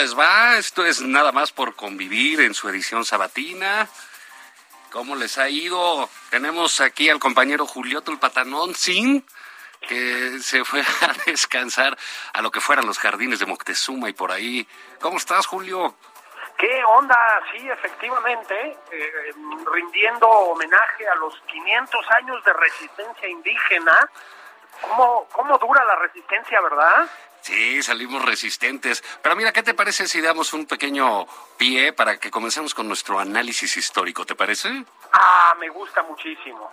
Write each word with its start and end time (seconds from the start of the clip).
Les 0.00 0.18
va? 0.18 0.56
Esto 0.56 0.86
es 0.86 1.02
nada 1.02 1.30
más 1.30 1.52
por 1.52 1.76
convivir 1.76 2.40
en 2.40 2.54
su 2.54 2.70
edición 2.70 3.04
sabatina. 3.04 3.86
¿Cómo 4.90 5.14
les 5.14 5.36
ha 5.36 5.50
ido? 5.50 6.08
Tenemos 6.30 6.80
aquí 6.80 7.10
al 7.10 7.18
compañero 7.18 7.66
Julio 7.66 8.00
Tulpatanón 8.00 8.74
Sin, 8.74 9.26
que 9.86 10.38
se 10.40 10.64
fue 10.64 10.80
a 11.02 11.12
descansar 11.26 11.98
a 12.32 12.40
lo 12.40 12.50
que 12.50 12.60
fueran 12.60 12.86
los 12.86 12.98
jardines 12.98 13.40
de 13.40 13.46
Moctezuma 13.46 14.08
y 14.08 14.14
por 14.14 14.32
ahí. 14.32 14.66
¿Cómo 15.00 15.18
estás, 15.18 15.46
Julio? 15.46 15.94
¿Qué 16.56 16.82
onda? 16.96 17.18
Sí, 17.52 17.68
efectivamente, 17.68 18.78
eh, 18.92 19.34
rindiendo 19.70 20.26
homenaje 20.26 21.08
a 21.08 21.14
los 21.16 21.38
500 21.46 22.06
años 22.16 22.42
de 22.42 22.52
resistencia 22.54 23.28
indígena. 23.28 24.10
¿Cómo, 24.80 25.28
¿Cómo 25.30 25.58
dura 25.58 25.84
la 25.84 25.96
resistencia, 25.96 26.58
verdad? 26.62 27.06
Sí, 27.42 27.82
salimos 27.82 28.24
resistentes. 28.24 29.02
Pero 29.22 29.36
mira, 29.36 29.52
¿qué 29.52 29.62
te 29.62 29.74
parece 29.74 30.06
si 30.06 30.20
damos 30.20 30.52
un 30.52 30.66
pequeño 30.66 31.26
pie 31.56 31.92
para 31.92 32.18
que 32.18 32.30
comencemos 32.30 32.74
con 32.74 32.86
nuestro 32.86 33.18
análisis 33.18 33.76
histórico? 33.76 34.26
¿Te 34.26 34.34
parece? 34.34 34.84
Ah, 35.12 35.54
me 35.58 35.68
gusta 35.68 36.02
muchísimo. 36.02 36.70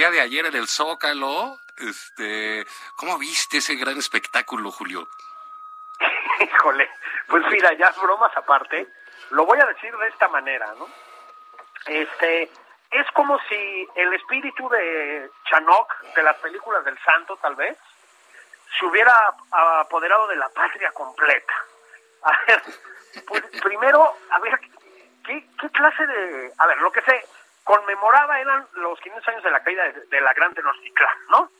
Día 0.00 0.10
de 0.10 0.20
ayer 0.22 0.46
en 0.46 0.56
el 0.56 0.66
Zócalo, 0.66 1.58
este, 1.76 2.66
¿cómo 2.96 3.18
viste 3.18 3.58
ese 3.58 3.74
gran 3.74 3.98
espectáculo, 3.98 4.70
Julio? 4.70 5.06
Híjole, 6.40 6.88
pues 7.26 7.44
mira, 7.50 7.74
ya 7.74 7.92
bromas 8.00 8.34
aparte, 8.34 8.88
lo 9.28 9.44
voy 9.44 9.60
a 9.60 9.66
decir 9.66 9.94
de 9.94 10.08
esta 10.08 10.26
manera, 10.28 10.72
¿no? 10.78 10.88
Este, 11.84 12.44
es 12.90 13.06
como 13.12 13.38
si 13.40 13.88
el 13.94 14.14
espíritu 14.14 14.70
de 14.70 15.30
Chanok, 15.50 15.92
de 16.16 16.22
las 16.22 16.36
películas 16.38 16.82
del 16.82 16.98
santo 17.00 17.36
tal 17.36 17.54
vez, 17.56 17.76
se 18.78 18.86
hubiera 18.86 19.12
apoderado 19.80 20.28
de 20.28 20.36
la 20.36 20.48
patria 20.48 20.90
completa. 20.92 21.54
A 22.22 22.32
ver, 22.46 22.62
pues 23.26 23.42
primero, 23.60 24.16
a 24.30 24.38
ver, 24.38 24.60
¿qué, 25.26 25.46
qué 25.60 25.70
clase 25.70 26.06
de... 26.06 26.52
A 26.56 26.66
ver, 26.66 26.78
lo 26.78 26.90
que 26.90 27.02
se 27.02 27.24
conmemoraba 27.70 28.40
eran 28.40 28.66
los 28.72 28.98
500 28.98 29.28
años 29.28 29.44
de 29.44 29.50
la 29.52 29.62
caída 29.62 29.84
de, 29.84 30.20
la 30.20 30.34
Gran 30.34 30.52
Tenochtitlán, 30.54 31.18
¿no? 31.28 31.50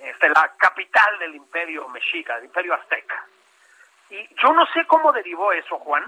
Este, 0.00 0.28
la 0.28 0.52
capital 0.58 1.18
del 1.20 1.36
imperio 1.36 1.88
mexica, 1.88 2.34
del 2.34 2.46
imperio 2.46 2.74
azteca. 2.74 3.24
Y 4.10 4.28
yo 4.42 4.52
no 4.52 4.66
sé 4.66 4.84
cómo 4.88 5.12
derivó 5.12 5.52
eso, 5.52 5.78
Juan, 5.78 6.04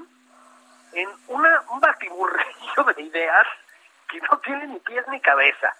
en 0.92 1.08
una, 1.28 1.62
un 1.70 1.78
batiburrillo 1.78 2.82
de 2.96 3.02
ideas 3.02 3.46
que 4.08 4.20
no 4.22 4.38
tiene 4.40 4.66
ni 4.66 4.80
pies 4.80 5.06
ni 5.06 5.20
cabeza. 5.20 5.72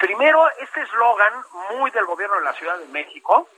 Primero, 0.00 0.44
este 0.58 0.80
eslogan 0.80 1.32
muy 1.70 1.92
del 1.92 2.06
gobierno 2.06 2.36
de 2.36 2.44
la 2.44 2.54
Ciudad 2.54 2.76
de 2.76 2.88
México, 2.88 3.48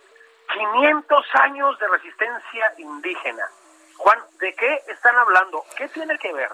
500 0.52 1.26
años 1.36 1.78
de 1.78 1.88
resistencia 1.88 2.74
indígena. 2.76 3.48
Juan, 3.96 4.18
¿de 4.40 4.54
qué 4.54 4.82
están 4.88 5.16
hablando? 5.16 5.64
¿Qué 5.74 5.88
tiene 5.88 6.18
que 6.18 6.34
ver 6.34 6.50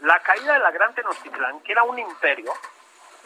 la 0.00 0.20
caída 0.20 0.54
de 0.54 0.58
la 0.60 0.70
Gran 0.70 0.94
Tenochtitlán, 0.94 1.60
que 1.60 1.72
era 1.72 1.82
un 1.82 1.98
imperio, 1.98 2.52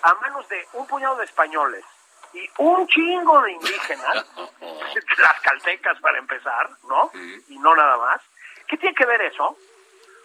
a 0.03 0.15
manos 0.15 0.49
de 0.49 0.67
un 0.73 0.87
puñado 0.87 1.17
de 1.17 1.25
españoles 1.25 1.85
y 2.33 2.49
un 2.59 2.87
chingo 2.89 3.43
de 3.43 3.53
indígenas, 3.53 4.27
las 5.19 5.41
caltecas 5.43 6.01
para 6.01 6.19
empezar, 6.19 6.71
¿no? 6.89 7.11
Y 7.49 7.59
no 7.59 7.75
nada 7.75 7.97
más. 7.99 8.21
¿Qué 8.67 8.77
tiene 8.79 8.95
que 8.95 9.05
ver 9.05 9.21
eso 9.23 9.57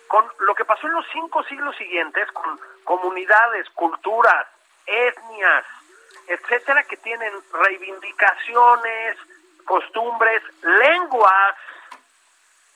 con 0.07 0.25
lo 0.39 0.55
que 0.55 0.65
pasó 0.65 0.87
en 0.87 0.93
los 0.93 1.05
cinco 1.11 1.43
siglos 1.43 1.75
siguientes 1.75 2.31
con 2.31 2.59
comunidades, 2.85 3.69
culturas, 3.71 4.47
etnias, 4.85 5.65
etcétera, 6.27 6.83
que 6.83 6.97
tienen 6.97 7.33
reivindicaciones, 7.51 9.17
costumbres, 9.65 10.41
lenguas 10.61 11.55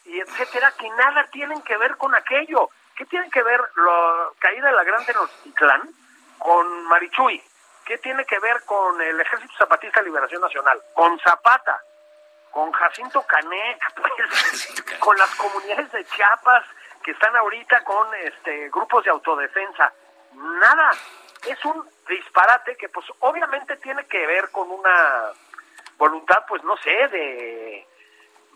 y 0.06 0.20
etcétera, 0.20 0.74
que 0.78 0.90
nada 0.90 1.26
tienen 1.32 1.62
que 1.62 1.78
ver 1.78 1.96
con 1.96 2.14
aquello? 2.14 2.70
¿Qué 2.96 3.06
tiene 3.06 3.30
que 3.30 3.44
ver 3.44 3.60
la 3.76 4.30
caída 4.40 4.68
de 4.68 4.76
la 4.76 4.84
Gran 4.84 5.06
Tenochtitlán 5.06 5.90
con 6.38 6.84
Marichuy? 6.86 7.42
¿Qué 7.86 7.98
tiene 7.98 8.26
que 8.26 8.40
ver 8.40 8.64
con 8.66 9.02
el 9.02 9.20
Ejército 9.20 9.54
Zapatista 9.58 10.00
de 10.00 10.08
Liberación 10.08 10.42
Nacional? 10.42 10.82
Con 10.94 11.20
Zapata, 11.20 11.82
con 12.52 12.72
Jacinto 12.72 13.22
Canec, 13.24 13.94
pues, 13.96 15.00
con 15.00 15.18
las 15.18 15.34
comunidades 15.36 15.92
de 15.92 16.06
Chiapas 16.06 16.66
que 17.04 17.12
están 17.12 17.36
ahorita 17.36 17.84
con 17.84 18.14
este 18.16 18.70
grupos 18.70 19.04
de 19.04 19.10
autodefensa. 19.10 19.92
Nada, 20.34 20.92
es 21.48 21.66
un 21.66 21.90
disparate 22.08 22.76
que 22.78 22.90
pues 22.90 23.06
obviamente 23.20 23.76
tiene 23.78 24.06
que 24.06 24.26
ver 24.28 24.52
con 24.52 24.70
una 24.70 25.32
voluntad, 25.98 26.46
pues 26.48 26.64
no 26.64 26.78
sé, 26.78 27.08
de 27.10 27.88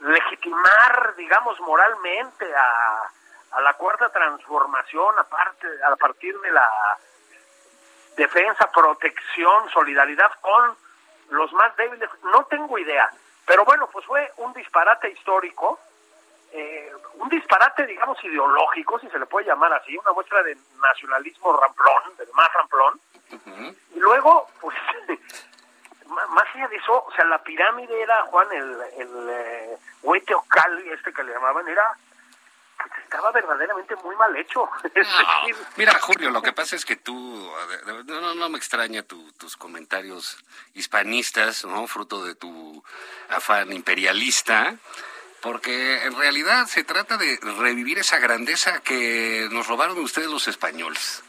legitimar, 0.02 1.16
digamos, 1.16 1.60
moralmente 1.62 2.46
a, 2.56 3.12
a 3.56 3.62
la 3.62 3.74
cuarta 3.76 4.10
transformación, 4.10 5.18
aparte, 5.18 5.68
a 5.86 5.96
partir 5.96 6.38
de 6.42 6.52
la 6.52 6.70
defensa, 8.18 8.70
protección, 8.70 9.70
solidaridad 9.70 10.32
con 10.42 10.76
los 11.30 11.52
más 11.54 11.76
débiles, 11.78 12.10
no 12.24 12.46
tengo 12.46 12.78
idea. 12.78 13.10
Pero 13.46 13.64
bueno, 13.64 13.88
pues 13.92 14.06
fue 14.06 14.30
un 14.38 14.52
disparate 14.54 15.10
histórico, 15.10 15.80
eh, 16.52 16.92
un 17.14 17.30
disparate, 17.30 17.86
digamos, 17.86 18.22
ideológico, 18.26 19.00
si 19.00 19.10
se 19.10 19.20
le 19.20 19.26
puede 19.26 19.48
llamar 19.48 19.72
así, 19.72 19.98
una 19.98 20.12
muestra 20.12 20.44
de 20.44 20.58
nacionalismo 20.82 21.58
ramplón, 21.58 22.18
del 22.18 22.30
más 22.34 22.52
ramplón. 22.54 23.00
Y 23.94 24.00
luego, 24.00 24.50
pues, 24.60 24.76
más 26.08 26.46
allá 26.54 26.68
de 26.68 26.76
eso, 26.76 27.06
o 27.06 27.12
sea, 27.14 27.24
la 27.26 27.42
pirámide 27.42 28.02
era, 28.02 28.22
Juan, 28.24 28.52
el, 28.52 28.82
el 28.98 29.30
eh, 29.30 29.78
Hueteocali, 30.04 30.90
este 30.90 31.14
que 31.14 31.24
le 31.24 31.34
llamaban, 31.34 31.68
era 31.70 31.96
estaba 33.06 33.32
verdaderamente 33.32 33.96
muy 34.04 34.16
mal 34.16 34.36
hecho. 34.36 34.70
No, 34.96 35.58
mira, 35.78 35.94
Julio, 36.02 36.30
lo 36.32 36.42
que 36.42 36.52
pasa 36.54 36.76
es 36.76 36.86
que 36.86 36.96
tú, 36.96 37.50
no, 38.06 38.36
no 38.36 38.50
me 38.50 38.58
extraña 38.58 39.04
tu- 39.04 39.32
tus 39.34 39.56
comentarios 39.58 40.38
hispanistas, 40.74 41.66
¿no? 41.66 41.88
Fruto 41.88 42.24
de 42.26 42.36
tu 42.36 42.84
afán 43.30 43.72
imperialista. 43.74 44.76
porque 45.42 46.04
en 46.06 46.18
realidad 46.18 46.66
se 46.66 46.84
trata 46.84 47.18
de 47.18 47.38
revivir 47.60 48.00
esa 48.00 48.18
grandeza 48.18 48.82
que 48.82 49.48
nos 49.52 49.68
robaron 49.68 50.00
ustedes 50.00 50.28
los 50.28 50.48
españoles. 50.48 51.24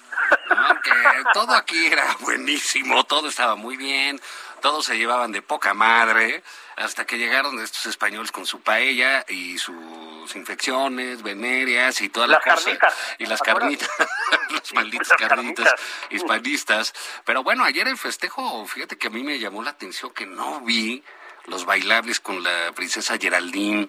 ¿no? 0.48 0.80
Que 0.80 0.92
todo 1.34 1.52
aquí 1.54 1.86
era 1.86 2.16
buenísimo, 2.20 3.04
todo 3.04 3.28
estaba 3.28 3.56
muy 3.56 3.76
bien, 3.76 4.18
todos 4.66 4.84
se 4.86 4.98
llevaban 4.98 5.30
de 5.30 5.42
poca 5.42 5.74
madre, 5.74 6.42
hasta 6.74 7.06
que 7.06 7.18
llegaron 7.18 7.60
estos 7.60 7.86
españoles 7.86 8.32
con 8.32 8.46
su 8.46 8.62
paella 8.62 9.24
y 9.28 9.58
sus 9.58 10.34
infecciones 10.34 11.22
venéreas 11.22 12.00
y 12.00 12.08
toda 12.08 12.26
la 12.26 12.40
Las 12.44 12.56
cosa. 12.56 12.76
carnitas, 12.76 13.14
Y 13.18 13.26
las 13.26 13.42
carnitas, 13.42 13.88
las 14.50 14.72
malditas 14.74 15.08
Las 15.10 15.18
carnitas 15.18 15.68
carnitas. 15.68 15.74
hispanistas. 16.10 16.94
Pero 17.24 17.44
bueno, 17.44 17.62
ayer 17.62 17.86
el 17.86 17.96
festejo, 17.96 18.66
fíjate 18.66 18.98
que 18.98 19.06
a 19.06 19.10
mí 19.10 19.22
me 19.22 19.38
llamó 19.38 19.62
la 19.62 19.70
atención 19.70 20.12
que 20.12 20.26
no 20.26 20.60
vi 20.62 21.04
los 21.44 21.64
bailables 21.64 22.18
con 22.18 22.42
la 22.42 22.72
princesa 22.74 23.16
Geraldine, 23.18 23.88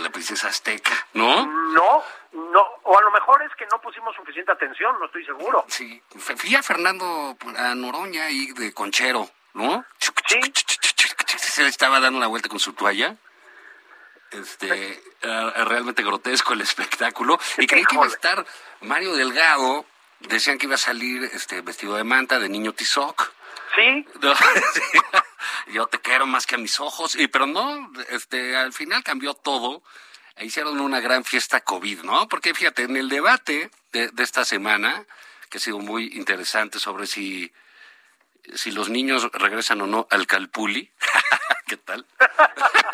la 0.00 0.08
princesa 0.08 0.48
azteca, 0.48 1.06
¿no? 1.12 1.44
No, 1.44 2.02
no, 2.32 2.62
o 2.84 2.98
a 2.98 3.02
lo 3.02 3.10
mejor 3.10 3.42
es 3.42 3.54
que 3.58 3.66
no 3.70 3.78
pusimos 3.78 4.16
suficiente 4.16 4.50
atención, 4.52 4.98
no 4.98 5.04
estoy 5.04 5.26
seguro. 5.26 5.66
Sí, 5.68 6.02
fui 6.16 6.54
a 6.54 6.62
Fernando 6.62 7.36
a 7.58 7.74
Noroña 7.74 8.24
ahí 8.24 8.52
de 8.52 8.72
Conchero, 8.72 9.28
¿no? 9.54 9.84
Sí. 10.26 10.40
Se 11.38 11.66
estaba 11.66 12.00
dando 12.00 12.18
una 12.18 12.26
vuelta 12.26 12.48
con 12.48 12.60
su 12.60 12.72
toalla. 12.72 13.16
Este, 14.30 15.02
era 15.22 15.64
realmente 15.64 16.02
grotesco 16.02 16.52
el 16.52 16.60
espectáculo. 16.60 17.38
Y 17.58 17.66
creí 17.66 17.84
que 17.84 17.94
iba 17.94 18.04
a 18.04 18.08
estar 18.08 18.44
Mario 18.82 19.14
Delgado. 19.14 19.86
Decían 20.20 20.58
que 20.58 20.66
iba 20.66 20.74
a 20.74 20.78
salir 20.78 21.24
este 21.32 21.60
vestido 21.60 21.96
de 21.96 22.04
manta 22.04 22.38
de 22.38 22.48
niño 22.48 22.72
Tizoc. 22.72 23.32
Sí, 23.74 24.06
No, 24.20 24.34
sí. 24.34 24.98
Yo 25.68 25.86
te 25.86 25.98
quiero 25.98 26.26
más 26.26 26.46
que 26.46 26.54
a 26.54 26.58
mis 26.58 26.78
ojos. 26.80 27.14
Y 27.14 27.28
pero 27.28 27.46
no, 27.46 27.90
este, 28.10 28.56
al 28.56 28.72
final 28.72 29.02
cambió 29.02 29.34
todo. 29.34 29.82
E 30.36 30.46
hicieron 30.46 30.80
una 30.80 30.98
gran 30.98 31.24
fiesta 31.24 31.60
COVID, 31.60 32.02
¿no? 32.02 32.26
Porque 32.28 32.54
fíjate, 32.54 32.82
en 32.82 32.96
el 32.96 33.08
debate 33.08 33.70
de, 33.92 34.08
de 34.08 34.22
esta 34.24 34.44
semana, 34.44 35.06
que 35.48 35.58
ha 35.58 35.60
sido 35.60 35.78
muy 35.78 36.10
interesante 36.14 36.80
sobre 36.80 37.06
si, 37.06 37.52
si 38.54 38.70
los 38.72 38.88
niños 38.88 39.30
regresan 39.32 39.80
o 39.82 39.86
no 39.86 40.06
al 40.10 40.26
Calpuli, 40.26 40.92
¿qué 41.66 41.76
tal? 41.78 42.06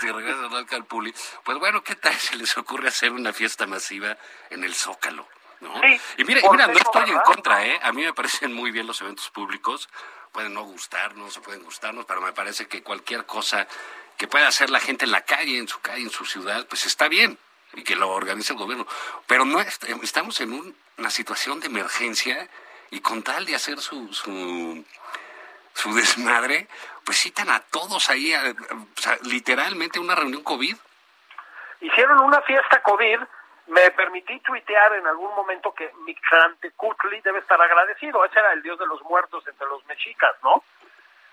si 0.00 0.10
regresan 0.10 0.44
o 0.44 0.48
no 0.50 0.56
al 0.56 0.66
Calpuli, 0.66 1.14
pues 1.44 1.58
bueno, 1.58 1.82
¿qué 1.82 1.96
tal 1.96 2.14
si 2.14 2.36
les 2.36 2.56
ocurre 2.56 2.88
hacer 2.88 3.12
una 3.12 3.32
fiesta 3.32 3.66
masiva 3.66 4.16
en 4.50 4.64
el 4.64 4.74
Zócalo? 4.74 5.26
¿no? 5.60 5.80
Sí, 5.80 6.00
y 6.18 6.24
mira, 6.24 6.40
y 6.40 6.42
¿por 6.42 6.52
mira, 6.52 6.66
no 6.66 6.78
estoy 6.78 7.10
en 7.10 7.18
contra, 7.20 7.64
¿eh? 7.66 7.78
A 7.82 7.92
mí 7.92 8.02
me 8.02 8.12
parecen 8.12 8.52
muy 8.52 8.70
bien 8.70 8.86
los 8.86 9.00
eventos 9.00 9.30
públicos. 9.30 9.88
Pueden 10.32 10.52
no 10.52 10.62
gustarnos 10.64 11.36
o 11.36 11.42
pueden 11.42 11.62
gustarnos, 11.62 12.04
pero 12.06 12.20
me 12.20 12.32
parece 12.32 12.66
que 12.66 12.82
cualquier 12.82 13.24
cosa 13.24 13.66
que 14.18 14.26
pueda 14.28 14.48
hacer 14.48 14.68
la 14.68 14.80
gente 14.80 15.04
en 15.04 15.12
la 15.12 15.22
calle, 15.22 15.58
en 15.58 15.68
su 15.68 15.80
calle, 15.80 16.02
en 16.02 16.10
su 16.10 16.24
ciudad, 16.26 16.66
pues 16.66 16.86
está 16.86 17.08
bien 17.08 17.38
y 17.72 17.82
que 17.82 17.96
lo 17.96 18.10
organice 18.10 18.52
el 18.52 18.58
gobierno. 18.58 18.86
Pero 19.26 19.44
no 19.44 19.60
est- 19.60 19.84
estamos 20.02 20.40
en 20.40 20.52
un- 20.52 20.76
una 20.98 21.10
situación 21.10 21.60
de 21.60 21.66
emergencia 21.68 22.48
y 22.94 23.00
con 23.00 23.22
tal 23.22 23.44
de 23.44 23.54
hacer 23.56 23.78
su, 23.78 24.12
su, 24.12 25.94
desmadre, 25.94 26.68
pues 27.04 27.18
citan 27.18 27.50
a 27.50 27.60
todos 27.60 28.08
ahí, 28.08 28.32
a- 28.32 28.40
a- 28.50 29.18
literalmente 29.24 29.98
una 29.98 30.14
reunión 30.14 30.42
COVID. 30.44 30.76
hicieron 31.80 32.20
una 32.20 32.40
fiesta 32.42 32.80
COVID. 32.82 33.20
Me 33.66 33.90
permití 33.92 34.38
tuitear 34.40 34.92
en 34.94 35.06
algún 35.06 35.34
momento 35.34 35.72
que 35.74 35.90
Mictlantecutli 36.06 37.20
debe 37.22 37.38
estar 37.40 37.60
agradecido. 37.60 38.24
Ese 38.24 38.38
era 38.38 38.52
el 38.52 38.62
dios 38.62 38.78
de 38.78 38.86
los 38.86 39.02
muertos 39.02 39.46
entre 39.48 39.66
los 39.68 39.84
mexicas, 39.86 40.34
¿no? 40.42 40.62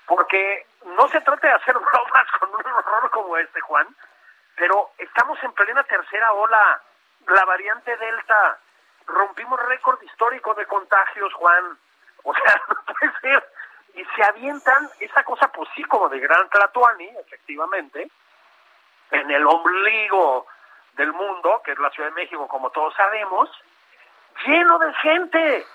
Porque 0.08 0.66
no 0.98 1.08
se 1.10 1.22
trata 1.22 1.48
de 1.48 1.54
hacer 1.54 1.76
bromas 1.80 2.28
con 2.40 2.50
un 2.50 2.66
horror 2.66 3.12
como 3.12 3.38
este, 3.38 3.60
Juan, 3.62 3.88
pero 4.56 4.92
estamos 4.98 5.38
en 5.44 5.52
plena 5.54 5.84
tercera 5.84 6.34
ola. 6.34 6.82
La 7.28 7.46
variante 7.46 7.96
Delta. 7.98 8.60
Rompimos 9.08 9.60
récord 9.68 10.02
histórico 10.04 10.54
de 10.54 10.66
contagios, 10.66 11.34
Juan. 11.34 11.78
O 12.24 12.34
sea, 12.34 12.62
no 12.70 12.76
puede 12.86 13.20
ser. 13.22 13.50
Y 13.96 14.06
se 14.16 14.24
avientan 14.24 14.90
esa 15.00 15.24
cosa, 15.24 15.50
pues 15.50 15.70
sí, 15.76 15.84
como 15.84 16.08
de 16.10 16.20
gran 16.20 16.50
Tlatuani, 16.50 17.10
efectivamente, 17.20 18.10
en 19.12 19.32
el 19.32 19.46
ombligo 19.46 20.48
del 20.94 21.12
mundo, 21.12 21.62
que 21.64 21.74
es 21.74 21.80
la 21.80 21.90
Ciudad 21.90 22.10
de 22.10 22.16
México, 22.16 22.48
como 22.48 22.70
todos 22.70 22.94
sabemos, 22.96 23.50
lleno 24.46 24.80
de 24.80 24.94
gente, 24.96 25.66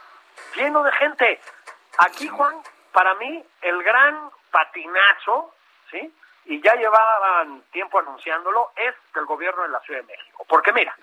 lleno 0.54 0.82
de 0.82 0.92
gente. 0.92 1.40
Aquí, 1.98 2.28
Juan, 2.28 2.54
para 2.92 3.14
mí, 3.16 3.44
el 3.60 3.82
gran 3.82 4.30
patinazo, 4.50 5.54
¿sí? 5.90 6.14
Y 6.48 6.62
ya 6.62 6.74
llevaban 6.76 7.62
tiempo 7.72 7.98
anunciándolo, 7.98 8.70
es 8.76 8.94
del 9.12 9.26
gobierno 9.26 9.62
de 9.62 9.68
la 9.68 9.80
Ciudad 9.80 10.00
de 10.00 10.06
México. 10.06 10.44
Porque 10.48 10.72
mira, 10.72 10.96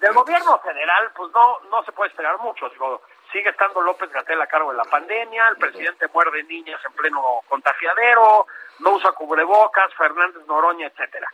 del 0.00 0.12
gobierno 0.12 0.58
federal, 0.58 1.12
pues 1.14 1.32
no, 1.32 1.60
no 1.70 1.84
se 1.84 1.92
puede 1.92 2.10
esperar 2.10 2.38
mucho. 2.40 2.68
Digo, 2.68 3.02
sigue 3.32 3.50
estando 3.50 3.80
López 3.80 4.10
Gatel 4.10 4.40
a 4.40 4.46
cargo 4.46 4.72
de 4.72 4.76
la 4.76 4.84
pandemia, 4.84 5.48
el 5.48 5.56
presidente 5.56 6.08
muerde 6.12 6.42
niñas 6.44 6.80
en 6.84 6.92
pleno 6.94 7.42
contagiadero, 7.48 8.46
no 8.80 8.90
usa 8.90 9.12
cubrebocas, 9.12 9.94
Fernández 9.94 10.44
Noroña, 10.46 10.88
etcétera. 10.88 11.28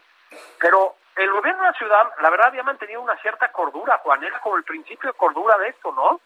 Pero 0.59 0.97
el 1.17 1.31
gobierno 1.31 1.63
de 1.63 1.71
la 1.71 1.79
ciudad, 1.79 2.13
la 2.21 2.31
verdad, 2.31 2.49
había 2.49 2.63
mantenido 2.65 3.01
una 3.01 3.17
cierta 3.19 3.51
cordura, 3.53 3.99
Juan. 3.99 4.23
Era 4.25 4.41
como 4.41 4.57
el 4.57 4.65
principio 4.65 5.11
de 5.11 5.17
cordura 5.17 5.57
de 5.59 5.69
esto, 5.69 5.93
¿no? 5.93 6.21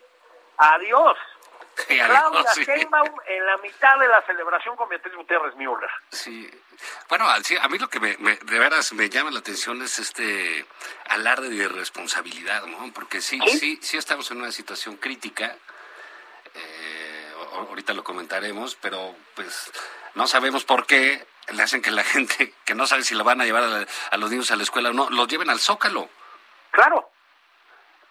Adiós. 0.56 1.16
Sí, 1.88 1.96
Claudia 1.96 2.44
sí. 2.54 2.64
Sheinbaum 2.64 3.14
en 3.26 3.46
la 3.46 3.56
mitad 3.58 3.98
de 4.00 4.08
la 4.08 4.20
celebración 4.22 4.74
con 4.76 4.88
Beatriz 4.88 5.14
Gutiérrez 5.14 5.54
Müller. 5.54 5.88
Sí. 6.10 6.50
Bueno, 7.08 7.28
a 7.28 7.68
mí 7.68 7.78
lo 7.78 7.88
que 7.88 8.00
me, 8.00 8.16
me- 8.18 8.36
de 8.36 8.58
veras 8.58 8.92
me 8.92 9.08
llama 9.08 9.30
la 9.30 9.38
atención 9.38 9.80
es 9.82 9.98
este 10.00 10.66
alarde 11.08 11.48
de 11.50 11.68
responsabilidad, 11.68 12.64
¿no? 12.66 12.92
Porque 12.92 13.20
sí, 13.20 13.38
¿Sí? 13.46 13.58
sí, 13.58 13.78
sí 13.80 13.96
estamos 13.96 14.28
en 14.32 14.38
una 14.38 14.50
situación 14.52 14.96
crítica. 14.96 15.56
eh, 16.54 17.32
ahorita 17.54 17.92
lo 17.94 18.02
comentaremos, 18.04 18.74
pero 18.76 19.14
pues 19.34 19.70
no 20.14 20.26
sabemos 20.26 20.64
por 20.64 20.84
qué 20.86 21.26
le 21.48 21.62
hacen 21.62 21.80
que 21.80 21.90
la 21.90 22.02
gente 22.04 22.54
que 22.64 22.74
no 22.74 22.86
sabe 22.86 23.02
si 23.04 23.14
lo 23.14 23.22
van 23.24 23.40
a 23.40 23.44
llevar 23.44 23.62
a, 23.62 23.68
la- 23.68 23.86
a 24.10 24.16
los 24.16 24.30
niños 24.30 24.50
a 24.50 24.56
la 24.56 24.64
escuela 24.64 24.90
o 24.90 24.92
no, 24.92 25.08
los 25.10 25.28
lleven 25.28 25.48
al 25.50 25.60
zócalo. 25.60 26.08
Claro, 26.72 27.10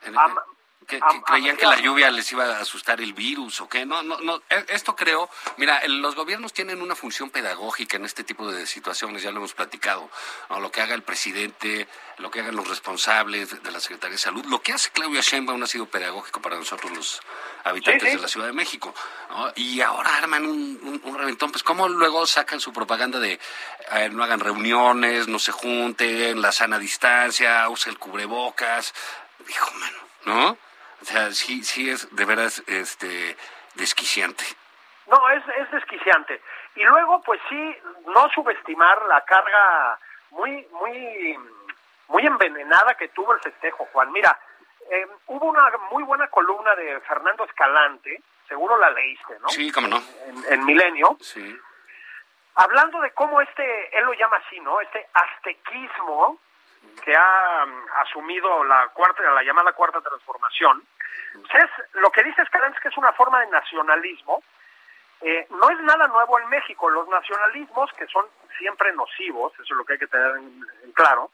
En- 0.03 0.17
Am- 0.17 0.37
que, 0.85 0.99
creían 1.25 1.57
que 1.57 1.65
la 1.65 1.77
lluvia 1.81 2.09
les 2.11 2.31
iba 2.31 2.45
a 2.45 2.61
asustar 2.61 3.01
el 3.01 3.13
virus 3.13 3.59
o 3.61 3.67
qué. 3.67 3.85
No, 3.85 4.03
no, 4.03 4.19
no. 4.21 4.41
E- 4.49 4.65
Esto 4.69 4.95
creo. 4.95 5.29
Mira, 5.57 5.81
los 5.87 6.15
gobiernos 6.15 6.53
tienen 6.53 6.81
una 6.81 6.95
función 6.95 7.29
pedagógica 7.29 7.97
en 7.97 8.05
este 8.05 8.23
tipo 8.23 8.49
de 8.51 8.65
situaciones, 8.67 9.21
ya 9.21 9.31
lo 9.31 9.37
hemos 9.37 9.53
platicado. 9.53 10.09
¿no? 10.49 10.59
Lo 10.61 10.71
que 10.71 10.79
haga 10.81 10.93
el 10.93 11.01
presidente, 11.03 11.87
lo 12.19 12.31
que 12.31 12.39
hagan 12.39 12.55
los 12.55 12.67
responsables 12.69 13.61
de 13.61 13.71
la 13.71 13.79
Secretaría 13.81 14.13
de 14.13 14.17
Salud, 14.17 14.45
lo 14.45 14.61
que 14.61 14.71
hace 14.71 14.89
Claudia 14.91 15.19
Sheinbaum 15.21 15.61
ha 15.63 15.67
sido 15.67 15.87
pedagógico 15.87 16.41
para 16.41 16.55
nosotros 16.55 16.91
los 16.95 17.21
habitantes 17.65 18.03
Sí, 18.03 18.09
sí. 18.11 18.15
de 18.15 18.21
la 18.21 18.27
Ciudad 18.29 18.47
de 18.47 18.53
México. 18.53 18.95
¿no? 19.29 19.51
Y 19.55 19.81
ahora 19.81 20.15
arman 20.15 20.45
un, 20.45 20.79
un- 20.83 21.01
un 21.03 21.17
reventón. 21.17 21.51
Pues, 21.51 21.63
¿cómo 21.63 21.89
luego 21.89 22.25
sacan 22.25 22.61
su 22.61 22.71
propaganda 22.71 23.19
de 23.19 23.39
eh, 23.91 24.09
no 24.09 24.23
hagan 24.23 24.39
reuniones, 24.39 25.27
no 25.27 25.37
se 25.39 25.51
junten, 25.51 26.41
la 26.41 26.53
sana 26.53 26.79
distancia, 26.79 27.67
usa 27.67 27.91
el 27.91 27.99
cubrebocas? 27.99 28.93
Hijo, 29.49 29.71
mano, 29.73 29.97
¿no? 30.25 30.57
O 31.01 31.05
sea, 31.05 31.31
sí, 31.31 31.63
sí 31.63 31.89
es 31.89 32.13
de 32.15 32.25
veras 32.25 32.63
este, 32.67 33.35
desquiciante. 33.75 34.43
No, 35.07 35.29
es, 35.29 35.43
es 35.57 35.71
desquiciante. 35.71 36.41
Y 36.75 36.83
luego, 36.83 37.21
pues 37.21 37.39
sí, 37.49 37.77
no 38.07 38.29
subestimar 38.29 39.01
la 39.05 39.23
carga 39.25 39.99
muy, 40.31 40.67
muy, 40.71 41.39
muy 42.09 42.25
envenenada 42.25 42.95
que 42.95 43.07
tuvo 43.09 43.33
el 43.33 43.39
festejo, 43.39 43.87
Juan. 43.93 44.11
Mira, 44.11 44.37
eh, 44.91 45.07
hubo 45.27 45.45
una 45.47 45.69
muy 45.91 46.03
buena 46.03 46.27
columna 46.27 46.75
de 46.75 46.99
Fernando 47.01 47.45
Escalante, 47.45 48.21
seguro 48.47 48.77
la 48.77 48.89
leíste, 48.89 49.37
¿no? 49.39 49.49
Sí, 49.49 49.71
cómo 49.71 49.87
no. 49.87 49.97
En, 50.25 50.53
en 50.53 50.65
Milenio, 50.65 51.17
Sí. 51.21 51.57
hablando 52.55 52.99
de 53.01 53.11
cómo 53.11 53.39
este, 53.41 53.97
él 53.97 54.05
lo 54.05 54.13
llama 54.13 54.37
así, 54.45 54.59
¿no? 54.59 54.79
Este 54.81 55.07
aztequismo 55.13 56.39
que 57.03 57.15
ha 57.15 57.65
mm, 57.65 57.85
asumido 57.97 58.63
la 58.63 58.87
cuarta, 58.89 59.21
la 59.31 59.43
llamada 59.43 59.73
cuarta 59.73 60.01
transformación, 60.01 60.83
pues 61.33 61.63
es, 61.63 61.69
lo 61.95 62.09
que 62.11 62.23
dice 62.23 62.41
Escalante 62.41 62.77
es 62.77 62.81
que 62.83 62.89
es 62.89 62.97
una 62.97 63.13
forma 63.13 63.39
de 63.41 63.47
nacionalismo. 63.47 64.43
Eh, 65.21 65.47
no 65.49 65.69
es 65.69 65.79
nada 65.81 66.07
nuevo 66.07 66.39
en 66.39 66.47
México. 66.49 66.89
Los 66.89 67.07
nacionalismos, 67.07 67.91
que 67.93 68.05
son 68.07 68.25
siempre 68.57 68.93
nocivos, 68.93 69.53
eso 69.53 69.63
es 69.63 69.71
lo 69.71 69.83
que 69.85 69.93
hay 69.93 69.99
que 69.99 70.07
tener 70.07 70.31
en- 70.37 70.61
en 70.83 70.91
claro, 70.93 71.31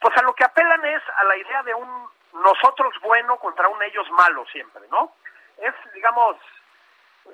pues 0.00 0.16
a 0.16 0.22
lo 0.22 0.32
que 0.34 0.44
apelan 0.44 0.84
es 0.84 1.02
a 1.16 1.24
la 1.24 1.36
idea 1.36 1.62
de 1.64 1.74
un 1.74 2.08
nosotros 2.34 2.94
bueno 3.02 3.36
contra 3.38 3.68
un 3.68 3.82
ellos 3.82 4.08
malo 4.12 4.44
siempre, 4.46 4.82
¿no? 4.90 5.12
Es, 5.58 5.74
digamos, 5.94 6.36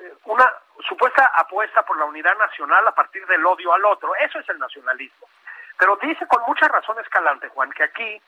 eh, 0.01 0.15
una 0.25 0.51
supuesta 0.89 1.31
apuesta 1.37 1.83
por 1.85 1.99
la 1.99 2.05
unidad 2.07 2.35
nacional 2.39 2.87
a 2.89 2.95
partir 2.95 3.27
del 3.27 3.45
odio 3.45 3.73
al 3.75 3.85
otro. 3.85 4.15
Eso 4.17 4.39
es 4.39 4.49
el 4.49 4.59
nacionalismo. 4.59 5.27
Pero 5.79 5.97
dice 5.97 6.27
con 6.27 6.43
mucha 6.47 6.69
razón 6.69 6.99
Escalante, 7.01 7.49
Juan, 7.49 7.71
que 7.73 7.85
aquí 7.85 8.23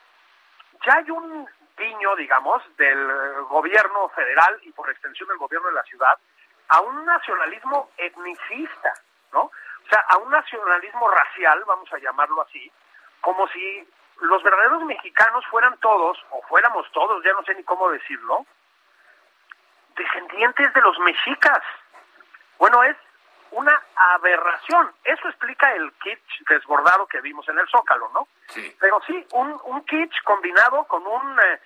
ya 0.84 0.96
hay 0.96 1.10
un 1.10 1.48
piño, 1.76 2.16
digamos, 2.16 2.62
del 2.76 3.42
gobierno 3.48 4.08
federal 4.10 4.58
y 4.62 4.72
por 4.72 4.90
extensión 4.90 5.28
del 5.28 5.38
gobierno 5.38 5.68
de 5.68 5.74
la 5.74 5.82
ciudad 5.84 6.18
a 6.68 6.80
un 6.80 7.04
nacionalismo 7.04 7.90
etnicista, 7.96 8.92
¿no? 9.32 9.42
O 9.42 9.88
sea, 9.88 10.00
a 10.08 10.16
un 10.18 10.30
nacionalismo 10.30 11.08
racial, 11.08 11.62
vamos 11.64 11.92
a 11.92 11.98
llamarlo 11.98 12.42
así, 12.42 12.72
como 13.20 13.46
si 13.48 13.88
los 14.20 14.42
verdaderos 14.42 14.82
mexicanos 14.84 15.44
fueran 15.46 15.78
todos, 15.78 16.18
o 16.30 16.42
fuéramos 16.42 16.90
todos, 16.92 17.22
ya 17.22 17.32
no 17.34 17.44
sé 17.44 17.54
ni 17.54 17.62
cómo 17.62 17.90
decirlo, 17.90 18.44
descendientes 19.96 20.72
de 20.72 20.80
los 20.80 20.98
mexicas. 21.00 21.62
Bueno, 22.58 22.82
es 22.82 22.96
una 23.56 23.82
aberración. 23.96 24.92
Eso 25.02 25.28
explica 25.28 25.72
el 25.72 25.90
kitsch 25.94 26.46
desbordado 26.48 27.06
que 27.06 27.20
vimos 27.22 27.48
en 27.48 27.58
el 27.58 27.66
Zócalo, 27.68 28.10
¿no? 28.12 28.28
Sí. 28.48 28.76
Pero 28.78 29.00
sí, 29.06 29.26
un, 29.32 29.58
un 29.64 29.84
kitsch 29.84 30.22
combinado 30.24 30.84
con 30.84 31.06
un 31.06 31.40
eh, 31.40 31.60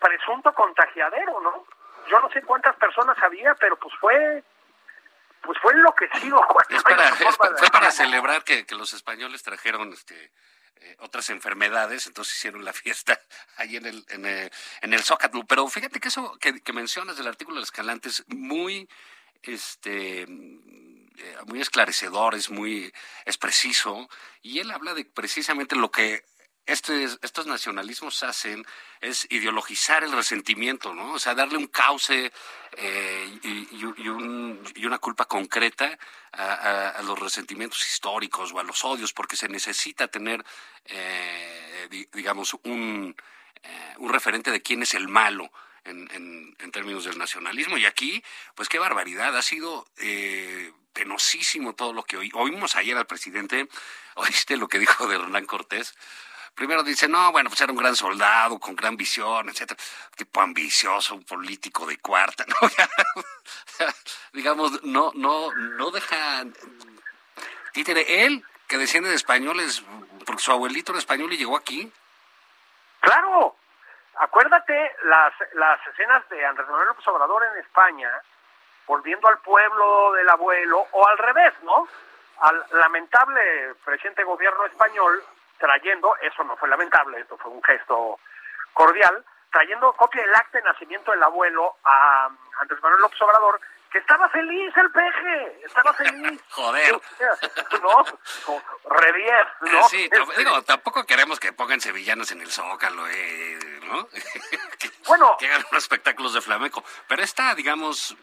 presunto 0.00 0.52
contagiadero, 0.52 1.40
¿no? 1.40 1.64
Yo 2.08 2.18
no 2.20 2.28
sé 2.30 2.42
cuántas 2.42 2.74
personas 2.76 3.16
había, 3.22 3.54
pero 3.54 3.76
pues 3.76 3.94
fue 4.00 4.42
pues 5.42 5.56
fue 5.60 5.72
enloquecido. 5.72 6.40
Es 6.68 6.82
para, 6.82 7.08
es 7.08 7.18
de 7.18 7.26
fue 7.56 7.70
para 7.70 7.90
celebrar 7.92 8.42
que, 8.42 8.66
que 8.66 8.74
los 8.74 8.92
españoles 8.92 9.42
trajeron 9.44 9.92
este 9.92 10.32
eh, 10.80 10.96
otras 11.00 11.30
enfermedades, 11.30 12.06
entonces 12.06 12.34
hicieron 12.34 12.64
la 12.64 12.72
fiesta 12.72 13.18
ahí 13.56 13.76
en 13.76 13.86
el, 13.86 14.04
en 14.08 14.26
el, 14.26 14.50
en 14.82 14.92
el 14.92 15.02
Zócalo. 15.02 15.44
Pero 15.46 15.68
fíjate 15.68 16.00
que 16.00 16.08
eso 16.08 16.36
que, 16.40 16.60
que 16.60 16.72
mencionas 16.72 17.16
del 17.16 17.28
artículo 17.28 17.58
de 17.58 17.64
Escalante 17.64 18.08
es 18.08 18.24
muy, 18.28 18.88
este, 19.42 20.22
eh, 20.22 20.26
muy 21.46 21.60
esclarecedor, 21.60 22.34
es 22.34 22.50
muy, 22.50 22.92
es 23.24 23.38
preciso, 23.38 24.08
y 24.42 24.58
él 24.60 24.70
habla 24.70 24.94
de 24.94 25.04
precisamente 25.04 25.76
lo 25.76 25.90
que 25.90 26.24
este, 26.66 27.04
estos 27.04 27.46
nacionalismos 27.46 28.22
hacen 28.22 28.62
es 29.00 29.26
ideologizar 29.30 30.04
el 30.04 30.12
resentimiento, 30.12 30.92
¿no? 30.92 31.12
O 31.14 31.18
sea, 31.18 31.34
darle 31.34 31.56
un 31.56 31.68
cauce 31.68 32.30
eh, 32.76 33.38
y, 33.42 33.48
y- 33.48 33.94
y 33.96 34.08
un- 34.08 34.62
y 34.74 34.84
una 34.84 34.98
culpa 34.98 35.24
concreta 35.24 35.98
a, 36.32 37.00
los 37.04 37.18
resentimientos 37.18 37.80
históricos 37.88 38.52
o 38.52 38.58
a 38.60 38.64
los 38.64 38.84
odios, 38.84 39.14
porque 39.14 39.34
se 39.36 39.48
necesita 39.48 40.08
tener, 40.08 40.44
eh, 40.84 41.86
di- 41.90 42.08
digamos, 42.12 42.54
un, 42.64 43.16
eh, 43.62 43.94
un 43.98 44.10
referente 44.12 44.50
de 44.50 44.60
quién 44.62 44.82
es 44.82 44.94
el 44.94 45.08
malo. 45.08 45.50
En, 45.84 46.06
en- 46.12 46.54
en 46.58 46.70
términos 46.70 47.04
del 47.04 47.16
nacionalismo 47.16 47.78
y 47.78 47.86
aquí 47.86 48.22
pues 48.54 48.68
qué 48.68 48.78
barbaridad 48.78 49.34
ha 49.34 49.40
sido 49.40 49.86
penosísimo 50.98 51.74
todo 51.74 51.92
lo 51.92 52.02
que 52.02 52.16
oí- 52.16 52.32
oímos 52.34 52.74
ayer 52.74 52.96
al 52.96 53.06
presidente 53.06 53.68
oíste 54.16 54.56
lo 54.56 54.66
que 54.66 54.80
dijo 54.80 55.06
de 55.06 55.14
Hernán 55.16 55.46
Cortés 55.46 55.94
Primero 56.54 56.82
dice, 56.82 57.06
no, 57.06 57.30
bueno, 57.30 57.50
pues 57.50 57.60
era 57.60 57.70
un 57.72 57.78
gran 57.78 57.94
soldado, 57.94 58.58
con 58.58 58.74
gran 58.74 58.96
visión, 58.96 59.48
etcétera. 59.48 59.80
Tipo 60.16 60.40
ambicioso, 60.40 61.14
un 61.14 61.22
político 61.22 61.86
de 61.86 61.98
cuarta. 61.98 62.44
Digamos, 64.32 64.82
no, 64.82 65.12
no, 65.14 65.52
no 65.54 65.90
deja... 65.92 66.42
Títere, 67.72 68.24
él, 68.24 68.44
que 68.66 68.76
desciende 68.76 69.08
de 69.08 69.14
españoles, 69.14 69.84
porque 70.26 70.42
su 70.42 70.50
abuelito 70.50 70.90
era 70.90 70.98
español 70.98 71.32
y 71.32 71.36
llegó 71.36 71.56
aquí. 71.56 71.92
Claro, 73.02 73.54
acuérdate 74.18 74.74
las, 75.04 75.32
las 75.54 75.78
escenas 75.86 76.28
de 76.28 76.44
Andrés 76.44 76.66
Manuel 76.68 76.88
López 76.88 77.06
Obrador 77.06 77.44
en 77.44 77.60
España, 77.60 78.10
volviendo 78.88 79.28
al 79.28 79.38
pueblo 79.38 80.12
del 80.14 80.28
abuelo, 80.28 80.84
o 80.90 81.06
al 81.06 81.18
revés, 81.18 81.52
¿no? 81.62 81.86
Al 82.40 82.64
lamentable 82.72 83.74
presidente 83.84 84.24
gobierno 84.24 84.64
español 84.66 85.22
trayendo, 85.58 86.16
eso 86.22 86.42
no 86.44 86.56
fue 86.56 86.68
lamentable, 86.68 87.20
esto 87.20 87.36
fue 87.38 87.50
un 87.52 87.62
gesto 87.62 88.18
cordial, 88.72 89.24
trayendo 89.52 89.92
copia 89.92 90.22
del 90.22 90.34
acta 90.34 90.58
de 90.58 90.64
nacimiento 90.64 91.10
del 91.10 91.22
abuelo 91.22 91.76
a 91.84 92.28
Andrés 92.60 92.82
Manuel 92.82 93.02
López 93.02 93.20
Obrador, 93.22 93.60
que 93.90 93.98
estaba 93.98 94.28
feliz 94.28 94.76
el 94.76 94.90
peje, 94.92 95.60
estaba 95.64 95.92
feliz. 95.94 96.40
Joder. 96.50 97.00
¿No? 97.82 98.04
Revier, 98.84 99.48
¿no? 99.62 99.88
Sí, 99.88 100.08
tam- 100.10 100.34
digo, 100.36 100.62
tampoco 100.62 101.04
queremos 101.04 101.40
que 101.40 101.52
pongan 101.52 101.80
sevillanos 101.80 102.30
en 102.32 102.40
el 102.42 102.50
Zócalo, 102.50 103.06
eh, 103.08 103.58
¿no? 103.84 104.06
que, 104.78 104.90
Bueno. 105.06 105.36
que 105.38 105.46
hagan 105.46 105.64
unos 105.70 105.82
espectáculos 105.82 106.34
de 106.34 106.40
flamenco. 106.42 106.84
Pero 107.08 107.22
está, 107.22 107.54
digamos, 107.54 108.14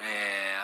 eh, 0.00 0.56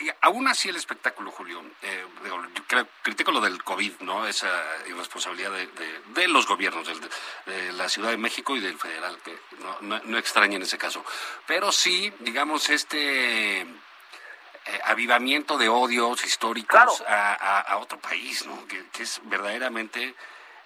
y 0.00 0.10
aún 0.20 0.46
así 0.46 0.68
el 0.68 0.76
espectáculo, 0.76 1.30
Julio, 1.32 1.60
eh, 1.82 2.06
digo, 2.22 2.40
yo 2.54 2.64
creo- 2.68 2.86
critico 3.02 3.32
lo 3.32 3.40
del 3.40 3.62
COVID, 3.64 4.00
¿no? 4.00 4.26
Esa 4.28 4.48
irresponsabilidad 4.86 5.50
de, 5.50 5.66
de- 5.66 6.00
de 6.06 6.28
los 6.28 6.46
gobiernos, 6.46 6.86
del- 6.86 7.10
de, 7.46 7.72
la 7.72 7.88
Ciudad 7.88 8.10
de 8.10 8.16
México 8.16 8.54
y 8.56 8.60
del 8.60 8.78
federal, 8.78 9.18
que 9.24 9.36
no, 9.58 9.76
no, 9.80 10.00
no 10.04 10.18
extraña 10.18 10.54
en 10.56 10.62
ese 10.62 10.78
caso. 10.78 11.04
Pero 11.46 11.72
sí, 11.72 12.12
digamos, 12.20 12.68
este... 12.70 13.62
eh, 13.62 14.80
avivamiento 14.84 15.56
de 15.58 15.68
odios 15.68 16.22
históricos 16.24 16.68
Claro. 16.70 16.92
a, 17.08 17.32
a- 17.34 17.60
a 17.62 17.76
otro 17.78 17.98
país, 17.98 18.46
¿no? 18.46 18.66
Que, 18.68 18.86
que 18.90 19.02
es 19.02 19.20
verdaderamente, 19.24 20.14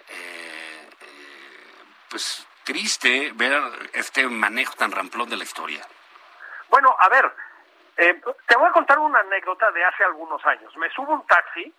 eh, 0.08 0.88
eh, 1.00 1.74
pues, 2.10 2.46
triste 2.64 3.32
ver 3.34 3.90
este 3.94 4.26
manejo 4.28 4.74
tan 4.74 4.90
ramplón 4.92 5.30
de 5.30 5.36
la 5.36 5.44
historia. 5.44 5.86
Bueno, 6.68 6.94
a 6.98 7.08
ver, 7.08 7.32
eh, 7.96 8.20
te 8.46 8.56
voy 8.56 8.68
a 8.68 8.72
contar 8.72 8.98
una 8.98 9.20
anécdota 9.20 9.70
de 9.70 9.84
hace 9.84 10.04
algunos 10.04 10.44
años. 10.46 10.74
Me 10.76 10.90
subo 10.90 11.12
un 11.12 11.26
taxi. 11.26 11.72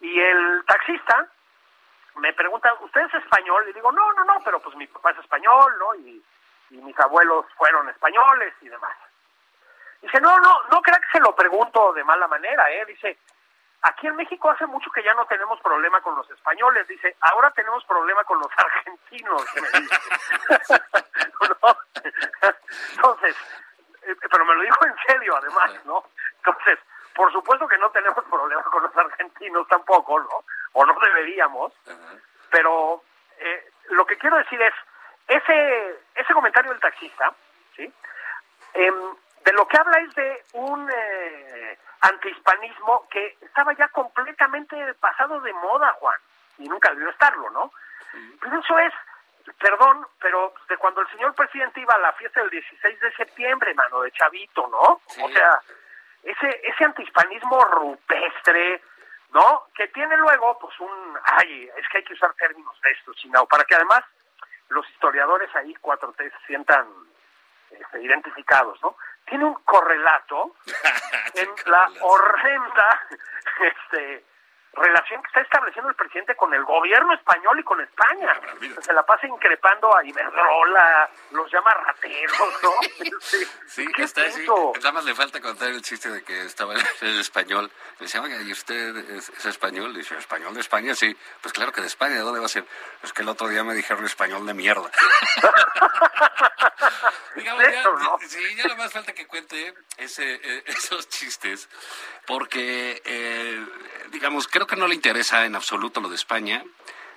Y 0.00 0.20
el 0.20 0.64
taxista 0.66 1.26
me 2.16 2.32
pregunta, 2.34 2.74
¿usted 2.80 3.00
es 3.02 3.14
español? 3.14 3.66
Y 3.68 3.72
digo, 3.72 3.90
no, 3.90 4.12
no, 4.12 4.24
no, 4.24 4.40
pero 4.44 4.60
pues 4.60 4.76
mi 4.76 4.86
papá 4.86 5.12
es 5.12 5.18
español, 5.18 5.72
¿no? 5.78 5.94
Y, 5.94 6.22
mis 6.70 6.98
abuelos 6.98 7.46
fueron 7.56 7.88
españoles 7.88 8.52
y 8.60 8.68
demás. 8.68 8.96
Dice, 10.02 10.20
no, 10.20 10.40
no, 10.40 10.60
no 10.72 10.82
crea 10.82 10.98
que 10.98 11.18
se 11.18 11.20
lo 11.20 11.34
pregunto 11.34 11.92
de 11.92 12.02
mala 12.02 12.26
manera, 12.26 12.68
¿eh? 12.72 12.84
Dice, 12.84 13.16
aquí 13.82 14.08
en 14.08 14.16
México 14.16 14.50
hace 14.50 14.66
mucho 14.66 14.90
que 14.90 15.04
ya 15.04 15.14
no 15.14 15.24
tenemos 15.26 15.60
problema 15.60 16.00
con 16.00 16.16
los 16.16 16.28
españoles. 16.30 16.88
Dice, 16.88 17.16
ahora 17.20 17.52
tenemos 17.52 17.84
problema 17.84 18.24
con 18.24 18.40
los 18.40 18.48
argentinos. 18.56 19.44
Entonces, 22.96 23.36
eh, 24.06 24.16
pero 24.30 24.44
me 24.44 24.54
lo 24.54 24.62
dijo 24.62 24.86
en 24.86 24.94
serio 25.06 25.36
además, 25.36 25.84
¿no? 25.84 26.04
Entonces, 26.36 26.78
por 27.14 27.32
supuesto 27.32 27.68
que 27.68 27.78
no 27.78 27.90
tenemos 27.90 28.24
problema 28.30 28.62
con 28.64 28.82
los 28.82 28.96
argentinos 28.96 29.66
tampoco, 29.68 30.20
¿no? 30.20 30.44
O 30.72 30.84
no 30.84 30.94
deberíamos, 31.00 31.72
pero 32.50 33.02
eh, 33.38 33.70
lo 33.90 34.04
que 34.06 34.18
quiero 34.18 34.36
decir 34.38 34.60
es, 34.60 34.74
ese, 35.28 36.00
ese 36.14 36.34
comentario 36.34 36.70
del 36.70 36.80
taxista, 36.80 37.32
¿sí? 37.76 37.92
Em, 38.74 38.94
de 39.44 39.52
lo 39.52 39.66
que 39.68 39.76
habla 39.76 39.98
es 39.98 40.14
de 40.14 40.42
un 40.54 40.90
eh, 40.90 41.78
antihispanismo 42.00 43.06
que 43.08 43.36
estaba 43.40 43.72
ya 43.74 43.88
completamente 43.88 44.94
pasado 44.94 45.40
de 45.40 45.52
moda, 45.52 45.92
Juan, 46.00 46.16
y 46.58 46.68
nunca 46.68 46.90
debió 46.90 47.10
estarlo, 47.10 47.50
¿no? 47.50 47.72
Pero 48.40 48.60
eso 48.60 48.78
es, 48.78 48.92
perdón, 49.58 50.06
pero 50.20 50.54
de 50.68 50.76
cuando 50.76 51.00
el 51.00 51.10
señor 51.10 51.34
presidente 51.34 51.80
iba 51.80 51.94
a 51.94 51.98
la 51.98 52.12
fiesta 52.12 52.40
del 52.40 52.50
16 52.50 53.00
de 53.00 53.12
septiembre, 53.12 53.74
mano, 53.74 54.00
de 54.02 54.12
Chavito, 54.12 54.66
¿no? 54.68 55.00
Sí. 55.06 55.22
O 55.22 55.28
sea, 55.28 55.60
ese, 56.22 56.60
ese 56.64 56.84
antihispanismo 56.84 57.60
rupestre, 57.64 58.82
¿no? 59.30 59.64
Que 59.74 59.88
tiene 59.88 60.16
luego, 60.16 60.58
pues, 60.58 60.78
un, 60.80 61.18
ay, 61.24 61.70
es 61.76 61.88
que 61.88 61.98
hay 61.98 62.04
que 62.04 62.14
usar 62.14 62.32
términos 62.34 62.80
de 62.80 62.90
estos, 62.92 63.16
Chinao, 63.16 63.46
para 63.46 63.64
que 63.64 63.74
además 63.74 64.02
los 64.68 64.88
historiadores 64.90 65.54
ahí, 65.54 65.74
4T, 65.74 66.16
se 66.16 66.46
sientan 66.46 66.88
este, 67.70 68.02
identificados, 68.02 68.80
¿no? 68.82 68.96
Tiene 69.26 69.44
un 69.44 69.54
correlato 69.64 70.56
en 71.34 71.50
la 71.66 71.90
horrenda 72.00 73.02
este, 73.60 74.24
relación 74.74 75.20
que 75.22 75.28
está 75.28 75.40
estableciendo 75.40 75.90
el 75.90 75.96
presidente 75.96 76.34
con 76.36 76.52
el 76.54 76.64
gobierno 76.64 77.12
español 77.14 77.58
y 77.58 77.64
con 77.64 77.80
España. 77.80 78.32
Se 78.80 78.92
la 78.92 79.04
pasa 79.04 79.26
increpando 79.26 79.94
a 79.96 80.04
Iberdrola, 80.04 81.10
los 81.32 81.50
llama 81.52 81.72
rateros, 81.74 82.38
¿no? 82.62 82.70
Sí, 83.20 83.38
Sí, 83.66 83.86
¿Qué 83.94 84.02
está 84.04 84.24
es 84.26 84.34
así. 84.34 84.42
eso? 84.44 84.72
Nada 84.76 84.92
más 84.92 85.04
le 85.04 85.14
falta 85.14 85.40
contar 85.40 85.68
el 85.70 85.82
chiste 85.82 86.08
de 86.10 86.22
que 86.22 86.42
estaba 86.44 86.74
en 87.00 87.18
español. 87.18 87.70
Le 87.98 88.06
decía, 88.06 88.20
oiga, 88.22 88.40
¿y 88.42 88.52
usted 88.52 88.96
es, 89.10 89.28
es 89.30 89.46
español? 89.46 89.92
Le 89.92 90.00
dice, 90.00 90.16
¿español 90.16 90.54
de 90.54 90.60
España? 90.60 90.94
Sí. 90.94 91.16
Pues 91.40 91.52
claro 91.52 91.72
que 91.72 91.80
de 91.80 91.86
España. 91.86 92.14
¿De 92.14 92.20
dónde 92.20 92.40
va 92.40 92.46
a 92.46 92.48
ser? 92.48 92.64
Es 93.02 93.12
que 93.12 93.22
el 93.22 93.28
otro 93.28 93.48
día 93.48 93.64
me 93.64 93.74
dijeron 93.74 94.04
español 94.04 94.46
de 94.46 94.54
mierda. 94.54 94.90
Digamos, 97.34 97.62
ya. 97.64 98.28
Sí, 98.28 98.56
ya 98.56 98.64
nada 98.64 98.76
más 98.76 98.92
falta 98.92 99.12
que 99.12 99.26
cuente 99.26 99.74
ese, 99.96 100.34
eh, 100.42 100.64
esos 100.66 101.08
chistes. 101.08 101.68
Porque, 102.26 103.02
eh, 103.04 103.66
digamos, 104.10 104.48
creo 104.48 104.63
que 104.66 104.76
no 104.76 104.86
le 104.86 104.94
interesa 104.94 105.44
en 105.44 105.54
absoluto 105.56 106.00
lo 106.00 106.08
de 106.08 106.16
España. 106.16 106.64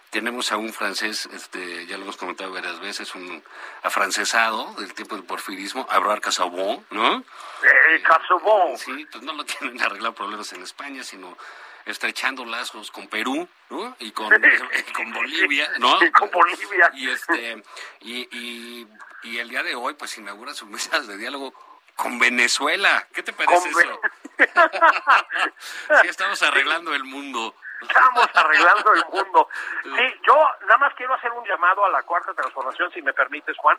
Tenemos 0.10 0.52
a 0.54 0.58
un 0.58 0.72
francés, 0.72 1.28
este, 1.34 1.86
ya 1.86 1.98
lo 1.98 2.04
hemos 2.04 2.16
comentado 2.16 2.52
varias 2.54 2.80
veces, 2.80 3.14
un 3.14 3.44
afrancesado 3.84 4.74
del 4.76 4.94
tiempo 4.94 5.16
del 5.16 5.26
porfirismo, 5.26 5.86
Abraham 5.90 6.22
Casabon, 6.22 6.86
¿no? 6.92 7.18
Eh, 7.18 8.02
Casobón. 8.04 8.78
Sí, 8.78 9.06
pues 9.12 9.24
no 9.24 9.34
lo 9.34 9.46
tienen 9.60 9.82
arreglar 9.82 10.14
problemas 10.14 10.54
en 10.54 10.64
España, 10.64 11.04
sino 11.04 11.38
estrechando 11.86 12.46
lazos 12.46 12.90
con 12.92 13.08
Perú, 13.08 13.48
¿no? 13.70 13.96
Y 14.00 14.12
con, 14.12 14.34
y 14.90 14.92
con 14.94 15.12
Bolivia, 15.12 15.70
¿no? 15.80 16.00
Sí, 16.00 16.10
con 16.12 16.32
Bolivia. 16.32 16.92
Y 16.94 17.10
este, 17.10 17.64
y, 18.02 18.38
y, 18.38 18.88
y 19.24 19.38
el 19.40 19.50
día 19.50 19.64
de 19.64 19.76
hoy, 19.76 19.94
pues 19.96 20.18
inaugura 20.18 20.54
sus 20.54 20.70
mesas 20.70 21.08
de 21.08 21.18
diálogo 21.18 21.54
con 21.98 22.18
Venezuela. 22.20 23.06
¿Qué 23.14 23.24
te 23.24 23.34
parece 23.34 23.72
Con 23.72 23.82
eso? 23.82 24.00
sí, 26.02 26.08
estamos 26.08 26.42
arreglando 26.44 26.94
el 26.94 27.04
mundo. 27.04 27.54
Estamos 27.82 28.30
arreglando 28.34 28.94
el 28.94 29.06
mundo. 29.12 29.50
Sí, 29.84 30.20
yo 30.28 30.36
nada 30.62 30.78
más 30.78 30.94
quiero 30.94 31.14
hacer 31.16 31.32
un 31.32 31.46
llamado 31.46 31.84
a 31.86 31.90
la 31.90 32.04
cuarta 32.04 32.34
transformación, 32.34 32.92
si 32.92 33.02
me 33.02 33.14
permites, 33.14 33.58
Juan. 33.58 33.78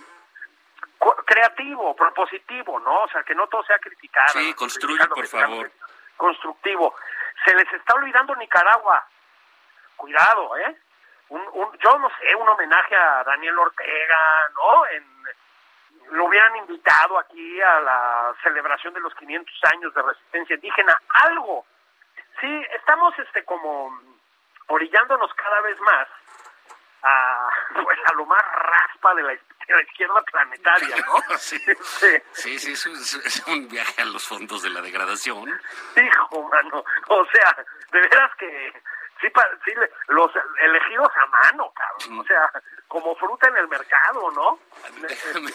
Creativo, 1.26 1.94
propositivo, 1.94 2.80
¿no? 2.80 3.02
O 3.02 3.08
sea, 3.08 3.22
que 3.22 3.34
no 3.34 3.46
todo 3.46 3.62
sea 3.64 3.78
criticar. 3.78 4.28
Sí, 4.30 4.52
construye, 4.54 5.06
por 5.06 5.26
favor. 5.26 5.70
Constructivo. 6.16 6.94
Se 7.44 7.54
les 7.54 7.72
está 7.72 7.94
olvidando 7.94 8.34
Nicaragua. 8.34 9.06
Cuidado, 9.96 10.56
¿eh? 10.56 10.76
Un, 11.28 11.42
un, 11.52 11.78
yo 11.78 11.98
no 11.98 12.10
sé, 12.18 12.34
un 12.34 12.48
homenaje 12.48 12.96
a 12.96 13.22
Daniel 13.22 13.58
Ortega, 13.58 14.50
¿no? 14.54 14.86
En, 14.86 15.04
lo 16.10 16.24
hubieran 16.24 16.56
invitado 16.56 17.18
aquí 17.18 17.60
a 17.60 17.80
la 17.80 18.34
celebración 18.42 18.94
de 18.94 19.00
los 19.00 19.14
500 19.14 19.54
años 19.72 19.94
de 19.94 20.02
resistencia 20.02 20.54
indígena, 20.54 20.96
algo. 21.26 21.66
Sí, 22.40 22.66
estamos 22.74 23.18
este 23.18 23.44
como 23.44 24.00
orillándonos 24.68 25.32
cada 25.34 25.60
vez 25.62 25.80
más 25.80 26.08
a 27.02 27.48
pues 27.82 27.98
a 28.06 28.14
lo 28.14 28.26
más 28.26 28.42
raspa 28.42 29.14
de 29.14 29.22
la, 29.22 29.32
de 29.32 29.74
la 29.74 29.82
izquierda 29.82 30.22
planetaria, 30.22 30.96
¿no? 30.96 31.14
Sí. 31.38 31.58
Sí. 31.82 32.22
Sí, 32.32 32.58
sí, 32.58 32.72
es 32.72 32.86
un, 32.86 32.94
es 32.96 33.46
un 33.46 33.68
viaje 33.68 34.02
a 34.02 34.06
los 34.06 34.26
fondos 34.26 34.62
de 34.62 34.70
la 34.70 34.80
degradación. 34.80 35.48
Hijo, 35.96 36.48
mano. 36.48 36.84
O 37.08 37.26
sea, 37.26 37.64
de 37.92 38.00
veras 38.00 38.34
que 38.36 38.82
sí, 39.20 39.28
sí 39.64 39.72
los 40.08 40.30
elegidos 40.60 41.08
a 41.16 41.26
mano, 41.26 41.72
cabrón. 41.74 42.20
O 42.20 42.24
sea, 42.24 42.50
como 42.86 43.14
fruta 43.16 43.48
en 43.48 43.56
el 43.58 43.68
mercado, 43.68 44.30
¿no? 44.32 44.58
Déjame, 45.00 45.52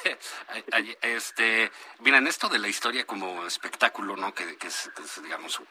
este, 1.02 1.72
miren, 2.00 2.28
esto 2.28 2.48
de 2.50 2.60
la 2.60 2.68
historia 2.68 3.06
como 3.06 3.46
espectáculo, 3.46 4.16
¿no? 4.16 4.34
Que, 4.34 4.58
que 4.58 4.68
es, 4.68 4.92
es, 5.04 5.24
digamos, 5.24 5.62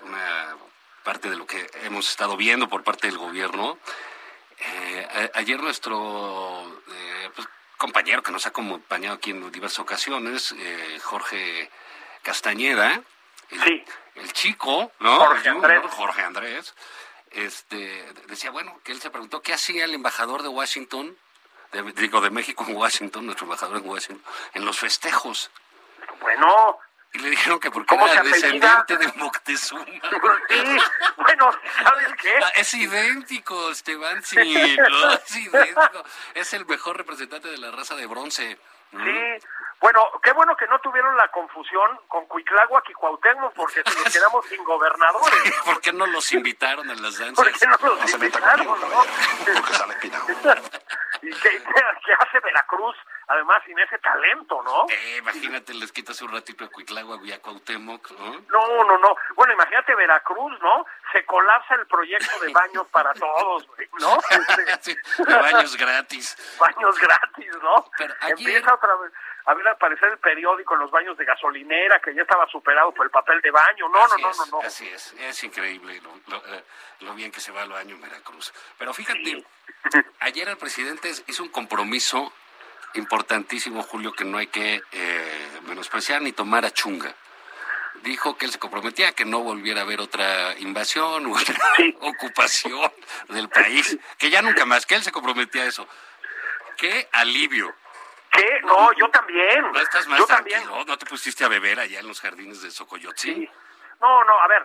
una 0.00 0.56
parte 1.04 1.30
de 1.30 1.36
lo 1.36 1.46
que 1.46 1.66
hemos 1.84 2.08
estado 2.10 2.36
viendo 2.36 2.68
por 2.68 2.82
parte 2.84 3.06
del 3.06 3.18
gobierno. 3.18 3.78
Eh, 4.58 5.30
a- 5.34 5.38
ayer 5.38 5.60
nuestro 5.60 6.80
eh, 6.88 7.30
pues, 7.34 7.48
compañero 7.76 8.22
que 8.22 8.32
nos 8.32 8.44
ha 8.46 8.48
acompañado 8.48 9.14
aquí 9.16 9.30
en 9.30 9.50
diversas 9.52 9.78
ocasiones, 9.78 10.52
eh, 10.58 10.98
Jorge 11.02 11.70
Castañeda, 12.22 13.00
el, 13.50 13.62
Sí. 13.62 13.84
el 14.16 14.32
chico, 14.32 14.92
¿no? 15.00 15.18
Jorge 15.20 15.48
Andrés. 15.48 15.80
Jorge 15.90 16.22
Andrés, 16.22 16.74
este, 17.30 18.04
decía, 18.26 18.50
bueno, 18.50 18.80
que 18.84 18.92
él 18.92 19.00
se 19.00 19.10
preguntó 19.10 19.42
qué 19.42 19.52
hacía 19.54 19.84
el 19.84 19.94
embajador 19.94 20.42
de 20.42 20.48
Washington, 20.48 21.16
de- 21.72 21.82
digo, 21.92 22.20
de 22.20 22.30
México 22.30 22.64
en 22.66 22.76
Washington, 22.76 23.26
nuestro 23.26 23.44
embajador 23.44 23.78
en 23.78 23.88
Washington, 23.88 24.22
en 24.54 24.64
los 24.64 24.78
festejos. 24.78 25.50
Bueno, 26.20 26.78
Y 27.14 27.20
le 27.20 27.30
dijeron 27.30 27.58
que 27.58 27.70
porque 27.70 27.86
¿Cómo 27.86 28.06
era 28.06 28.22
descendiente 28.22 28.98
de 28.98 29.06
Moctezuma. 29.14 29.82
sí, 30.48 30.78
bueno, 31.16 31.50
¿sabes 31.82 32.08
qué? 32.20 32.34
Ah, 32.44 32.52
Es 32.54 32.74
idéntico, 32.74 33.70
Esteban, 33.70 34.22
sí, 34.22 34.36
¿no? 34.90 35.12
es 35.12 35.36
idéntico. 35.36 36.04
Es 36.34 36.52
el 36.52 36.66
mejor 36.66 36.98
representante 36.98 37.48
de 37.48 37.56
la 37.56 37.70
raza 37.70 37.94
de 37.96 38.04
bronce. 38.06 38.58
Sí, 38.90 39.46
bueno, 39.80 40.04
qué 40.22 40.32
bueno 40.32 40.56
que 40.56 40.66
no 40.66 40.78
tuvieron 40.80 41.16
la 41.16 41.28
confusión 41.28 42.00
con 42.08 42.26
Cuitláhuac 42.26 42.88
y 42.90 42.94
Cuauhtémoc 42.94 43.54
porque 43.54 43.82
si 43.86 44.02
nos 44.02 44.12
quedamos 44.12 44.46
sin 44.46 44.64
gobernadores. 44.64 45.54
¿Por 45.64 45.80
qué 45.80 45.92
no 45.92 46.06
los 46.06 46.32
invitaron 46.32 46.90
a 46.90 46.94
las 46.94 47.18
danzas? 47.18 47.36
¿Por 47.36 47.52
qué 47.52 47.66
no 47.66 47.76
los 47.94 48.14
invitaron, 48.14 48.66
no? 48.66 48.74
caballero, 48.74 49.12
porque 49.54 49.74
sale 49.74 49.92
espinado. 49.92 50.26
¿Y 51.22 51.30
qué, 51.30 51.62
qué 52.04 52.12
hace 52.18 52.40
Veracruz, 52.40 52.96
además, 53.48 53.62
sin 53.66 53.78
ese 53.78 53.98
talento, 53.98 54.62
no? 54.62 54.86
Eh, 54.88 55.16
imagínate, 55.18 55.74
les 55.74 55.92
quitas 55.92 56.20
un 56.22 56.32
ratito 56.32 56.64
a 56.64 56.68
Cuitláhuac 56.68 57.24
y 57.24 57.32
a 57.32 57.40
Cuauhtémoc, 57.40 58.10
¿no? 58.12 58.32
No, 58.48 58.84
no, 58.84 58.98
no. 58.98 59.16
Bueno, 59.34 59.52
imagínate 59.54 59.94
Veracruz, 59.94 60.52
¿no? 60.60 60.84
Se 61.12 61.24
colapsa 61.24 61.74
el 61.76 61.86
proyecto 61.86 62.38
de 62.40 62.52
baños 62.52 62.86
para 62.88 63.12
todos, 63.14 63.66
¿no? 64.00 64.18
Sí, 64.80 64.94
de 65.26 65.34
baños 65.34 65.76
gratis. 65.76 66.36
baños 66.58 66.98
gratis, 66.98 67.50
¿no? 67.62 67.84
Pero 67.96 68.14
ayer- 68.20 68.38
Empieza 68.38 68.74
otra 68.74 68.94
vez 68.96 69.12
a 69.46 69.54
ver 69.54 69.66
aparecer 69.68 70.10
el 70.10 70.18
periódico 70.18 70.74
en 70.74 70.80
los 70.80 70.90
baños 70.90 71.16
de 71.16 71.24
gasolinera 71.24 71.98
que 72.00 72.14
ya 72.14 72.22
estaba 72.22 72.46
superado 72.48 72.92
por 72.92 73.06
el 73.06 73.10
papel 73.10 73.40
de 73.40 73.50
baño. 73.50 73.88
No, 73.88 74.06
no, 74.06 74.14
Así 74.14 74.22
no, 74.22 74.30
no, 74.32 74.46
no. 74.46 74.60
Así 74.66 74.88
es, 74.88 75.12
es 75.14 75.42
increíble 75.44 76.00
lo, 76.02 76.12
lo, 76.26 76.36
eh, 76.54 76.64
lo 77.00 77.14
bien 77.14 77.32
que 77.32 77.40
se 77.40 77.50
va 77.50 77.62
al 77.62 77.70
baño 77.70 77.94
en 77.94 78.02
Veracruz. 78.02 78.52
Pero 78.78 78.92
fíjate, 78.92 79.44
ayer 80.20 80.48
el 80.48 80.58
presidente 80.58 81.10
hizo 81.26 81.42
un 81.42 81.48
compromiso 81.48 82.30
importantísimo, 82.98 83.82
Julio, 83.82 84.12
que 84.12 84.24
no 84.24 84.38
hay 84.38 84.48
que 84.48 84.82
eh, 84.92 85.60
menospreciar 85.66 86.22
ni 86.22 86.32
tomar 86.32 86.64
a 86.64 86.70
chunga. 86.70 87.14
Dijo 88.02 88.36
que 88.36 88.46
él 88.46 88.52
se 88.52 88.58
comprometía 88.58 89.08
a 89.08 89.12
que 89.12 89.24
no 89.24 89.40
volviera 89.40 89.80
a 89.80 89.84
haber 89.84 90.00
otra 90.00 90.56
invasión 90.58 91.26
u 91.26 91.36
otra 91.36 91.54
Sí. 91.76 91.96
ocupación 92.00 92.92
del 93.28 93.48
país, 93.48 93.98
que 94.18 94.30
ya 94.30 94.40
nunca 94.42 94.64
más, 94.64 94.86
que 94.86 94.94
él 94.94 95.02
se 95.02 95.12
comprometía 95.12 95.62
a 95.62 95.66
eso. 95.66 95.88
Qué 96.76 97.08
alivio. 97.12 97.74
¿Qué? 98.30 98.60
No, 98.62 98.92
yo 98.92 99.08
también. 99.10 99.72
No 99.72 99.80
estás 99.80 100.06
más 100.06 100.18
yo 100.18 100.26
también. 100.26 100.62
no 100.86 100.98
te 100.98 101.06
pusiste 101.06 101.44
a 101.44 101.48
beber 101.48 101.80
allá 101.80 101.98
en 101.98 102.06
los 102.06 102.20
jardines 102.20 102.62
de 102.62 102.70
Socoyotzin. 102.70 103.34
Sí. 103.34 103.50
No, 104.00 104.24
no, 104.24 104.40
a 104.40 104.46
ver, 104.46 104.64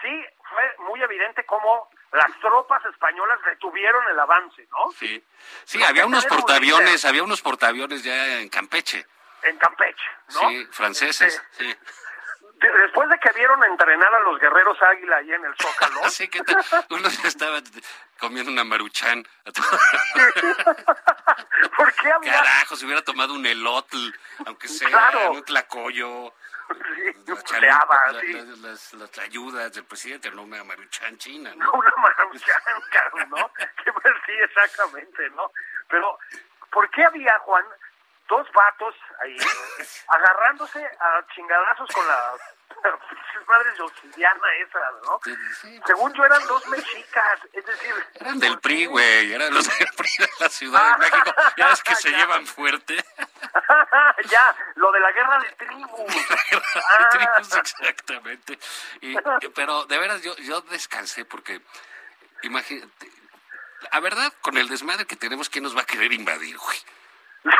sí 0.00 0.24
fue 0.48 0.86
muy 0.86 1.02
evidente 1.02 1.44
cómo 1.44 1.90
las 2.12 2.38
tropas 2.40 2.84
españolas 2.86 3.38
detuvieron 3.44 4.02
el 4.10 4.18
avance, 4.18 4.66
¿no? 4.70 4.90
Sí, 4.98 5.22
sí, 5.64 5.82
había 5.82 6.06
unos 6.06 6.26
portaaviones, 6.26 7.04
había 7.04 7.22
unos 7.22 7.40
portaaviones 7.40 8.02
ya 8.02 8.40
en 8.40 8.48
Campeche, 8.48 9.06
En 9.42 9.56
Campeche, 9.58 10.02
¿no? 10.34 10.40
sí, 10.48 10.66
franceses, 10.72 11.42
sí. 11.52 11.66
De- 11.66 11.78
Después 12.82 13.08
de 13.08 13.18
que 13.18 13.30
vieron 13.32 13.64
entrenar 13.64 14.12
a 14.14 14.20
los 14.20 14.38
guerreros 14.38 14.76
águila 14.82 15.16
ahí 15.16 15.32
en 15.32 15.42
el 15.46 15.54
Zócalo, 15.56 16.00
Así 16.04 16.28
que 16.28 16.42
te- 16.42 16.54
uno 16.90 17.08
ya 17.08 17.28
estaba 17.28 17.58
comiendo 18.18 18.52
una 18.52 18.64
maruchan. 18.64 19.26
¿por 21.76 21.92
qué 21.94 22.12
había 22.12 22.32
Carajo, 22.32 22.76
se 22.76 22.84
hubiera 22.84 23.02
tomado 23.02 23.34
un 23.34 23.46
elotl, 23.46 24.10
aunque 24.46 24.68
sea 24.68 24.88
Claro. 24.88 25.32
un 25.32 25.44
tlacoyo. 25.44 26.34
La 27.60 27.86
la- 28.12 28.12
la- 28.12 28.56
las, 28.68 28.92
las 28.94 29.18
ayudas 29.18 29.72
del 29.72 29.84
presidente, 29.84 30.30
no 30.30 30.42
una 30.42 30.62
maruchan 30.64 31.16
china, 31.18 31.52
¿no? 31.56 31.70
una 31.74 31.92
maruchan, 31.96 32.60
¿no? 33.30 33.50
Pues, 34.02 34.14
sí, 34.26 34.32
exactamente, 34.32 35.30
¿no? 35.30 35.50
Pero, 35.88 36.18
¿por 36.70 36.88
qué 36.90 37.04
había, 37.04 37.38
Juan, 37.40 37.64
dos 38.28 38.46
vatos 38.52 38.94
ahí 39.22 39.36
agarrándose 40.08 40.84
a 41.00 41.24
chingadazos 41.34 41.88
con 41.92 42.06
las 42.06 42.40
pinches 43.08 43.48
madres 43.48 43.76
de 43.76 43.82
obsidiana 43.82 44.54
esas, 44.60 44.92
¿no? 45.04 45.20
Sí. 45.60 45.80
Según 45.86 46.12
yo 46.14 46.24
eran 46.24 46.46
dos 46.46 46.66
mexicas, 46.68 47.40
es 47.52 47.66
decir... 47.66 47.94
Eran 48.14 48.38
del 48.38 48.52
¿por 48.52 48.60
PRI, 48.62 48.86
güey, 48.86 49.32
eran 49.32 49.52
los 49.52 49.66
del 49.78 49.88
PRI 49.96 50.10
de 50.18 50.28
la 50.38 50.48
Ciudad 50.48 50.92
de 50.92 50.98
México. 50.98 51.34
Ya 51.56 51.68
ves 51.68 51.82
que 51.82 51.94
se 51.96 52.10
llevan 52.10 52.46
fuerte. 52.46 52.99
ya, 54.30 54.56
lo 54.76 54.92
de 54.92 55.00
la 55.00 55.12
guerra 55.12 55.38
de 55.40 55.50
tribus. 55.52 56.00
Ah. 56.74 57.08
Tribus, 57.10 57.54
exactamente. 57.56 58.58
Y- 59.00 59.16
pero 59.54 59.84
de 59.86 59.98
veras, 59.98 60.22
yo, 60.22 60.34
yo 60.36 60.60
descansé 60.62 61.24
porque, 61.24 61.60
imagínate, 62.42 63.10
la 63.92 64.00
verdad, 64.00 64.32
con 64.40 64.56
el 64.58 64.68
desmadre 64.68 65.06
que 65.06 65.16
tenemos, 65.16 65.48
¿quién 65.48 65.64
nos 65.64 65.76
va 65.76 65.82
a 65.82 65.86
querer 65.86 66.12
invadir, 66.12 66.56
güey? 66.58 66.78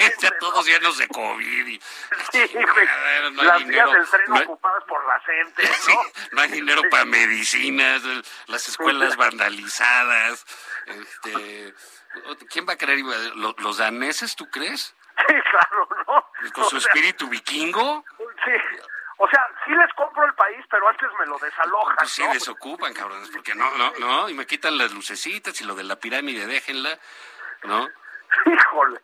Sí, 0.00 0.12
ya 0.20 0.30
todos 0.38 0.66
llenos 0.66 0.98
de 0.98 1.08
COVID 1.08 1.66
y... 1.68 1.80
Sí, 2.32 2.46
güey. 2.52 2.64
no 3.32 3.40
hay 3.42 3.46
Las 3.46 3.58
dinero, 3.60 3.86
vías 3.86 3.92
del 3.92 4.08
tren 4.10 4.22
no 4.28 4.36
hay- 4.36 4.42
ocupadas 4.44 4.84
por 4.84 5.06
la 5.06 5.20
gente, 5.20 5.66
Sí, 5.66 5.92
¿no? 5.94 6.02
no 6.32 6.40
hay 6.42 6.50
dinero 6.50 6.82
para 6.90 7.04
medicinas, 7.06 8.02
las 8.46 8.68
escuelas 8.68 9.16
vandalizadas. 9.16 10.44
Este, 10.86 11.74
¿Quién 12.50 12.66
va 12.68 12.74
a 12.74 12.76
querer 12.76 12.98
invadir? 12.98 13.34
¿Lo- 13.36 13.54
¿Los 13.58 13.78
daneses, 13.78 14.36
tú 14.36 14.50
crees? 14.50 14.94
Sí, 15.28 15.34
claro, 15.50 15.88
¿no? 16.06 16.50
¿Con 16.52 16.64
su 16.64 16.80
sea, 16.80 16.88
espíritu 16.90 17.28
vikingo? 17.28 18.04
Sí. 18.18 18.52
O 19.18 19.28
sea, 19.28 19.44
sí 19.66 19.72
les 19.72 19.92
compro 19.94 20.24
el 20.24 20.34
país, 20.34 20.64
pero 20.70 20.88
antes 20.88 21.08
me 21.18 21.26
lo 21.26 21.38
desalojan, 21.38 21.96
Pues 21.98 22.10
sí, 22.10 22.22
¿no? 22.24 22.32
desocupan, 22.32 22.94
cabrones, 22.94 23.28
porque 23.30 23.54
no, 23.54 23.70
no, 23.76 23.92
no, 23.98 24.28
y 24.30 24.34
me 24.34 24.46
quitan 24.46 24.78
las 24.78 24.92
lucecitas 24.92 25.60
y 25.60 25.64
lo 25.64 25.74
de 25.74 25.84
la 25.84 25.96
pirámide, 25.96 26.46
déjenla, 26.46 26.98
¿no? 27.64 27.86
Híjole. 28.46 29.00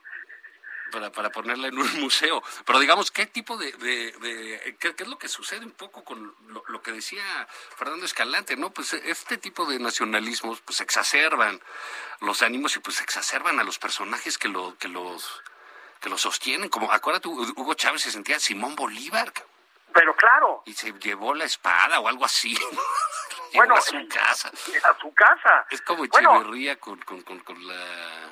Para, 0.93 1.11
para 1.13 1.31
ponerla 1.31 1.67
en 1.69 1.79
un 1.79 2.01
museo. 2.01 2.43
Pero 2.65 2.79
digamos, 2.79 3.11
¿qué 3.11 3.27
tipo 3.27 3.57
de... 3.59 3.73
de, 3.73 4.13
de- 4.13 4.77
qué, 4.81 4.95
qué 4.95 5.03
es 5.03 5.09
lo 5.09 5.19
que 5.19 5.29
sucede 5.29 5.67
un 5.67 5.73
poco 5.73 6.05
con 6.05 6.35
lo, 6.47 6.63
lo 6.69 6.81
que 6.81 6.93
decía 6.93 7.23
Fernando 7.77 8.07
Escalante, 8.07 8.57
¿no? 8.57 8.71
Pues 8.71 8.95
este 8.95 9.37
tipo 9.37 9.67
de 9.67 9.79
nacionalismos, 9.81 10.61
pues 10.63 10.81
exacerban 10.81 11.61
los 12.21 12.41
ánimos 12.43 12.75
y 12.77 12.79
pues 12.79 13.01
exacerban 13.03 13.59
a 13.61 13.65
los 13.65 13.79
personajes 13.79 14.39
que, 14.39 14.49
lo, 14.49 14.79
que 14.79 14.89
los 14.89 15.43
que 16.01 16.09
los 16.09 16.21
sostienen. 16.21 16.69
Como, 16.69 16.91
acuérdate, 16.93 17.29
Hugo 17.29 17.75
Chávez 17.75 18.03
se 18.03 18.11
sentía 18.11 18.39
Simón 18.41 18.75
Bolívar, 18.77 19.33
Pero 19.93 20.15
claro, 20.17 20.63
y 20.67 20.73
se 20.75 20.93
llevó 20.93 21.35
la 21.35 21.45
espada 21.45 22.01
o 22.01 22.09
algo 22.09 22.25
así. 22.25 22.57
Bueno, 23.55 23.77
a 23.77 23.81
su 23.81 23.97
y- 23.97 24.09
casa. 24.09 24.49
a 24.51 24.99
su 25.01 25.15
casa. 25.15 25.67
Es 25.71 25.81
como 25.83 26.05
Bueno, 26.09 26.35
Echeverría 26.41 26.77
con, 26.79 26.99
con, 27.03 27.23
con, 27.23 27.39
con 27.41 27.67
la... 27.67 28.29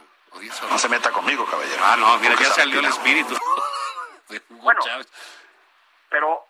No 0.69 0.77
se 0.79 0.89
meta 0.89 1.11
conmigo, 1.13 1.47
caballero. 1.47 1.81
Ah, 1.83 1.97
no, 1.97 2.19
mira, 2.19 2.35
ya 2.35 2.47
salió 2.51 2.81
el 2.81 2.87
espíritu 2.87 3.33
de 4.29 4.43
Hugo 4.51 4.63
Bueno. 4.65 4.81
Chávez. 4.83 5.09
pero 6.11 6.47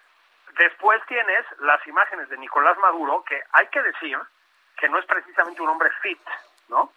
después 0.56 1.00
tienes 1.06 1.44
las 1.60 1.86
imágenes 1.86 2.28
de 2.30 2.38
Nicolás 2.38 2.76
Maduro, 2.78 3.22
que 3.28 3.40
hay 3.52 3.68
que 3.68 3.82
decir 3.82 4.18
que 4.78 4.88
no 4.88 4.98
es 4.98 5.06
precisamente 5.06 5.60
un 5.62 5.68
hombre 5.68 5.90
fit, 6.02 6.18
¿no? 6.68 6.92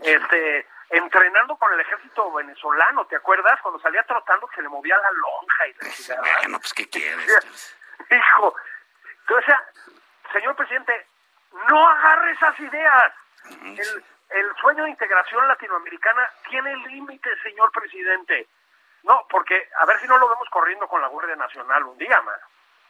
Este, 0.00 0.66
entrenando 0.90 1.56
con 1.56 1.72
el 1.72 1.80
ejército 1.80 2.32
venezolano, 2.32 3.06
¿te 3.06 3.16
acuerdas? 3.16 3.60
Cuando 3.62 3.80
salía 3.80 4.02
trotando 4.04 4.46
que 4.46 4.56
se 4.56 4.62
le 4.62 4.68
movía 4.68 4.96
la 4.96 5.10
lonja 5.10 5.68
y 5.68 5.74
la. 5.74 6.20
Bueno, 6.38 6.58
pues 6.58 6.74
¿qué 6.74 6.88
quieres? 6.88 7.76
Hijo, 8.10 8.54
entonces, 9.20 9.54
señor 10.32 10.54
presidente, 10.56 11.06
no 11.68 11.88
agarre 11.88 12.32
esas 12.32 12.58
ideas. 12.60 13.12
El, 13.50 14.04
el 14.30 14.56
sueño 14.60 14.84
de 14.84 14.90
integración 14.90 15.46
latinoamericana 15.46 16.28
tiene 16.48 16.76
límites, 16.88 17.38
señor 17.42 17.70
presidente. 17.72 18.48
No, 19.02 19.26
porque 19.28 19.68
a 19.78 19.84
ver 19.86 20.00
si 20.00 20.06
no 20.06 20.18
lo 20.18 20.28
vemos 20.28 20.48
corriendo 20.50 20.88
con 20.88 21.00
la 21.00 21.08
Guardia 21.08 21.36
Nacional 21.36 21.84
un 21.84 21.98
día, 21.98 22.20
man. 22.22 22.38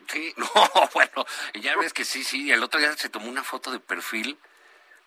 Sí, 0.07 0.33
no, 0.37 0.46
bueno, 0.92 1.26
ya 1.54 1.76
ves 1.76 1.92
que 1.92 2.04
sí, 2.04 2.24
sí, 2.24 2.52
el 2.52 2.62
otro 2.62 2.80
día 2.80 2.92
se 2.92 3.09
tomó 3.09 3.28
una 3.28 3.42
foto 3.42 3.70
de 3.70 3.80
perfil 3.80 4.38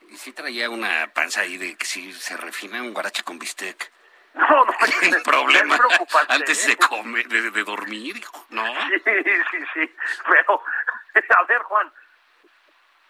y 0.10 0.18
sí 0.18 0.32
traía 0.34 0.70
una 0.70 1.08
panza 1.14 1.42
ahí 1.42 1.58
de 1.58 1.76
que 1.76 1.86
sí 1.86 2.12
se 2.14 2.38
refina 2.38 2.82
un 2.82 2.94
guarache 2.94 3.24
con 3.24 3.38
bistec. 3.40 3.92
No, 4.34 4.66
no, 4.66 4.74
problema 5.24 5.76
es 5.76 5.82
preocupante, 5.82 6.34
antes 6.34 6.66
¿eh? 6.66 6.70
de 6.70 6.78
comer, 6.78 7.28
de, 7.28 7.50
de 7.52 7.64
dormir, 7.64 8.18
hijo, 8.18 8.46
¿no? 8.50 8.66
Sí, 8.90 9.00
sí, 9.04 9.66
sí. 9.74 9.96
Pero, 10.30 10.62
a 11.38 11.44
ver, 11.46 11.62
Juan, 11.64 11.92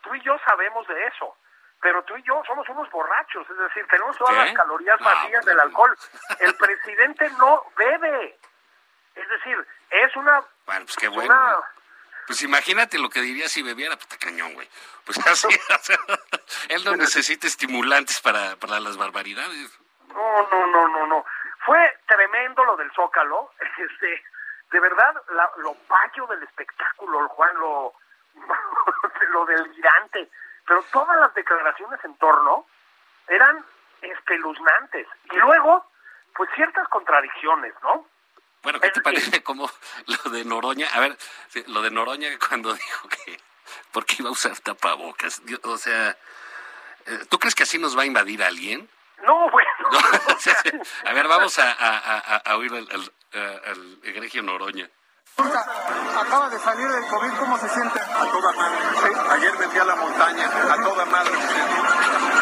tú 0.04 0.16
y 0.16 0.22
yo 0.22 0.38
sabemos 0.48 0.88
de 0.88 1.06
eso. 1.08 1.36
Pero 1.80 2.02
tú 2.06 2.18
y 2.18 2.24
yo 2.24 2.42
somos 2.48 2.68
unos 2.70 2.90
borrachos, 2.90 3.48
es 3.50 3.58
decir, 3.58 3.86
tenemos 3.88 4.18
todas 4.18 4.34
¿Qué? 4.34 4.40
las 4.46 4.54
calorías 4.54 5.00
No, 5.00 5.06
vacías 5.06 5.46
del 5.46 5.56
pues- 5.56 5.66
alcohol. 5.68 5.98
El 6.40 6.56
presidente 6.56 7.30
no 7.38 7.62
bebe. 7.78 8.40
Es 9.16 9.30
decir, 9.30 9.68
es 9.92 10.16
una... 10.16 10.42
Bueno, 10.66 10.86
pues 10.86 10.96
qué 10.96 11.08
una- 11.10 11.16
bueno. 11.18 11.64
Pues 12.28 12.44
imagínate 12.44 13.00
lo 13.00 13.10
que 13.10 13.22
diría 13.22 13.48
si 13.50 13.63
bebiera, 13.63 13.96
pues 13.96 14.04
está 14.12 14.18
cañón, 14.26 14.54
güey. 14.54 14.70
Pues 15.06 15.18
así, 15.28 15.48
o 15.48 15.78
sea, 15.82 15.98
él 16.70 16.84
no 16.86 16.96
necesita 16.96 17.48
estimulantes 17.48 18.20
para, 18.22 18.56
para 18.58 18.80
las 18.80 18.98
barbaridades. 18.98 19.80
No, 20.10 20.48
no, 20.52 20.68
no, 20.68 20.88
no, 20.90 21.08
no. 21.08 21.26
Fue 21.66 21.80
tremendo 22.08 22.63
lo 22.66 22.76
del 22.78 22.92
Zócalo. 22.92 23.52
Este, 23.78 24.24
de 24.72 24.80
verdad, 24.80 25.16
la- 25.30 25.52
lo 25.58 25.74
payo 25.88 26.28
del 26.28 26.44
espectáculo, 26.44 27.28
Juan, 27.30 27.56
lo, 27.60 27.94
lo 29.32 29.46
delirante. 29.46 30.30
Pero 30.66 30.84
todas 30.92 31.16
las 31.20 31.34
declaraciones 31.34 32.04
en 32.04 32.16
torno 32.18 32.66
eran 33.28 33.63
espeluznantes. 34.02 35.08
Y 35.32 35.38
luego, 35.38 35.90
pues 36.36 36.50
ciertas 36.56 36.88
contradicciones, 36.90 37.74
¿no? 37.84 38.06
Bueno, 38.63 38.80
¿qué 38.80 38.89
te 38.89 39.02
parece 39.02 39.43
como 39.43 39.70
lo 40.06 40.32
de 40.32 40.43
Noroña? 40.46 40.88
A 40.93 41.00
ver, 41.00 41.17
lo 41.67 41.82
de 41.82 41.91
Noroña 41.91 42.30
cuando 42.48 42.74
dijo 42.76 43.08
que 43.10 43.39
porque 43.91 44.15
iba 44.20 44.30
a 44.30 44.34
usar 44.34 44.58
tapabocas. 44.60 45.41
O 45.63 45.78
sea, 45.78 46.17
eh, 47.06 47.20
¿tú 47.30 47.38
crees 47.39 47.56
que 47.56 47.63
así 47.63 47.78
nos 47.78 47.98
va 47.98 48.04
a 48.04 48.06
invadir 48.06 48.43
alguien? 48.43 48.89
No, 49.24 49.50
bueno. 49.50 49.70
No, 49.91 49.98
o 50.00 50.36
o 50.36 50.39
sea, 50.39 50.54
sea, 50.62 50.72
a 51.06 51.13
ver, 51.13 51.28
vamos 51.30 51.58
a, 51.60 51.72
a, 51.72 51.98
a- 52.17 52.38
a 52.38 52.58
oír 52.58 52.74
al, 52.74 52.88
al, 52.91 53.13
a- 53.41 53.70
al 53.72 54.00
egregio 54.04 54.43
Noroña. 54.43 54.89
Acaba 55.38 56.50
de 56.50 56.60
salir 56.60 56.88
del 56.88 57.06
COVID, 57.08 57.32
¿cómo 57.39 57.58
se 57.60 57.70
siente? 57.70 58.00
A 58.00 58.26
toda 58.32 58.52
madre. 58.54 58.80
Ayer 59.32 59.58
me 59.60 59.67
fui 59.67 59.80
a 59.80 59.86
la 59.86 59.96
montaña. 59.96 60.46
A 60.74 60.84
toda 60.84 61.06
madre. 61.06 61.32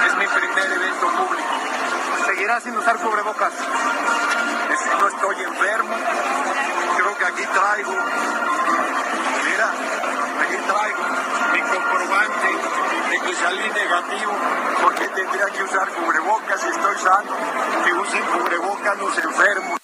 Es 0.07 0.15
mi 0.15 0.25
primer 0.27 0.71
evento 0.71 1.07
público. 1.09 1.49
Seguirá 2.25 2.59
sin 2.59 2.75
usar 2.75 2.97
cubrebocas. 2.97 3.53
Es 3.53 4.81
que 4.81 4.95
no 4.95 5.07
estoy 5.07 5.43
enfermo. 5.43 5.95
Creo 6.97 7.17
que 7.17 7.25
aquí 7.25 7.45
traigo. 7.45 7.91
Mira, 9.45 9.69
aquí 10.41 10.57
traigo 10.67 11.03
mi 11.53 11.61
comprobante 11.61 12.47
de 13.09 13.19
que 13.21 13.35
salí 13.35 13.69
negativo. 13.69 14.33
¿Por 14.81 14.95
qué 14.95 15.07
tendría 15.09 15.45
que 15.45 15.63
usar 15.63 15.87
cubrebocas 15.89 16.61
si 16.61 16.69
estoy 16.69 16.95
sano? 16.97 17.31
Que 17.85 17.93
usen 17.93 18.23
cubrebocas 18.25 18.97
los 18.97 19.17
enfermos. 19.17 19.79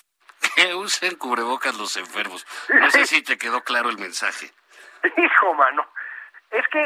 Que 0.56 0.74
usen 0.74 1.16
cubrebocas 1.18 1.76
los 1.78 1.96
enfermos. 1.98 2.46
No 2.70 2.90
sé 2.90 3.06
si 3.06 3.22
te 3.22 3.38
quedó 3.38 3.62
claro 3.62 3.90
el 3.90 4.00
mensaje. 4.00 4.52
Hijo, 5.16 5.54
mano. 5.54 5.86
Es 6.50 6.68
que 6.70 6.80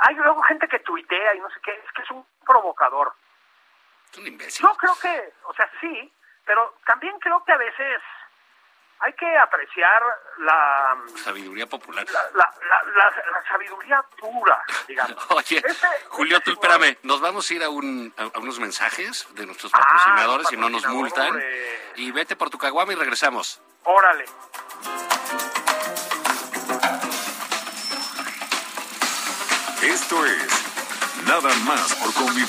hay 0.00 0.14
luego 0.16 0.42
gente 0.42 0.68
que 0.68 0.78
tuitea 0.80 1.34
y 1.34 1.40
no 1.40 1.48
sé 1.48 1.60
qué. 1.64 1.72
Es 1.72 1.92
que 1.94 2.02
es 2.02 2.10
un 2.10 2.26
provocador. 2.46 3.14
Es 4.12 4.18
un 4.18 4.26
imbécil. 4.26 4.66
Yo 4.66 4.74
creo 4.76 4.98
que, 5.00 5.32
o 5.44 5.54
sea, 5.54 5.70
sí, 5.80 6.12
pero 6.44 6.76
también 6.86 7.18
creo 7.20 7.42
que 7.44 7.52
a 7.52 7.56
veces 7.56 8.00
hay 9.00 9.12
que 9.12 9.38
apreciar 9.38 10.02
la, 10.38 10.96
Sabiduría 11.22 11.66
popular. 11.68 12.04
la, 12.10 12.22
la, 12.34 12.52
la- 12.68 12.82
la- 12.96 13.30
la 13.32 13.44
sabiduría 13.48 14.02
pura, 14.18 14.60
digamos. 14.88 15.16
Oye, 15.30 15.62
Este- 15.64 15.86
Julio, 16.08 16.38
este 16.38 16.50
tú 16.50 16.60
espérame, 16.60 16.98
nos 17.02 17.20
vamos 17.20 17.48
a 17.50 17.54
ir 17.54 17.62
a, 17.62 17.68
un, 17.68 18.12
a, 18.16 18.22
a 18.36 18.40
unos 18.40 18.58
mensajes 18.58 19.26
de 19.34 19.46
nuestros 19.46 19.72
Ah, 19.74 19.78
patrocinadores 19.78 20.50
y 20.52 20.56
no 20.56 20.68
nos 20.68 20.84
multan. 20.86 21.28
hombre. 21.28 21.92
Y 21.96 22.10
vete 22.10 22.34
por 22.34 22.50
tu 22.50 22.58
caguama 22.58 22.92
y 22.92 22.96
regresamos. 22.96 23.60
Órale. 23.84 24.24
Esto 29.82 30.24
es 30.26 30.64
Nada 31.26 31.52
más 31.66 31.94
por 31.96 32.12
convivir. 32.14 32.48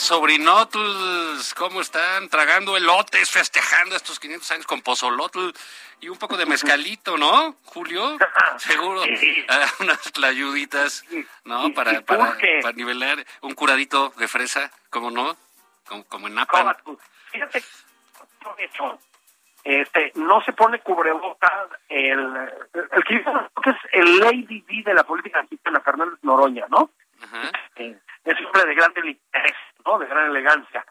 Sobrinotls, 0.00 1.54
¿cómo 1.54 1.80
están? 1.80 2.28
Tragando 2.28 2.76
elotes, 2.76 3.30
festejando 3.30 3.96
estos 3.96 4.20
500 4.20 4.50
años 4.52 4.66
con 4.66 4.82
pozolotl 4.82 5.50
y 6.00 6.08
un 6.08 6.18
poco 6.18 6.36
de 6.36 6.46
mezcalito, 6.46 7.16
¿no, 7.16 7.56
Julio? 7.64 8.16
Seguro. 8.58 9.02
Ah, 9.48 9.66
unas 9.80 10.00
tlayuditas, 10.12 11.04
¿no? 11.44 11.72
Para, 11.72 12.02
para, 12.02 12.36
nivelar. 12.74 13.24
Un 13.40 13.54
curadito 13.54 14.12
de 14.16 14.28
fresa, 14.28 14.70
¿cómo 14.90 15.10
no? 15.10 15.36
Como, 15.86 16.04
como 16.04 16.28
en 16.28 16.36
tú. 16.84 16.98
Fíjate, 17.32 17.62
este, 19.64 20.12
no 20.16 20.42
se 20.42 20.52
pone 20.52 20.80
cubrebocas 20.80 21.52
el, 21.88 22.20
el 22.74 23.04
que 23.04 23.16
es 23.16 23.76
el 23.92 24.18
Lady 24.18 24.64
B 24.68 24.82
de 24.84 24.94
la 24.94 25.04
política 25.04 25.42
mexicana, 25.42 25.80
Fernández 25.80 26.18
Noroña, 26.22 26.66
¿no? 26.68 26.90
Eh, 27.76 27.98
es 28.24 28.40
un 28.40 28.46
hombre 28.46 28.66
de 28.66 28.74
gran 28.74 28.92
delicadeza, 28.94 29.58
¿no? 29.88 29.98
De 29.98 30.06
gran 30.06 30.30
elegancia. 30.30 30.84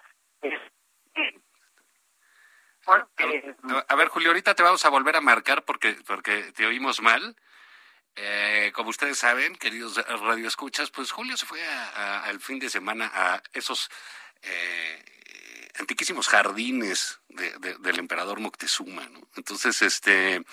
Bueno, 2.86 3.10
eh, 3.17 3.55
A, 3.88 3.95
ver, 3.95 4.07
Julio, 4.07 4.29
ahorita 4.29 4.55
te 4.55 4.63
vamos 4.63 4.83
a 4.86 4.89
volver 4.89 5.15
a 5.15 5.21
marcar 5.21 5.63
porque, 5.65 5.95
porque 6.05 6.51
te 6.53 6.65
oímos 6.65 7.01
mal. 7.01 7.36
Eh, 8.15 8.71
como 8.73 8.89
ustedes 8.89 9.19
saben, 9.19 9.55
queridos 9.55 9.97
radioescuchas, 10.07 10.89
pues 10.89 11.12
Julio 11.12 11.38
se 11.38 11.45
fue 11.45 11.62
al 11.63 12.39
fin 12.39 12.57
de 12.57 12.69
semana 12.69 13.12
a 13.13 13.43
esos 13.53 13.91
eh, 14.49 15.03
antiquísimos 15.79 16.27
jardines 16.27 17.19
de- 17.29 17.51
de- 17.60 17.75
del 17.75 17.99
emperador 17.99 18.39
Moctezuma, 18.39 19.07
¿no? 19.10 19.21
Entonces, 19.36 19.81
este, 19.83 20.43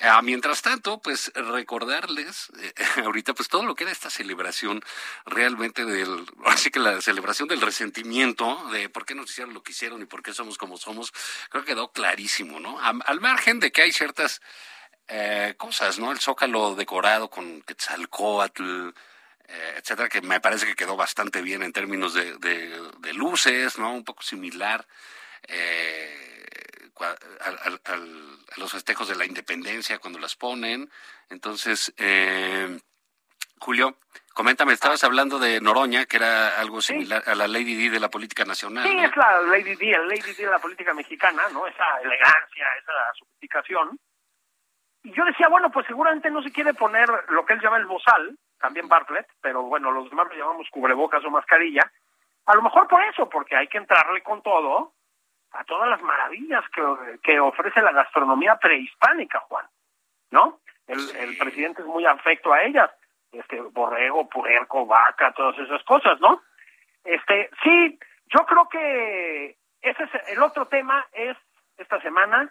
ah, 0.00 0.20
mientras 0.22 0.62
tanto, 0.62 1.00
pues 1.00 1.30
recordarles 1.34 2.48
eh, 2.60 2.72
ahorita, 3.04 3.34
pues 3.34 3.48
todo 3.48 3.64
lo 3.64 3.74
que 3.76 3.84
era 3.84 3.92
esta 3.92 4.10
celebración 4.10 4.82
realmente 5.26 5.84
del, 5.84 6.26
así 6.46 6.70
que 6.70 6.80
la 6.80 7.00
celebración 7.00 7.48
del 7.48 7.60
resentimiento 7.60 8.68
de 8.72 8.88
por 8.88 9.04
qué 9.06 9.14
nos 9.14 9.30
hicieron 9.30 9.54
lo 9.54 9.62
que 9.62 9.72
hicieron 9.72 10.02
y 10.02 10.06
por 10.06 10.22
qué 10.22 10.32
somos 10.34 10.58
como 10.58 10.76
somos, 10.76 11.12
creo 11.50 11.62
que 11.64 11.72
quedó 11.72 11.92
clarísimo, 11.92 12.58
¿no? 12.60 12.80
Al 12.80 13.20
margen 13.20 13.60
de 13.60 13.70
que 13.70 13.82
hay 13.82 13.92
ciertas 13.92 14.40
eh, 15.06 15.54
cosas, 15.58 15.98
¿no? 15.98 16.10
El 16.10 16.18
zócalo 16.18 16.74
decorado 16.74 17.28
con 17.30 17.62
Quetzalcóatl, 17.62 18.88
eh, 18.88 18.92
etcétera, 19.48 20.08
que 20.08 20.20
me 20.22 20.40
parece 20.40 20.66
que 20.66 20.74
quedó 20.74 20.96
bastante 20.96 21.42
bien 21.42 21.62
en 21.62 21.72
términos 21.72 22.14
de, 22.14 22.36
de- 22.38 22.90
de 22.98 23.12
luces, 23.12 23.78
¿no? 23.78 23.92
Un 23.92 24.04
poco 24.04 24.22
similar 24.22 24.86
eh, 25.48 26.46
al- 27.40 27.58
al- 27.64 27.80
al- 27.84 28.38
a 28.56 28.60
los 28.60 28.72
festejos 28.72 29.08
de 29.08 29.16
la 29.16 29.24
independencia 29.26 29.98
cuando 29.98 30.18
las 30.18 30.36
ponen. 30.36 30.90
Entonces, 31.28 31.92
eh, 31.98 32.78
Julio, 33.58 33.98
Coméntame, 34.32 34.72
estabas 34.72 35.04
hablando 35.04 35.38
de 35.38 35.60
Noroña, 35.60 36.06
que 36.06 36.16
era 36.16 36.58
algo 36.58 36.80
similar 36.80 37.22
a 37.24 37.36
la 37.36 37.46
Lady 37.46 37.76
D 37.76 37.90
de 37.90 38.00
la 38.00 38.10
política 38.10 38.44
nacional. 38.44 38.84
Sí, 38.88 38.92
¿no? 38.96 39.04
es 39.04 39.16
la 39.16 39.40
Lady 39.42 39.76
D, 39.76 39.92
el 39.92 40.08
Lady 40.08 40.32
D 40.32 40.44
de 40.44 40.50
la 40.50 40.58
política 40.58 40.92
mexicana, 40.92 41.44
¿no? 41.52 41.64
Esa 41.68 41.84
elegancia, 42.02 42.66
esa 42.82 42.92
sofisticación. 43.16 43.96
Y 45.04 45.12
yo 45.14 45.24
decía, 45.24 45.46
bueno, 45.48 45.70
pues 45.70 45.86
seguramente 45.86 46.30
no 46.32 46.42
se 46.42 46.50
quiere 46.50 46.74
poner 46.74 47.08
lo 47.28 47.46
que 47.46 47.52
él 47.52 47.60
llama 47.62 47.76
el 47.76 47.86
bozal, 47.86 48.36
también 48.64 48.88
Bartlett, 48.88 49.28
pero 49.42 49.60
bueno, 49.64 49.90
los 49.90 50.08
demás 50.08 50.26
lo 50.30 50.36
llamamos 50.36 50.70
cubrebocas 50.70 51.22
o 51.22 51.30
mascarilla. 51.30 51.82
A 52.46 52.54
lo 52.54 52.62
mejor 52.62 52.88
por 52.88 53.04
eso, 53.04 53.28
porque 53.28 53.54
hay 53.54 53.68
que 53.68 53.76
entrarle 53.76 54.22
con 54.22 54.40
todo 54.40 54.94
a 55.52 55.64
todas 55.64 55.86
las 55.90 56.00
maravillas 56.00 56.64
que, 56.74 56.82
que 57.22 57.38
ofrece 57.40 57.82
la 57.82 57.92
gastronomía 57.92 58.56
prehispánica, 58.56 59.40
Juan, 59.40 59.66
¿no? 60.30 60.60
El, 60.86 60.98
el 61.14 61.36
presidente 61.36 61.82
es 61.82 61.86
muy 61.86 62.06
afecto 62.06 62.54
a 62.54 62.62
ellas, 62.62 62.90
este 63.32 63.60
borrego, 63.60 64.30
puerco, 64.30 64.86
vaca, 64.86 65.32
todas 65.32 65.58
esas 65.58 65.84
cosas, 65.84 66.18
¿no? 66.20 66.42
Este, 67.04 67.50
sí, 67.62 67.98
yo 68.28 68.46
creo 68.46 68.66
que 68.70 69.58
ese 69.82 70.04
es 70.04 70.28
el 70.28 70.42
otro 70.42 70.68
tema 70.68 71.06
es 71.12 71.36
esta 71.76 72.00
semana, 72.00 72.50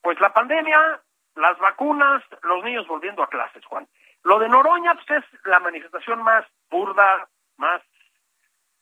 pues 0.00 0.20
la 0.20 0.32
pandemia, 0.32 1.00
las 1.34 1.58
vacunas, 1.58 2.22
los 2.42 2.62
niños 2.62 2.86
volviendo 2.86 3.24
a 3.24 3.28
clases, 3.28 3.64
Juan. 3.64 3.88
Lo 4.24 4.38
de 4.38 4.48
Noroña 4.48 4.94
pues, 4.94 5.22
es 5.22 5.40
la 5.46 5.60
manifestación 5.60 6.22
más 6.22 6.44
burda, 6.70 7.28
más 7.56 7.80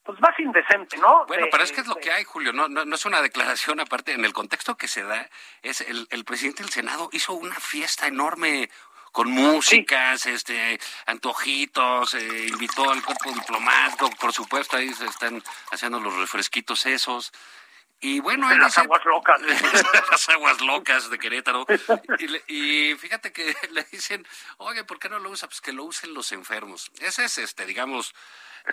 pues 0.05 0.19
más 0.21 0.37
indecente, 0.41 0.97
¿no? 0.99 1.27
Bueno, 1.27 1.45
De- 1.45 1.51
pero 1.53 1.63
es 1.63 1.71
que 1.71 1.81
es 1.83 1.87
lo 1.87 1.95
de- 1.95 2.01
que 2.01 2.11
hay, 2.13 2.25
Julio. 2.25 2.53
No, 2.53 2.69
no, 2.69 2.85
no 2.85 2.95
es 2.97 3.05
una 3.07 3.23
declaración 3.23 3.79
aparte. 3.79 4.13
En 4.13 4.25
el 4.25 4.33
contexto 4.33 4.77
que 4.77 4.89
se 4.89 5.05
da, 5.05 5.29
es 5.63 5.81
el, 5.83 6.09
el 6.11 6.25
presidente 6.25 6.63
del 6.65 6.73
Senado 6.73 7.09
hizo 7.13 7.35
una 7.35 7.55
fiesta 7.55 8.09
enorme 8.09 8.69
con 9.13 9.31
músicas, 9.31 10.27
este, 10.27 10.81
antojitos, 11.07 12.15
eh, 12.15 12.47
invitó 12.49 12.91
al 12.91 13.05
cuerpo 13.05 13.31
diplomático, 13.31 14.11
por 14.19 14.33
supuesto, 14.33 14.77
ahí 14.77 14.93
se 14.95 15.05
están 15.07 15.43
haciendo 15.71 16.01
los 16.01 16.17
refresquitos 16.17 16.85
esos. 16.87 17.31
Y 18.03 18.19
bueno, 18.21 18.51
él 18.51 18.59
Las 18.59 18.73
dice- 18.73 18.81
aguas 18.81 19.05
locas. 19.05 19.41
las 20.11 20.29
aguas 20.29 20.61
locas 20.61 21.09
de 21.09 21.19
Querétaro. 21.19 21.65
Y, 22.19 22.27
le- 22.27 22.45
y 22.49 22.95
fíjate 22.97 23.33
que 23.33 23.55
le 23.71 23.85
dicen, 23.93 24.27
oye, 24.59 24.85
¿por 24.85 24.99
qué 24.99 25.09
no 25.09 25.19
lo 25.21 25.31
usa? 25.31 25.49
Pues 25.49 25.61
que 25.61 25.73
lo 25.73 25.85
usen 25.85 26.13
los 26.13 26.33
enfermos. 26.33 26.91
Ese 27.01 27.25
es, 27.25 27.39
este, 27.39 27.65
digamos, 27.65 28.13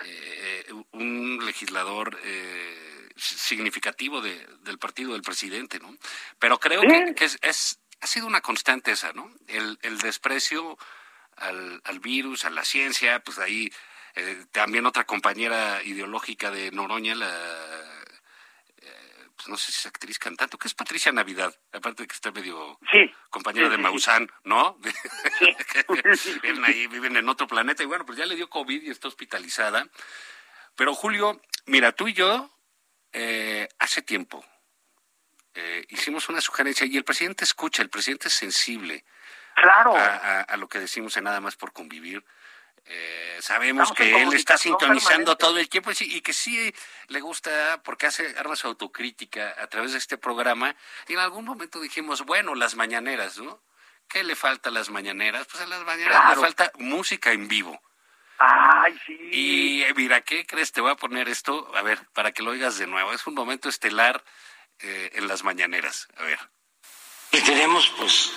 eh, 0.04 0.66
un 0.92 1.38
legislador 1.46 2.18
eh, 2.24 3.08
significativo 3.16 4.20
de- 4.20 4.46
del 4.62 4.78
partido 4.78 5.12
del 5.12 5.22
presidente, 5.22 5.78
¿no? 5.78 5.96
Pero 6.38 6.58
creo 6.58 6.80
Sí. 6.82 6.88
que, 6.88 7.14
que 7.14 7.24
es, 7.26 7.38
es- 7.42 7.78
ha 8.00 8.06
sido 8.06 8.26
una 8.26 8.40
constante 8.40 8.92
esa, 8.92 9.12
¿no? 9.12 9.30
El, 9.46 9.78
el 9.82 9.98
desprecio 9.98 10.76
al, 11.36 11.80
al 11.84 12.00
virus, 12.00 12.44
a 12.46 12.50
la 12.50 12.64
ciencia, 12.64 13.20
pues 13.20 13.38
ahí 13.38 13.72
eh, 14.16 14.44
también 14.50 14.86
otra 14.86 15.04
compañera 15.04 15.82
ideológica 15.84 16.50
de 16.50 16.70
Noroña, 16.72 17.14
la 17.14 17.28
pues 19.40 19.48
no 19.48 19.56
sé 19.56 19.72
si 19.72 19.78
es 19.78 19.86
actriz 19.86 20.18
cantante, 20.18 20.58
que 20.58 20.68
es 20.68 20.74
Patricia 20.74 21.10
Navidad, 21.12 21.54
aparte 21.72 22.02
de 22.02 22.08
que 22.08 22.14
está 22.14 22.30
medio 22.30 22.78
Sí. 22.92 23.10
compañera 23.30 23.68
Sí, 23.68 23.70
de 23.72 23.78
Maussan, 23.78 24.30
¿no? 24.44 24.78
Viven 26.42 26.64
ahí, 26.64 26.86
viven 26.88 27.16
en 27.16 27.26
otro 27.28 27.46
planeta 27.46 27.82
y 27.82 27.86
bueno, 27.86 28.04
pues 28.04 28.18
ya 28.18 28.26
le 28.26 28.36
dio 28.36 28.50
COVID 28.50 28.82
y 28.82 28.90
está 28.90 29.08
hospitalizada. 29.08 29.86
Pero 30.76 30.94
Julio, 30.94 31.40
mira, 31.66 31.92
tú 31.92 32.08
y 32.08 32.12
yo 32.12 32.54
eh, 33.12 33.66
hace 33.78 34.02
tiempo 34.02 34.44
eh, 35.54 35.84
hicimos 35.88 36.28
una 36.28 36.40
sugerencia 36.42 36.86
y 36.86 36.96
el 36.98 37.04
presidente 37.04 37.44
escucha, 37.44 37.82
el 37.82 37.88
presidente 37.90 38.28
es 38.28 38.34
sensible 38.34 39.04
Claro. 39.56 39.96
a, 39.96 40.04
a- 40.16 40.40
a 40.42 40.56
lo 40.58 40.68
que 40.68 40.78
decimos 40.80 41.16
en 41.16 41.24
Nada 41.24 41.40
más 41.40 41.56
por 41.56 41.72
convivir. 41.72 42.24
Eh, 42.86 43.38
sabemos 43.40 43.90
Estamos 43.90 44.12
que 44.12 44.22
él 44.22 44.32
está 44.34 44.56
sintonizando 44.58 45.36
permanente. 45.36 45.36
todo 45.36 45.58
el 45.58 45.68
tiempo 45.68 45.90
y 46.00 46.20
que 46.22 46.32
sí 46.32 46.74
le 47.08 47.20
gusta 47.20 47.80
porque 47.84 48.06
hace 48.06 48.34
arma 48.38 48.56
su 48.56 48.66
autocrítica 48.66 49.54
a 49.58 49.66
través 49.68 49.92
de 49.92 49.98
este 49.98 50.18
programa. 50.18 50.74
Y 51.08 51.12
en 51.12 51.20
algún 51.20 51.44
momento 51.44 51.80
dijimos, 51.80 52.22
bueno, 52.24 52.54
las 52.54 52.74
mañaneras, 52.74 53.38
¿no? 53.38 53.62
¿Qué 54.08 54.24
le 54.24 54.34
falta 54.34 54.70
a 54.70 54.72
las 54.72 54.90
mañaneras? 54.90 55.46
Pues 55.50 55.62
a 55.62 55.66
las 55.66 55.80
mañaneras 55.84 56.20
Claro. 56.20 56.34
le 56.36 56.40
falta 56.40 56.72
música 56.78 57.30
en 57.32 57.46
vivo. 57.46 57.80
Ay, 58.38 58.98
sí. 59.06 59.18
Y 59.32 59.84
mira, 59.94 60.22
¿qué 60.22 60.46
crees? 60.46 60.72
Te 60.72 60.80
voy 60.80 60.90
a 60.90 60.96
poner 60.96 61.28
esto, 61.28 61.70
a 61.76 61.82
ver, 61.82 62.00
para 62.12 62.32
que 62.32 62.42
lo 62.42 62.50
oigas 62.52 62.78
de 62.78 62.86
nuevo. 62.86 63.12
Es 63.12 63.26
un 63.26 63.34
momento 63.34 63.68
estelar 63.68 64.24
eh, 64.80 65.10
en 65.14 65.28
las 65.28 65.44
mañaneras. 65.44 66.08
A 66.16 66.22
ver. 66.24 66.38
y 67.32 67.40
tenemos 67.42 67.88
pues 67.98 68.32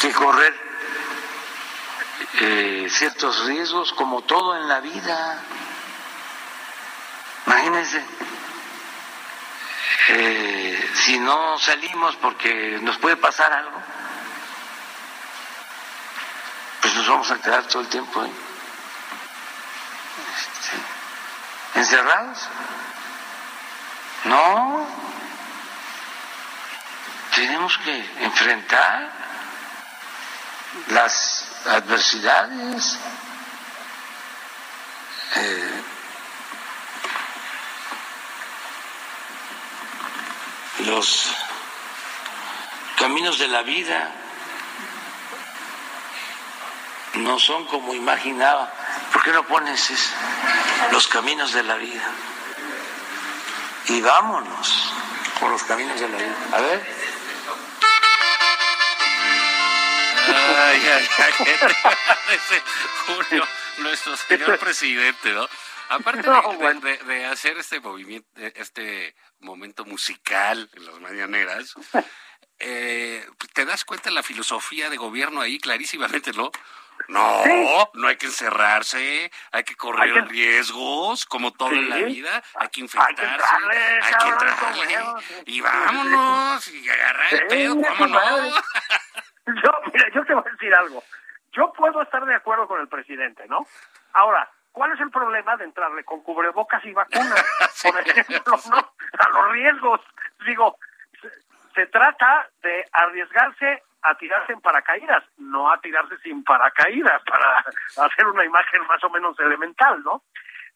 que 0.00 0.12
correr 0.12 0.54
ciertos 2.90 3.44
riesgos 3.46 3.92
como 3.92 4.22
todo 4.22 4.56
en 4.56 4.68
la 4.68 4.80
vida. 4.80 5.40
Imagínense, 7.46 8.04
eh, 10.08 10.90
si 10.94 11.18
no 11.18 11.58
salimos 11.58 12.16
porque 12.16 12.78
nos 12.82 12.98
puede 12.98 13.16
pasar 13.16 13.52
algo, 13.52 13.82
pues 16.80 16.94
nos 16.94 17.08
vamos 17.08 17.30
a 17.30 17.40
quedar 17.40 17.66
todo 17.68 17.82
el 17.82 17.88
tiempo 17.88 18.24
este, 20.34 21.80
encerrados. 21.80 22.48
No, 24.24 24.86
tenemos 27.34 27.76
que 27.78 28.24
enfrentar 28.24 29.31
las 30.88 31.46
adversidades. 31.66 32.98
eh, 35.34 35.82
los 40.80 41.28
caminos 42.98 43.38
de 43.38 43.48
la 43.48 43.62
vida 43.62 44.10
no 47.14 47.38
son 47.38 47.66
como 47.66 47.94
imaginaba. 47.94 48.70
¿Por 49.12 49.22
qué 49.22 49.32
no 49.32 49.46
pones 49.46 49.90
eso? 49.90 50.10
Los 50.90 51.06
caminos 51.08 51.52
de 51.52 51.62
la 51.62 51.76
vida. 51.76 52.02
Y 53.86 54.00
vámonos 54.00 54.92
por 55.40 55.50
los 55.50 55.62
caminos 55.64 56.00
de 56.00 56.08
la 56.08 56.18
vida. 56.18 56.36
A 56.52 56.60
ver. 56.60 57.01
Ay, 60.54 60.80
ay, 60.86 61.08
ay, 61.18 61.32
¿qué 61.38 61.52
te 61.66 61.74
parece, 61.82 62.62
Julio, 63.06 63.46
nuestro 63.78 64.16
señor 64.16 64.58
presidente, 64.58 65.32
¿no? 65.32 65.48
Aparte 65.88 66.22
de, 66.22 66.28
No, 66.28 66.42
de- 66.50 66.56
bueno. 66.56 66.80
de- 66.80 66.98
de 66.98 67.26
hacer 67.26 67.58
este 67.58 67.80
movimiento, 67.80 68.28
este 68.54 69.14
momento 69.40 69.84
musical 69.84 70.68
en 70.74 70.86
las 70.86 71.00
mañaneras, 71.00 71.74
eh, 72.58 73.26
te 73.54 73.64
das 73.64 73.84
cuenta 73.84 74.08
de 74.10 74.14
la 74.14 74.22
filosofía 74.22 74.88
de 74.90 74.96
gobierno 74.96 75.40
ahí 75.40 75.58
clarísimamente, 75.58 76.32
¿no? 76.32 76.50
No, 77.08 77.42
no 77.94 78.06
hay 78.08 78.16
que 78.16 78.26
encerrarse, 78.26 79.30
hay 79.50 79.64
que 79.64 79.74
correr 79.74 80.02
Hay 80.16 80.22
que- 80.24 80.28
riesgos, 80.28 81.24
como 81.26 81.52
todo 81.52 81.72
en 81.72 81.88
la 81.90 81.96
Sí. 81.96 82.04
vida, 82.04 82.42
hay 82.54 82.68
que 82.68 82.80
infectarse, 82.80 83.44
hay 84.02 84.14
que 84.14 84.28
entrarle, 84.28 84.86
sí. 85.26 85.34
y 85.46 85.60
vámonos, 85.60 86.68
y 86.68 86.88
agarrar 86.88 87.34
el 87.34 87.38
Sí, 87.40 87.44
pedo, 87.48 87.74
mira 87.74 87.90
Yo, 89.46 89.70
mira, 89.92 90.08
yo 90.14 90.24
te 90.24 90.34
voy 90.34 90.44
a 90.46 90.50
decir 90.50 90.74
algo. 90.74 91.02
Yo 91.52 91.72
puedo 91.72 92.02
estar 92.02 92.24
de 92.24 92.34
acuerdo 92.34 92.66
con 92.66 92.80
el 92.80 92.88
presidente, 92.88 93.46
¿no? 93.48 93.66
Ahora, 94.14 94.48
¿cuál 94.70 94.92
es 94.92 95.00
el 95.00 95.10
problema 95.10 95.56
de 95.56 95.64
entrarle 95.64 96.04
con 96.04 96.22
cubrebocas 96.22 96.84
y 96.84 96.92
vacunas? 96.92 97.44
Sí. 97.72 97.90
Por 97.90 98.00
ejemplo, 98.00 98.56
¿no? 98.70 98.76
A 98.76 99.28
los 99.30 99.52
riesgos. 99.52 100.00
Digo, 100.46 100.76
se, 101.20 101.28
se 101.74 101.86
trata 101.86 102.48
de 102.62 102.84
arriesgarse 102.92 103.82
a 104.02 104.14
tirarse 104.16 104.52
en 104.52 104.60
paracaídas, 104.60 105.24
no 105.38 105.70
a 105.70 105.80
tirarse 105.80 106.16
sin 106.18 106.44
paracaídas, 106.44 107.22
para 107.24 107.64
hacer 108.06 108.26
una 108.26 108.44
imagen 108.44 108.86
más 108.86 109.02
o 109.04 109.10
menos 109.10 109.38
elemental, 109.40 110.02
¿no? 110.04 110.22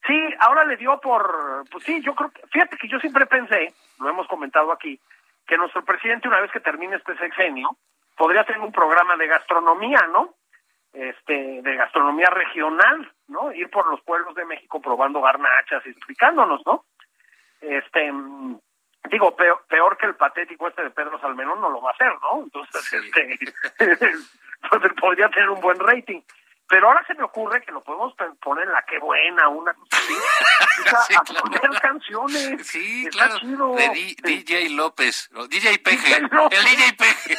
Sí, 0.07 0.35
ahora 0.39 0.65
le 0.65 0.77
dio 0.77 1.01
por, 1.01 1.65
pues 1.71 1.85
sí, 1.85 2.01
yo 2.03 2.15
creo 2.15 2.31
que, 2.31 2.43
fíjate 2.53 2.77
que 2.77 2.89
yo 2.89 2.99
siempre 3.01 3.27
pensé, 3.27 3.75
lo 3.99 4.09
hemos 4.09 4.29
comentado 4.29 4.71
aquí, 4.71 5.01
que 5.47 5.57
nuestro 5.57 5.85
presidente 5.85 6.29
una 6.29 6.41
vez 6.41 6.53
que 6.53 6.61
termine 6.61 6.97
este 6.97 7.17
sexenio, 7.17 7.77
podría 8.17 8.45
tener 8.45 8.61
un 8.61 8.73
programa 8.73 9.17
de 9.17 9.27
gastronomía, 9.27 10.01
¿no? 10.13 10.35
Este, 10.93 11.61
de 11.63 11.77
gastronomía 11.77 12.31
regional, 12.31 13.13
¿no? 13.29 13.53
Ir 13.53 13.69
por 13.71 13.87
los 13.91 14.01
pueblos 14.03 14.35
de 14.35 14.47
México 14.47 14.81
probando 14.81 15.21
garnachas 15.21 15.85
y 15.87 15.91
explicándonos, 15.91 16.63
¿no? 16.65 16.85
Este, 17.61 18.11
mm, 18.11 18.59
digo, 19.11 19.37
peor, 19.37 19.65
peor 19.69 19.97
que 19.99 20.07
el 20.07 20.15
patético 20.17 20.69
este 20.69 20.83
de 20.85 20.91
Pedro 20.91 21.19
Salmerón 21.21 21.61
no 21.61 21.69
lo 21.71 21.83
va 21.83 21.91
a 21.91 21.95
hacer, 21.95 22.13
¿no? 22.23 22.43
Entonces, 22.45 22.83
Sí. 22.85 22.97
este, 22.97 23.39
pues, 24.71 24.93
podría 25.01 25.29
tener 25.29 25.51
un 25.51 25.61
buen 25.61 25.79
rating. 25.79 26.23
Pero 26.69 26.89
ahora 26.89 27.05
se 27.07 27.15
me 27.15 27.23
ocurre 27.23 27.63
que 27.63 27.71
lo 27.71 27.81
podemos 27.85 28.13
poner 28.43 28.65
en 28.67 28.73
la 28.73 28.83
que 28.85 28.99
buena, 28.99 29.49
una 29.49 29.73
cosa 29.75 29.97
así. 29.97 30.15
Sí, 31.09 31.15
a 31.15 31.21
claro. 31.21 31.41
poner 31.43 31.81
canciones. 31.81 32.67
Sí, 32.67 33.07
Está 33.07 33.27
claro. 33.29 33.39
chido. 33.41 33.75
De 33.75 33.89
Di- 33.91 34.17
DJ 34.23 34.69
López. 34.71 35.31
o 35.35 35.47
DJ 35.49 35.79
Peje. 35.79 36.21
DJ 36.21 36.29
López. 36.31 36.59
El 36.65 36.65
DJ 36.67 36.93
Peje. 36.95 37.37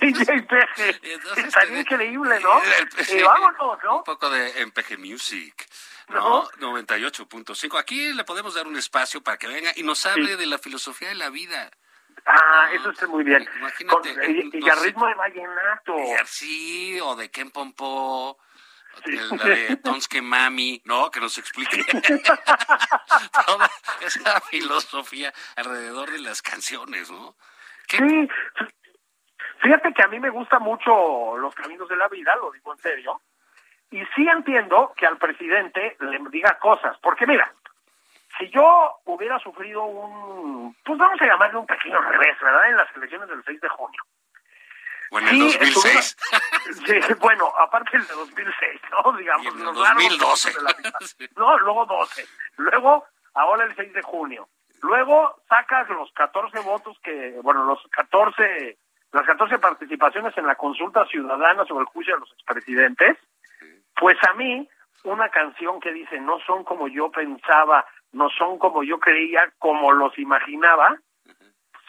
DJ 0.00 0.42
Peje. 0.42 1.00
Estaría 1.46 1.74
te- 1.74 1.80
increíble, 1.80 2.38
¿no? 2.40 2.60
Sí, 3.02 3.18
Y 3.18 3.22
vámonos, 3.22 3.78
¿no? 3.84 3.96
Un 3.98 4.04
poco 4.04 4.28
de 4.30 4.60
Empeje 4.60 4.96
Music. 4.96 5.66
¿no? 6.08 6.44
98.5. 6.60 7.78
Aquí 7.78 8.12
le 8.12 8.24
podemos 8.24 8.54
dar 8.54 8.66
un 8.66 8.76
espacio 8.76 9.22
para 9.22 9.36
que 9.38 9.48
venga 9.48 9.72
y 9.74 9.82
nos 9.82 10.04
hable 10.06 10.36
de 10.36 10.46
la 10.46 10.58
filosofía 10.58 11.08
de 11.08 11.14
la 11.16 11.30
vida. 11.30 11.70
Ah, 12.26 12.68
eso 12.72 12.90
está 12.90 13.06
muy 13.06 13.24
bien. 13.24 13.48
Imagínate, 13.58 14.14
Con- 14.14 14.30
y, 14.36 14.50
y 14.52 14.60
no 14.60 14.72
a 14.72 14.76
sé. 14.76 14.84
ritmo 14.86 15.06
de 15.06 15.14
vallenato. 15.14 15.96
Y 15.98 16.12
así, 16.12 17.00
o 17.00 17.14
de 17.16 17.30
Ken 17.30 17.50
Pompó, 17.50 18.38
la 19.04 19.44
de 19.44 19.76
Tonske 19.76 20.22
Mami, 20.22 20.82
¿no? 20.84 21.10
Que 21.10 21.20
nos 21.20 21.36
explique 21.38 21.82
toda 23.46 23.70
esa 24.00 24.40
filosofía 24.42 25.32
alrededor 25.56 26.10
de 26.10 26.18
las 26.20 26.42
canciones, 26.42 27.10
¿no? 27.10 27.36
¿Qué- 27.88 27.98
Sí, 27.98 28.28
fíjate 29.60 29.92
que 29.92 30.02
a 30.02 30.08
mí 30.08 30.18
me 30.20 30.30
gusta 30.30 30.58
mucho 30.58 31.36
los 31.38 31.54
caminos 31.54 31.88
de 31.88 31.96
la 31.96 32.08
vida, 32.08 32.34
lo 32.36 32.50
digo 32.52 32.72
en 32.72 32.78
serio, 32.78 33.20
y 33.90 34.04
sí 34.14 34.28
entiendo 34.28 34.92
que 34.96 35.06
al 35.06 35.18
presidente 35.18 35.96
le 36.00 36.18
diga 36.30 36.58
cosas, 36.58 36.96
porque 37.02 37.26
mira, 37.26 37.52
si 38.38 38.50
yo 38.50 38.96
hubiera 39.04 39.38
sufrido 39.38 39.84
un, 39.84 40.76
pues 40.84 40.98
vamos 40.98 41.20
a 41.20 41.26
llamarle 41.26 41.58
un 41.58 41.66
pequeño 41.66 42.00
revés, 42.00 42.36
¿verdad? 42.40 42.68
En 42.70 42.76
las 42.76 42.96
elecciones 42.96 43.28
del 43.28 43.42
6 43.44 43.60
de 43.60 43.68
junio. 43.68 44.02
O 45.10 45.18
en 45.18 45.28
el 45.28 45.34
Sí, 45.50 45.58
2006. 45.58 46.16
Sí, 46.86 47.14
bueno, 47.20 47.52
aparte 47.58 47.96
el 47.96 48.06
de 48.06 48.14
2006, 48.14 48.80
¿no? 48.90 49.12
Digamos, 49.16 49.44
Y 49.44 49.48
en 49.48 49.58
el 49.58 49.64
los 49.64 49.76
largos 49.76 50.02
2012. 50.18 50.48
momentos 50.48 50.54
de 50.54 50.62
la 50.62 50.72
vida. 50.74 50.98
No, 51.36 51.58
luego 51.60 51.86
12. 51.86 52.26
Luego, 52.56 53.04
ahora 53.34 53.64
el 53.64 53.74
6 53.76 53.92
de 53.92 54.02
junio. 54.02 54.48
Luego 54.82 55.40
sacas 55.48 55.88
los 55.88 56.12
14 56.12 56.60
votos 56.60 56.96
que, 57.02 57.38
bueno, 57.42 57.64
los 57.64 57.80
14, 57.92 58.78
las 59.12 59.26
14 59.26 59.58
participaciones 59.58 60.36
en 60.36 60.46
la 60.46 60.54
consulta 60.54 61.06
ciudadana 61.06 61.64
sobre 61.64 61.82
el 61.82 61.86
juicio 61.86 62.14
de 62.14 62.20
los 62.20 62.32
expresidentes. 62.32 63.16
Pues 63.98 64.16
a 64.28 64.34
mí, 64.34 64.68
una 65.04 65.28
canción 65.30 65.80
que 65.80 65.92
dice, 65.92 66.20
no 66.20 66.38
son 66.46 66.62
como 66.64 66.88
yo 66.88 67.10
pensaba, 67.10 67.86
no 68.12 68.28
son 68.30 68.58
como 68.58 68.82
yo 68.82 68.98
creía, 68.98 69.50
como 69.58 69.92
los 69.92 70.18
imaginaba, 70.18 70.96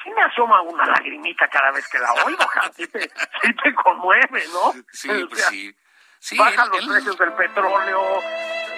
sí 0.08 0.14
me 0.14 0.22
asoma 0.24 0.62
una 0.62 0.86
lagrimita 0.86 1.48
cada 1.50 1.72
vez 1.72 1.86
que 1.90 2.00
la 2.00 2.14
oigo, 2.26 2.44
sí 2.76 2.88
te, 2.88 3.02
sí 3.02 3.54
te 3.64 3.74
conmueve, 3.76 4.46
¿no? 4.54 4.74
Sí, 4.92 5.10
O 5.24 5.28
pues 5.28 5.42
sea, 5.42 5.50
sí. 5.50 5.76
Sí, 6.20 6.38
bajan 6.38 6.66
él, 6.66 6.72
los 6.72 6.82
él- 6.82 6.90
precios 6.90 7.18
del 7.18 7.34
petróleo. 7.34 8.22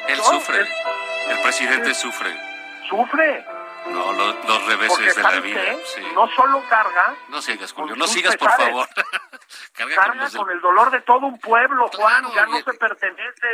él 0.07 0.17
¿no? 0.17 0.23
sufre. 0.23 0.59
Él 0.61 0.67
El 1.29 1.41
presidente 1.41 1.93
sufre. 1.93 2.35
sufre. 2.89 3.45
No, 3.87 4.11
los, 4.11 4.35
Porque, 4.35 4.67
reveses 4.67 5.15
de 5.15 5.23
la 5.23 5.29
¿sabes 5.29 5.43
vida. 5.43 5.61
Sí. 5.95 6.01
No 6.13 6.27
solo 6.35 6.61
carga, 6.69 7.15
No 7.29 7.41
sigas, 7.41 7.71
Julio. 7.71 7.95
No 7.95 8.07
sigas, 8.07 8.35
por 8.35 8.51
favor. 8.51 8.87
Carga 9.73 10.05
con 10.05 10.17
los 10.17 10.35
el 10.49 10.61
dolor 10.61 10.91
de 10.91 11.01
todo 11.01 11.25
un 11.27 11.39
pueblo, 11.39 11.87
Juan, 11.95 12.23
Claro, 12.25 12.35
ya 12.35 12.45
no 12.45 12.57
se 12.61 12.73
pertenece. 12.77 13.47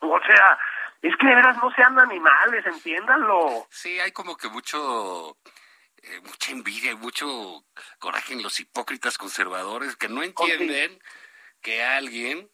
O 0.00 0.18
sea, 0.26 0.58
es 1.02 1.16
que 1.16 1.26
de 1.26 1.34
veras 1.36 1.56
no 1.58 1.70
sean 1.74 1.98
animales, 1.98 2.66
entiéndanlo. 2.66 3.66
Sí, 3.70 3.98
hay 4.00 4.10
como 4.12 4.36
que 4.36 4.48
mucho, 4.48 5.36
eh, 6.02 6.20
mucha 6.22 6.52
envidia 6.52 6.92
y 6.92 6.96
mucho 6.96 7.64
coraje 7.98 8.34
en 8.34 8.42
los 8.42 8.58
hipócritas 8.60 9.18
conservadores 9.18 9.96
que 9.96 10.08
no 10.08 10.22
entienden 10.22 10.98
que 11.60 11.82
alguien, 11.82 12.50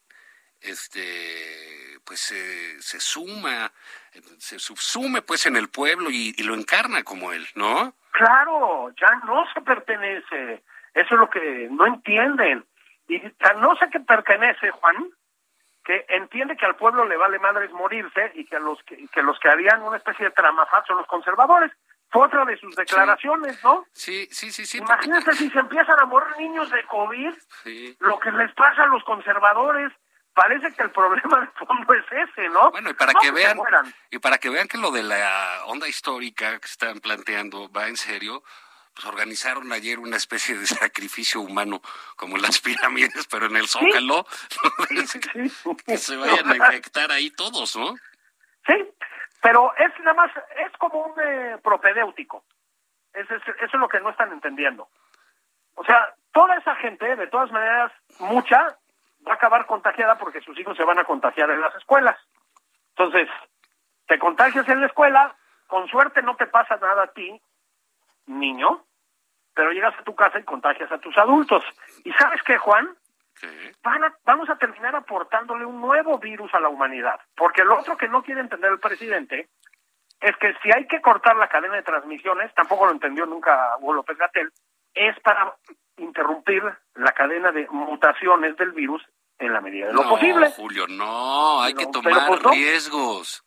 este, 0.61 1.99
pues 2.05 2.21
se, 2.21 2.81
se 2.83 3.01
suma, 3.01 3.73
eh, 4.13 4.21
se 4.39 4.59
subsume 4.59 5.23
pues 5.23 5.47
en 5.47 5.57
el 5.57 5.69
pueblo 5.71 6.11
y, 6.11 6.35
y 6.37 6.43
lo 6.43 6.55
encarna 6.55 7.03
como 7.05 7.33
él, 7.33 7.47
¿no? 7.55 7.95
Claro, 8.13 8.91
ya 9.01 9.15
no 9.25 9.45
se 9.55 9.61
pertenece. 9.61 10.63
Eso 10.95 11.15
es 11.15 11.21
lo 11.21 11.31
que 11.31 11.69
no 11.71 11.87
entienden. 11.87 12.67
Y 13.07 13.19
tan 13.31 13.61
no 13.61 13.75
sé 13.77 13.89
qué 13.91 14.01
pertenece, 14.01 14.71
Juan, 14.71 15.11
que 15.85 16.05
entiende 16.09 16.57
que 16.57 16.67
al 16.67 16.77
pueblo 16.77 17.07
le 17.07 17.17
vale 17.17 17.39
madres 17.39 17.71
morirse 17.73 18.33
y 18.35 18.45
que 18.45 18.61
los 18.61 18.83
que, 18.83 19.09
que 19.09 19.23
los 19.23 19.39
que 19.39 19.49
harían 19.49 19.83
una 19.83 19.97
especie 19.97 20.27
de 20.27 20.33
tramafat 20.33 20.87
son 20.87 20.99
los 20.99 21.07
conservadores. 21.07 21.73
Fue 22.11 22.27
otra 22.27 22.45
de 22.47 22.57
sus 22.59 22.75
declaraciones, 22.75 23.63
¿no? 23.63 23.85
Sí, 23.93 24.27
sí, 24.31 24.51
sí, 24.51 24.65
sí. 24.65 24.79
porque- 24.81 25.07
Imagínense 25.07 25.33
si 25.35 25.51
se 25.51 25.59
empiezan 25.59 26.01
a 26.01 26.07
morir 26.07 26.35
niños 26.39 26.71
de 26.71 26.83
COVID, 26.87 27.35
Sí. 27.65 27.97
lo 28.01 28.19
que 28.19 28.31
les 28.33 28.53
pasa 28.55 28.85
a 28.85 28.87
los 28.87 29.05
conservadores. 29.05 29.93
Parece 30.35 30.73
que 30.73 30.83
el 30.85 30.91
problema 30.93 31.41
de 31.41 31.47
fondo 31.67 31.95
es 31.95 32.05
ese, 32.31 32.49
¿no? 32.51 32.71
Bueno, 32.71 32.91
y 32.91 32.95
para 32.95 33.13
No 33.13 33.21
que 33.21 33.31
vean, 33.33 33.59
y 34.11 34.19
para 34.21 34.39
que 34.39 34.49
vean 34.51 34.69
que 34.69 34.79
lo 34.79 34.91
de 34.93 35.03
la 35.03 35.65
onda 35.67 35.89
histórica 35.89 36.59
que 36.61 36.67
están 36.67 37.01
planteando 37.01 37.69
va 37.73 37.89
en 37.89 37.97
serio, 37.97 38.43
pues 38.95 39.05
organizaron 39.07 39.71
ayer 39.73 39.99
una 39.99 40.17
especie 40.17 40.57
de 40.57 40.67
sacrificio 40.91 41.41
humano 41.41 41.83
como 42.17 42.37
las 42.39 42.61
pirámides, 42.63 43.27
pero 43.29 43.47
en 43.47 43.57
el 43.57 43.67
Zócalo, 43.69 44.25
Sí, 44.89 45.07
sí. 45.09 45.77
que 45.85 45.99
se 45.99 46.17
vayan 46.17 46.51
a 46.53 46.57
infectar 46.57 47.11
ahí 47.11 47.31
todos, 47.31 47.77
¿no? 47.77 47.97
Sí, 48.67 48.75
pero 49.43 49.73
es 49.77 49.99
nada 50.01 50.15
más, 50.15 50.31
es 50.57 50.73
como 50.79 51.01
un 51.07 51.21
eh, 51.21 51.59
propedéutico. 51.63 52.45
Es- 53.13 53.31
es- 53.31 53.43
eso 53.49 53.65
es 53.65 53.75
lo 53.75 53.89
que 53.89 54.01
no 54.01 54.11
están 54.11 54.33
entendiendo. 54.33 54.89
O 55.75 55.85
sea, 55.85 56.15
toda 56.33 56.57
esa 56.57 56.75
gente, 56.77 57.17
de 57.17 57.27
todas 57.29 57.51
maneras, 57.53 57.93
mucha, 58.19 58.77
va 59.27 59.33
a 59.33 59.35
acabar 59.35 59.67
contagiada 59.67 60.19
porque 60.19 60.41
sus 60.41 60.59
hijos 60.59 60.77
se 60.77 60.85
van 60.85 60.99
a 60.99 61.05
contagiar 61.05 61.51
en 61.51 61.61
las 61.61 61.75
escuelas. 61.77 62.19
Entonces, 62.97 63.29
te 64.07 64.19
contagias 64.19 64.69
en 64.69 64.81
la 64.81 64.87
escuela, 64.87 65.37
con 65.69 65.87
suerte 65.89 66.23
no 66.23 66.35
te 66.37 66.47
pasa 66.47 66.77
nada 66.79 67.05
a 67.05 67.13
ti, 67.13 67.41
niño, 68.27 68.85
pero 69.55 69.71
llegas 69.73 69.95
a 69.99 70.03
tu 70.05 70.15
casa 70.15 70.39
y 70.41 70.45
contagias 70.45 70.91
a 70.91 70.99
tus 70.99 71.17
adultos. 71.17 71.63
¿Y 72.05 72.13
sabes 72.15 72.43
qué, 72.43 72.59
Juan? 72.59 72.97
Van 73.83 74.05
a- 74.05 74.15
vamos 74.25 74.49
a 74.51 74.57
terminar 74.59 74.95
aportándole 74.97 75.65
un 75.65 75.81
nuevo 75.81 76.19
virus 76.19 76.53
a 76.55 76.61
la 76.61 76.69
humanidad. 76.69 77.21
Porque 77.37 77.65
lo 77.65 77.79
otro 77.79 77.97
que 77.97 78.09
no 78.09 78.23
quiere 78.23 78.41
entender 78.41 78.71
el 78.73 78.81
presidente 78.81 79.49
es 80.21 80.37
que 80.39 80.55
si 80.63 80.71
hay 80.75 80.87
que 80.87 81.01
cortar 81.01 81.37
la 81.37 81.49
cadena 81.49 81.77
de 81.77 81.83
transmisiones, 81.83 82.53
tampoco 82.55 82.87
lo 82.87 82.93
entendió 82.93 83.25
nunca 83.27 83.77
Hugo 83.79 83.93
López 83.95 84.17
Gatel, 84.19 84.51
es 84.95 85.19
para 85.21 85.55
interrumpir 85.97 86.63
la 86.95 87.13
cadena 87.13 87.53
de 87.53 87.67
mutaciones 87.71 88.57
del 88.57 88.73
virus 88.73 89.03
en 89.39 89.53
la 89.53 89.61
medida 89.61 89.87
de 89.87 89.93
lo 89.93 90.03
no, 90.03 90.09
posible. 90.11 90.51
Julio, 90.57 90.87
no, 90.89 91.63
hay 91.63 91.75
No, 91.75 91.79
que 91.81 91.87
tomar 91.87 92.27
pues 92.27 92.43
no. 92.43 92.51
riesgos. 92.51 93.45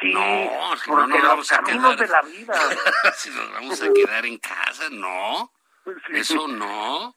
Sí, 0.00 0.12
No, 0.12 0.76
si 0.76 0.90
porque 0.90 1.06
no 1.08 1.18
los 1.18 1.28
vamos 1.28 1.52
a 1.52 1.56
caminos 1.60 1.94
quedar. 1.96 2.06
de 2.06 2.12
la 2.12 2.22
vida. 2.22 2.54
si 3.16 3.30
nos 3.30 3.52
vamos 3.52 3.82
a 3.82 3.92
quedar 3.92 4.26
en 4.26 4.38
casa, 4.38 4.88
no. 4.90 5.50
Sí. 5.84 5.92
Eso 6.16 6.48
no. 6.48 7.14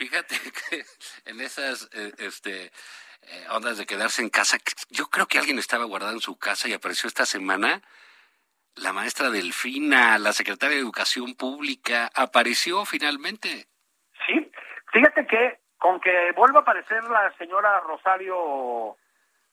Fíjate 0.00 0.34
que 0.70 0.82
en 1.26 1.40
esas 1.42 1.90
eh, 1.92 2.12
este, 2.18 2.64
eh, 2.64 3.46
ondas 3.50 3.76
de 3.76 3.84
quedarse 3.84 4.22
en 4.22 4.30
casa, 4.30 4.56
yo 4.88 5.08
creo 5.08 5.26
que 5.26 5.38
alguien 5.38 5.58
estaba 5.58 5.84
guardado 5.84 6.14
en 6.14 6.20
su 6.20 6.38
casa 6.38 6.68
y 6.68 6.72
apareció 6.72 7.06
esta 7.06 7.26
semana 7.26 7.82
la 8.76 8.94
maestra 8.94 9.28
Delfina, 9.28 10.18
la 10.18 10.32
secretaria 10.32 10.76
de 10.76 10.82
Educación 10.82 11.34
Pública, 11.34 12.10
apareció 12.14 12.86
finalmente. 12.86 13.66
Sí, 14.26 14.50
fíjate 14.90 15.26
que 15.26 15.60
con 15.76 16.00
que 16.00 16.32
vuelva 16.32 16.60
a 16.60 16.62
aparecer 16.62 17.04
la 17.04 17.30
señora 17.36 17.80
Rosario 17.80 18.96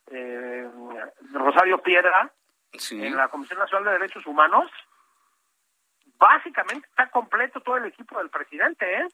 eh, 0.09 0.65
Rosario 1.33 1.81
Piedra 1.81 2.31
Sí. 2.77 3.03
en 3.05 3.17
la 3.17 3.27
Comisión 3.27 3.59
Nacional 3.59 3.85
de 3.85 3.99
Derechos 3.99 4.25
Humanos, 4.25 4.71
básicamente 6.17 6.87
está 6.87 7.09
completo 7.09 7.59
todo 7.59 7.77
el 7.77 7.85
equipo 7.87 8.17
del 8.19 8.29
presidente, 8.29 8.93
¿eh? 8.93 9.07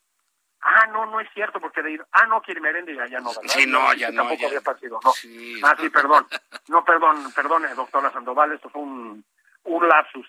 Ah, 0.66 0.88
no, 0.88 1.06
no 1.08 1.20
es 1.20 1.28
cierto, 1.34 1.60
porque 1.60 1.82
de 1.82 1.92
ir, 1.92 2.06
ah, 2.14 2.26
no, 2.28 2.42
quiere 2.42 2.62
merende 2.62 2.96
ya, 2.96 3.06
ya 3.08 3.20
no, 3.20 3.30
¿verdad? 3.30 3.42
Sí, 3.48 3.66
no, 3.68 3.94
ya 3.94 4.10
no, 4.12 4.22
Tampoco 4.24 4.42
ya. 4.42 4.48
había 4.48 4.62
partido, 4.62 5.00
no. 5.04 5.12
Sí. 5.12 5.60
Ah, 5.64 5.76
sí, 5.80 5.90
perdón. 5.90 6.26
No, 6.70 6.86
perdón, 6.86 7.32
perdone, 7.34 7.74
doctora 7.76 8.12
Sandoval, 8.12 8.54
esto 8.54 8.70
fue 8.70 8.82
un, 8.82 9.26
un 9.64 9.88
lapsus. 9.88 10.26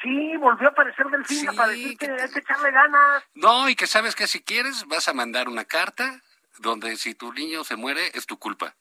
Sí, 0.00 0.36
volvió 0.36 0.68
a 0.68 0.70
aparecer 0.72 1.06
Delfina 1.06 1.50
Sí, 1.52 1.56
para 1.56 1.68
decir 1.70 1.98
que 1.98 2.06
que- 2.06 2.22
hay 2.22 2.30
que 2.30 2.38
echarle 2.40 2.70
ganas. 2.70 3.24
No, 3.34 3.68
y 3.68 3.74
que 3.76 3.86
sabes 3.86 4.14
que 4.14 4.26
si 4.26 4.42
quieres 4.42 4.86
vas 4.86 5.08
a 5.08 5.12
mandar 5.14 5.48
una 5.48 5.64
carta 5.64 6.20
donde 6.58 6.96
si 6.96 7.14
tu 7.14 7.32
niño 7.32 7.64
se 7.64 7.76
muere 7.76 8.10
es 8.14 8.26
tu 8.26 8.38
culpa. 8.38 8.74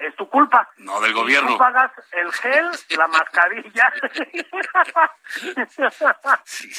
Es 0.00 0.16
tu 0.16 0.28
culpa. 0.28 0.68
No 0.78 1.00
del 1.00 1.12
gobierno. 1.12 1.50
Tú 1.50 1.58
pagas 1.58 1.92
el 2.12 2.32
gel, 2.32 2.70
la 2.96 3.06
mascarilla. 3.06 3.92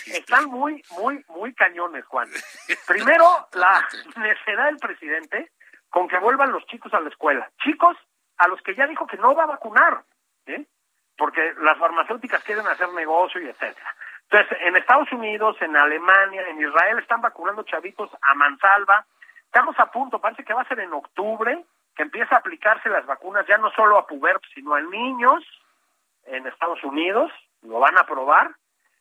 Están 0.07 0.45
muy, 0.45 0.83
muy, 0.97 1.23
muy 1.29 1.53
cañones, 1.53 2.03
Juan. 2.05 2.27
Primero, 2.87 3.47
la 3.53 3.87
necedad 4.17 4.65
del 4.65 4.77
presidente 4.77 5.51
con 5.89 6.07
que 6.07 6.17
vuelvan 6.17 6.51
los 6.51 6.65
chicos 6.65 6.93
a 6.93 6.99
la 6.99 7.09
escuela. 7.09 7.49
Chicos 7.61 7.95
a 8.37 8.47
los 8.47 8.59
que 8.61 8.73
ya 8.73 8.87
dijo 8.87 9.05
que 9.05 9.17
no 9.17 9.35
va 9.35 9.43
a 9.43 9.47
vacunar, 9.47 10.03
¿eh? 10.47 10.65
porque 11.15 11.53
las 11.61 11.77
farmacéuticas 11.77 12.43
quieren 12.43 12.65
hacer 12.65 12.89
negocio 12.93 13.39
y 13.39 13.47
etcétera. 13.47 13.95
Entonces, 14.23 14.57
en 14.61 14.77
Estados 14.77 15.11
Unidos, 15.11 15.57
en 15.61 15.75
Alemania, 15.75 16.41
en 16.47 16.59
Israel 16.59 16.97
están 16.99 17.21
vacunando 17.21 17.63
chavitos 17.63 18.09
a 18.21 18.33
mansalva. 18.33 19.05
Estamos 19.45 19.77
a 19.77 19.91
punto, 19.91 20.19
parece 20.19 20.43
que 20.43 20.53
va 20.53 20.61
a 20.61 20.67
ser 20.67 20.79
en 20.79 20.93
octubre, 20.93 21.63
que 21.95 22.03
empieza 22.03 22.35
a 22.35 22.39
aplicarse 22.39 22.89
las 22.89 23.05
vacunas 23.05 23.45
ya 23.47 23.57
no 23.57 23.71
solo 23.71 23.97
a 23.97 24.07
pubertos, 24.07 24.49
sino 24.53 24.73
a 24.73 24.81
niños 24.81 25.43
en 26.25 26.47
Estados 26.47 26.83
Unidos, 26.83 27.31
lo 27.61 27.79
van 27.79 27.97
a 27.97 28.01
aprobar, 28.01 28.51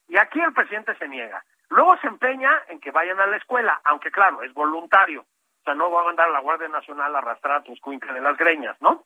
y 0.08 0.16
aquí 0.18 0.40
el 0.40 0.52
presidente 0.52 0.94
se 0.96 1.08
niega. 1.08 1.44
Luego 1.68 1.96
se 1.98 2.08
empeña 2.08 2.50
en 2.68 2.80
que 2.80 2.90
vayan 2.90 3.20
a 3.20 3.26
la 3.26 3.36
escuela, 3.36 3.80
aunque 3.84 4.10
claro, 4.10 4.42
es 4.42 4.52
voluntario. 4.52 5.20
O 5.22 5.64
sea, 5.64 5.74
no 5.74 5.90
va 5.90 6.00
a 6.00 6.04
mandar 6.04 6.28
a 6.28 6.32
la 6.32 6.40
Guardia 6.40 6.68
Nacional 6.68 7.14
a 7.14 7.18
arrastrar 7.18 7.58
a 7.58 7.62
tus 7.62 7.78
cuincas 7.80 8.12
de 8.14 8.20
las 8.20 8.36
greñas, 8.36 8.76
¿no? 8.80 9.04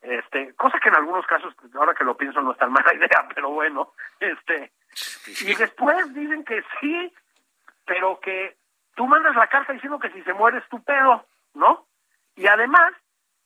Este, 0.00 0.54
cosa 0.54 0.78
que 0.78 0.88
en 0.88 0.94
algunos 0.94 1.26
casos, 1.26 1.52
ahora 1.74 1.92
que 1.92 2.04
lo 2.04 2.16
pienso, 2.16 2.40
no 2.40 2.52
es 2.52 2.58
tan 2.58 2.72
mala 2.72 2.94
idea, 2.94 3.28
pero 3.34 3.50
bueno, 3.50 3.92
este, 4.20 4.72
y 5.26 5.54
después 5.54 6.14
dicen 6.14 6.44
que 6.44 6.62
sí, 6.80 7.12
pero 7.84 8.20
que 8.20 8.56
tú 8.94 9.06
mandas 9.06 9.34
la 9.34 9.48
carta 9.48 9.72
diciendo 9.72 9.98
que 9.98 10.10
si 10.10 10.22
se 10.22 10.32
muere 10.32 10.58
es 10.58 10.68
tu 10.68 10.82
pedo, 10.82 11.26
¿no? 11.54 11.86
Y 12.36 12.46
además 12.46 12.94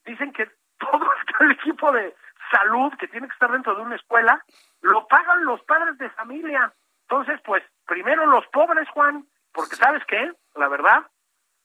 dicen 0.05 0.33
que 0.33 0.47
todo 0.79 1.11
el 1.41 1.53
equipo 1.53 1.93
de 1.93 2.15
salud 2.51 2.93
que 2.99 3.09
tiene 3.09 3.27
que 3.29 3.33
estar 3.33 3.51
dentro 3.51 3.75
de 3.75 3.83
una 3.83 3.97
escuela 3.97 4.45
lo 4.81 5.07
pagan 5.07 5.45
los 5.45 5.63
padres 5.63 5.97
de 5.99 6.11
familia. 6.11 6.73
Entonces, 7.03 7.41
pues, 7.45 7.63
primero 7.87 8.27
los 8.27 8.47
pobres, 8.49 8.89
Juan, 8.91 9.27
porque 9.53 9.77
sabes 9.77 10.05
qué, 10.07 10.33
la 10.55 10.69
verdad, 10.69 11.07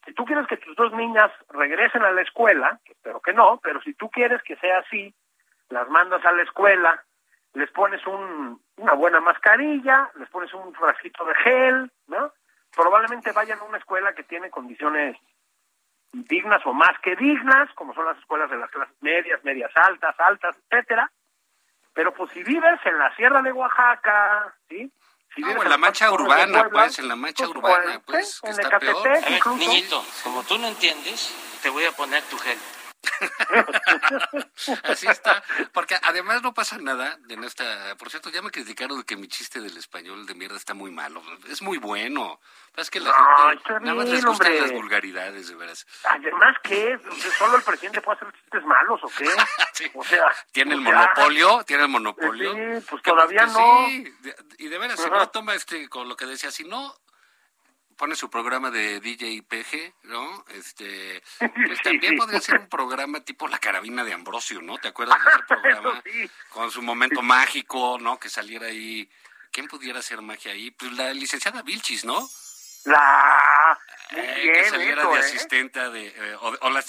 si 0.06 0.14
tú 0.14 0.26
quieres 0.26 0.48
que 0.48 0.58
tus 0.58 0.76
dos 0.76 0.94
niñas 0.94 1.32
regresen 1.50 2.04
a 2.04 2.12
la 2.12 2.22
escuela, 2.22 2.80
que 2.86 2.94
espero 2.94 3.20
que 3.22 3.34
no, 3.34 3.60
pero 3.62 3.82
si 3.82 3.94
tú 3.94 4.10
quieres 4.10 4.42
que 4.44 4.56
sea 4.58 4.80
así, 4.80 5.14
las 5.70 5.90
mandas 5.90 6.24
a 6.26 6.32
la 6.32 6.44
escuela, 6.44 7.04
les 7.54 7.70
pones 7.72 8.06
un, 8.08 8.62
una 8.78 8.94
buena 8.94 9.20
mascarilla, 9.20 10.10
les 10.16 10.30
pones 10.30 10.54
un 10.54 10.74
frasquito 10.74 11.26
de 11.26 11.36
gel, 11.36 11.92
¿no? 12.08 12.32
Probablemente 12.76 13.32
vayan 13.32 13.60
a 13.60 13.64
una 13.64 13.80
escuela 13.80 14.14
que 14.14 14.24
tiene 14.24 14.50
condiciones 14.50 15.18
dignas 16.12 16.66
o 16.66 16.74
más 16.74 16.98
que 17.04 17.16
dignas, 17.16 17.70
como 17.76 17.94
son 17.94 18.06
las 18.06 18.18
escuelas 18.18 18.50
de 18.50 18.58
las 18.58 18.70
clases 18.72 18.96
medias, 19.02 19.44
medias 19.44 19.72
altas, 19.76 20.16
altas, 20.20 20.56
etcétera. 20.70 21.12
Pero 21.94 22.14
pues 22.14 22.32
si 22.32 22.44
vives 22.44 22.80
en 22.86 22.98
la 22.98 23.16
Sierra 23.16 23.42
de 23.42 23.52
Oaxaca, 23.52 24.56
¿sí? 24.70 24.92
Si 25.36 25.42
No, 25.42 25.48
vives 25.48 25.64
en 25.64 25.70
la 25.70 25.78
mancha 25.78 26.12
urbana, 26.12 26.46
Puebla, 26.64 26.70
pues, 26.70 27.00
en 27.00 27.08
la 27.08 27.16
mancha 27.16 27.46
pues, 27.46 27.58
urbana, 27.58 28.02
pues, 28.06 28.06
pues, 28.06 28.42
que 28.42 28.48
en 28.48 28.52
está 28.54 28.68
Ecatepec, 28.68 29.04
peor. 29.04 29.08
A 29.08 29.12
ver, 29.20 29.32
incluso. 29.32 29.58
niñito, 29.58 30.06
como 30.24 30.44
tú 30.44 30.58
no 30.58 30.68
entiendes, 30.68 31.60
te 31.62 31.70
voy 31.70 31.86
a 31.86 31.92
poner 31.92 32.24
tu 32.24 32.38
gel. 32.38 32.58
Así 34.84 35.08
está, 35.08 35.44
porque 35.74 35.96
además 36.04 36.42
no 36.42 36.54
pasa 36.54 36.78
nada 36.78 37.18
en 37.30 37.44
esta, 37.44 37.96
por 37.98 38.10
cierto, 38.10 38.30
ya 38.30 38.42
me 38.42 38.52
criticaron 38.52 38.98
de 39.00 39.06
que 39.06 39.16
mi 39.16 39.28
chiste 39.28 39.60
del 39.60 39.78
español 39.78 40.26
de 40.26 40.34
mierda 40.36 40.58
está 40.58 40.74
muy 40.74 40.92
malo, 40.92 41.22
es 41.50 41.62
muy 41.62 41.78
bueno, 41.78 42.40
es 42.76 42.90
que 42.90 43.00
la 43.00 43.12
Ay, 43.16 43.50
gente 43.58 43.58
está 43.64 43.80
nada 43.80 43.96
más 43.96 44.06
bien, 44.06 44.16
les 44.16 44.26
gustan 44.26 44.48
hombre. 44.48 44.62
las 44.62 44.72
vulgaridades, 44.72 45.48
de 45.48 45.56
veras. 45.56 45.88
Además, 46.10 46.56
¿qué? 46.64 47.00
¿Solo 47.38 47.58
el 47.58 47.64
presidente 47.64 48.02
puede 48.02 48.18
hacer 48.18 48.34
chistes 48.42 48.64
malos 48.66 49.00
o 49.04 49.10
qué? 49.18 49.26
Sí. 49.74 49.92
O 49.94 50.04
sea... 50.04 50.32
Tiene 50.52 50.74
el 50.74 50.84
sea, 50.84 50.92
monopolio, 50.96 51.64
tiene 51.64 51.84
el 51.84 51.90
monopolio. 51.90 52.52
Sí, 52.54 52.86
pues 52.90 53.02
Que- 53.04 53.12
todavía 53.12 53.42
que 53.46 53.52
no. 53.52 53.86
sí, 53.88 54.14
y 54.58 54.68
de 54.70 54.78
veras, 54.80 55.00
si 55.00 55.06
Ajá. 55.06 55.18
no 55.18 55.30
toma 55.30 55.54
este, 55.54 55.88
con 55.88 56.10
lo 56.10 56.16
que 56.16 56.26
decía, 56.26 56.50
si 56.50 56.64
no 56.64 56.96
pone 57.98 58.16
su 58.16 58.30
programa 58.30 58.70
de 58.72 59.00
DJ 59.00 59.42
PG, 59.44 59.94
¿no? 60.04 60.46
Este, 60.50 61.22
pues 61.68 61.82
también 61.82 62.14
sí. 62.14 62.18
podría 62.18 62.40
ser 62.40 62.60
un 62.60 62.70
programa 62.70 63.20
tipo 63.22 63.48
La 63.48 63.60
Carabina 63.60 64.04
de 64.04 64.14
Ambrosio, 64.14 64.62
¿no? 64.62 64.78
¿Te 64.78 64.88
acuerdas 64.90 65.18
de 65.24 65.30
ese 65.32 65.44
programa? 65.48 66.02
Sí. 66.06 66.30
Con 66.50 66.72
su 66.72 66.82
momento 66.82 67.22
mágico, 67.22 67.98
¿no? 68.00 68.20
Que 68.20 68.30
saliera 68.30 68.68
ahí. 68.68 69.10
¿Quién 69.52 69.68
pudiera 69.68 70.00
hacer 70.00 70.22
magia 70.22 70.52
ahí? 70.52 70.72
Pues 70.72 70.92
la 70.94 71.12
licenciada 71.14 71.62
Vilchis, 71.64 72.06
¿no? 72.06 72.30
La... 72.86 73.78
Muy 74.12 74.22
Eh, 74.22 74.40
bien, 74.44 74.54
que 74.54 74.70
saliera 74.70 75.02
eso, 75.02 75.12
de 75.12 75.16
¿eh? 75.18 75.20
asistente 75.20 75.90
de 75.90 76.08
eh, 76.08 76.36
o, 76.40 76.56
o 76.62 76.70
la 76.70 76.80
eh, 76.80 76.84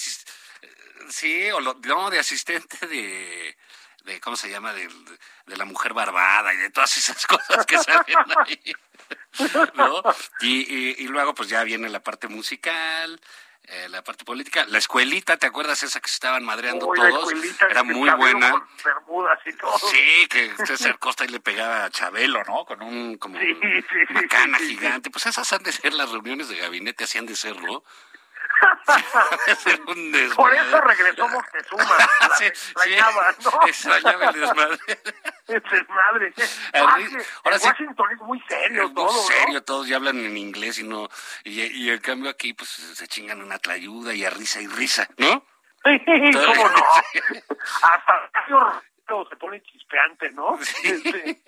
sí 1.09 1.51
o 1.51 1.61
lo- 1.61 1.81
no 1.83 2.11
de 2.11 2.19
asistente 2.21 2.87
de 2.87 3.57
de 4.05 4.21
cómo 4.21 4.37
se 4.37 4.49
llama 4.49 4.73
de, 4.73 4.89
de 5.47 5.57
la 5.57 5.65
mujer 5.65 5.93
barbada 5.93 6.55
y 6.55 6.57
de 6.59 6.71
todas 6.71 6.97
esas 6.97 7.27
cosas 7.27 7.67
que 7.67 7.77
salen 7.79 8.17
ahí 8.47 8.73
¿no? 9.75 10.03
y, 10.41 10.75
y, 10.75 10.97
y 10.99 11.09
luego 11.09 11.35
pues 11.35 11.49
ya 11.49 11.63
viene 11.65 11.89
la 11.89 12.03
parte 12.03 12.29
musical 12.29 13.21
eh, 13.71 13.89
la 13.91 14.03
parte 14.03 14.25
política 14.25 14.65
la 14.69 14.79
escuelita 14.79 15.37
te 15.37 15.47
acuerdas 15.47 15.83
esa 15.83 16.01
que 16.01 16.09
se 16.09 16.15
estaban 16.15 16.43
madreando 16.45 16.87
todos 16.87 17.33
era 17.69 17.83
muy 17.83 18.09
buena 18.11 18.67
bermudas 18.83 19.39
y 19.45 19.53
todo. 19.55 19.79
Sí, 19.79 20.27
que 20.29 20.51
César 20.67 20.99
Costa 20.99 21.25
y 21.25 21.29
le 21.29 21.41
pegaba 21.41 21.85
a 21.85 21.91
Chabelo, 21.91 22.43
¿no? 22.45 22.65
Con 22.65 22.83
un 22.83 23.19
como 23.19 23.39
Sí, 23.39 23.55
sí, 23.61 23.83
sí, 23.83 23.97
una 24.11 24.27
cana 24.27 24.59
sí, 24.59 24.69
gigante. 24.69 25.11
Pues 25.11 25.27
esas 25.27 25.53
han 25.53 25.63
de 25.63 25.73
ser 25.73 25.93
las 25.95 26.11
reuniones 26.11 26.49
de 26.49 26.57
gabinete, 26.57 27.05
así 27.05 27.19
han 27.19 27.27
de 27.27 27.37
ser, 27.37 27.61
¿no? 27.61 27.83
Por 30.37 30.55
eso 30.55 30.81
regresó 30.81 31.29
Moctezuma. 31.29 31.85
La 32.21 32.37
Sí, 32.37 32.45
extrañaba, 32.47 33.33
sí, 33.39 33.45
¿no? 33.45 33.67
extrañaba 33.67 34.25
el 34.31 34.41
desmadre. 34.41 34.79
Es 35.49 35.63
desmadre. 35.63 36.27
El 36.73 36.83
Ah, 36.85 36.99
ahora 37.45 37.57
en 37.57 37.61
sí- 37.61 37.67
Washington 37.69 38.07
es 38.13 38.19
muy 38.21 38.41
serio 38.49 38.83
Es 38.83 38.89
muy 38.89 38.95
todo, 38.95 39.07
¿no? 39.07 39.23
serio, 39.23 39.63
todos 39.65 39.89
ya 39.89 39.97
hablan 39.97 40.19
en 40.19 40.37
inglés 40.37 40.79
y 40.79 40.83
no. 40.85 41.09
Y, 41.45 41.63
y 41.63 41.91
en 41.91 41.99
cambio 42.01 42.29
aquí, 42.31 42.53
pues 42.53 42.69
se 42.69 43.09
chingan 43.09 43.41
una 43.43 43.59
tlayuda 43.59 44.13
y 44.13 44.25
a 44.25 44.31
risa 44.31 44.61
y 44.61 44.67
risa, 44.67 45.09
¿no? 45.17 45.45
Sí, 45.85 46.01
¿Cómo 46.05 46.69
no? 46.69 46.83
Hasta 47.83 48.31
se 49.31 49.37
pone 49.37 49.63
chispeante, 49.63 50.31
¿no? 50.33 50.59
Sí. 50.61 50.89
Este, 50.89 51.41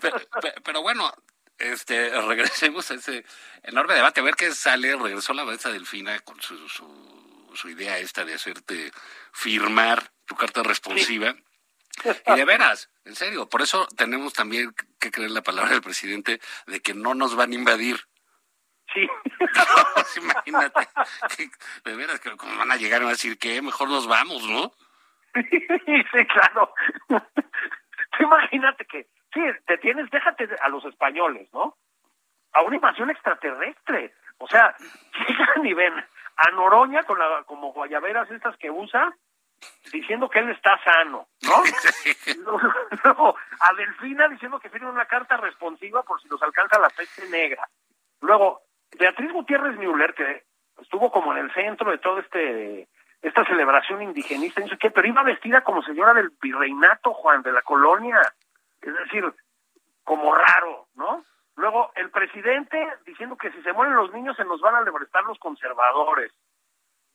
pero, 0.00 0.16
pe- 0.40 0.54
pero 0.64 0.82
bueno, 0.82 1.12
este, 1.60 2.10
regresemos 2.26 2.90
a 2.90 2.94
ese 2.94 3.24
enorme 3.62 3.94
debate, 3.94 4.20
a 4.20 4.24
ver 4.24 4.34
qué 4.34 4.52
sale. 4.52 4.96
Regresó 4.96 5.32
la 5.34 5.44
maestra 5.44 5.72
Delfina 5.72 6.18
con 6.20 6.40
su, 6.40 6.68
su, 6.68 7.50
su 7.54 7.68
idea 7.68 7.98
esta 7.98 8.24
de 8.24 8.34
hacerte 8.34 8.90
firmar 9.32 10.10
tu 10.26 10.34
carta 10.34 10.62
responsiva. 10.62 11.34
Y 12.26 12.34
de 12.34 12.44
veras, 12.44 12.90
en 13.04 13.14
serio, 13.14 13.48
por 13.48 13.62
eso 13.62 13.86
tenemos 13.96 14.32
también 14.32 14.74
que 14.98 15.10
creer 15.10 15.32
la 15.32 15.42
palabra 15.42 15.72
del 15.72 15.82
presidente 15.82 16.40
de 16.66 16.80
que 16.80 16.94
no 16.94 17.14
nos 17.14 17.36
van 17.36 17.52
a 17.52 17.54
invadir. 17.54 18.00
Sí. 18.94 19.06
Imagínate, 20.16 20.88
que, 21.36 21.50
de 21.84 21.96
veras, 21.96 22.20
que 22.20 22.36
como 22.36 22.56
van 22.56 22.72
a 22.72 22.76
llegar 22.76 23.00
y 23.00 23.04
van 23.04 23.10
a 23.10 23.16
decir 23.16 23.38
que 23.38 23.60
mejor 23.60 23.88
nos 23.88 24.06
vamos, 24.06 24.48
¿no? 24.48 24.72
sí, 25.50 26.26
claro. 26.26 26.74
Tú 27.08 28.24
imagínate 28.24 28.84
que, 28.86 29.08
sí, 29.32 29.40
te 29.66 29.78
tienes, 29.78 30.10
déjate 30.10 30.48
a 30.60 30.68
los 30.68 30.84
españoles, 30.84 31.48
¿no? 31.52 31.76
A 32.52 32.62
una 32.62 32.76
invasión 32.76 33.10
extraterrestre. 33.10 34.14
O 34.38 34.48
sea, 34.48 34.74
llegan 35.28 35.66
y 35.66 35.74
ven 35.74 35.94
a 36.36 36.50
Noroña 36.52 37.02
con 37.04 37.18
la, 37.18 37.42
como 37.44 37.72
guayaberas 37.72 38.30
estas 38.30 38.56
que 38.56 38.70
usa, 38.70 39.14
diciendo 39.92 40.28
que 40.28 40.38
él 40.38 40.50
está 40.50 40.78
sano, 40.82 41.28
¿no? 41.42 41.62
Luego, 43.04 43.36
a 43.60 43.74
Delfina 43.74 44.28
diciendo 44.28 44.58
que 44.58 44.70
firme 44.70 44.88
una 44.88 45.04
carta 45.04 45.36
responsiva 45.36 46.02
por 46.02 46.20
si 46.22 46.28
los 46.28 46.42
alcanza 46.42 46.78
la 46.78 46.88
peste 46.88 47.28
negra. 47.28 47.68
Luego, 48.22 48.62
Beatriz 48.98 49.32
Gutiérrez 49.32 49.76
Müller, 49.76 50.14
que 50.14 50.44
estuvo 50.80 51.10
como 51.10 51.32
en 51.32 51.44
el 51.44 51.52
centro 51.52 51.90
de 51.90 51.98
todo 51.98 52.20
este 52.20 52.88
esta 53.22 53.44
celebración 53.44 54.02
indigenista, 54.02 54.62
pero 54.94 55.06
iba 55.08 55.22
vestida 55.22 55.62
como 55.62 55.82
señora 55.82 56.14
del 56.14 56.30
virreinato, 56.40 57.12
Juan, 57.12 57.42
de 57.42 57.52
la 57.52 57.60
colonia. 57.62 58.18
Es 58.82 58.94
decir, 58.94 59.24
como 60.04 60.34
raro, 60.34 60.88
¿no? 60.94 61.24
Luego, 61.56 61.92
el 61.96 62.10
presidente 62.10 62.78
diciendo 63.04 63.36
que 63.36 63.50
si 63.52 63.62
se 63.62 63.72
mueren 63.72 63.94
los 63.94 64.12
niños 64.12 64.36
se 64.36 64.44
nos 64.44 64.60
van 64.60 64.74
a 64.76 64.82
libertar 64.82 65.22
los 65.24 65.38
conservadores. 65.38 66.32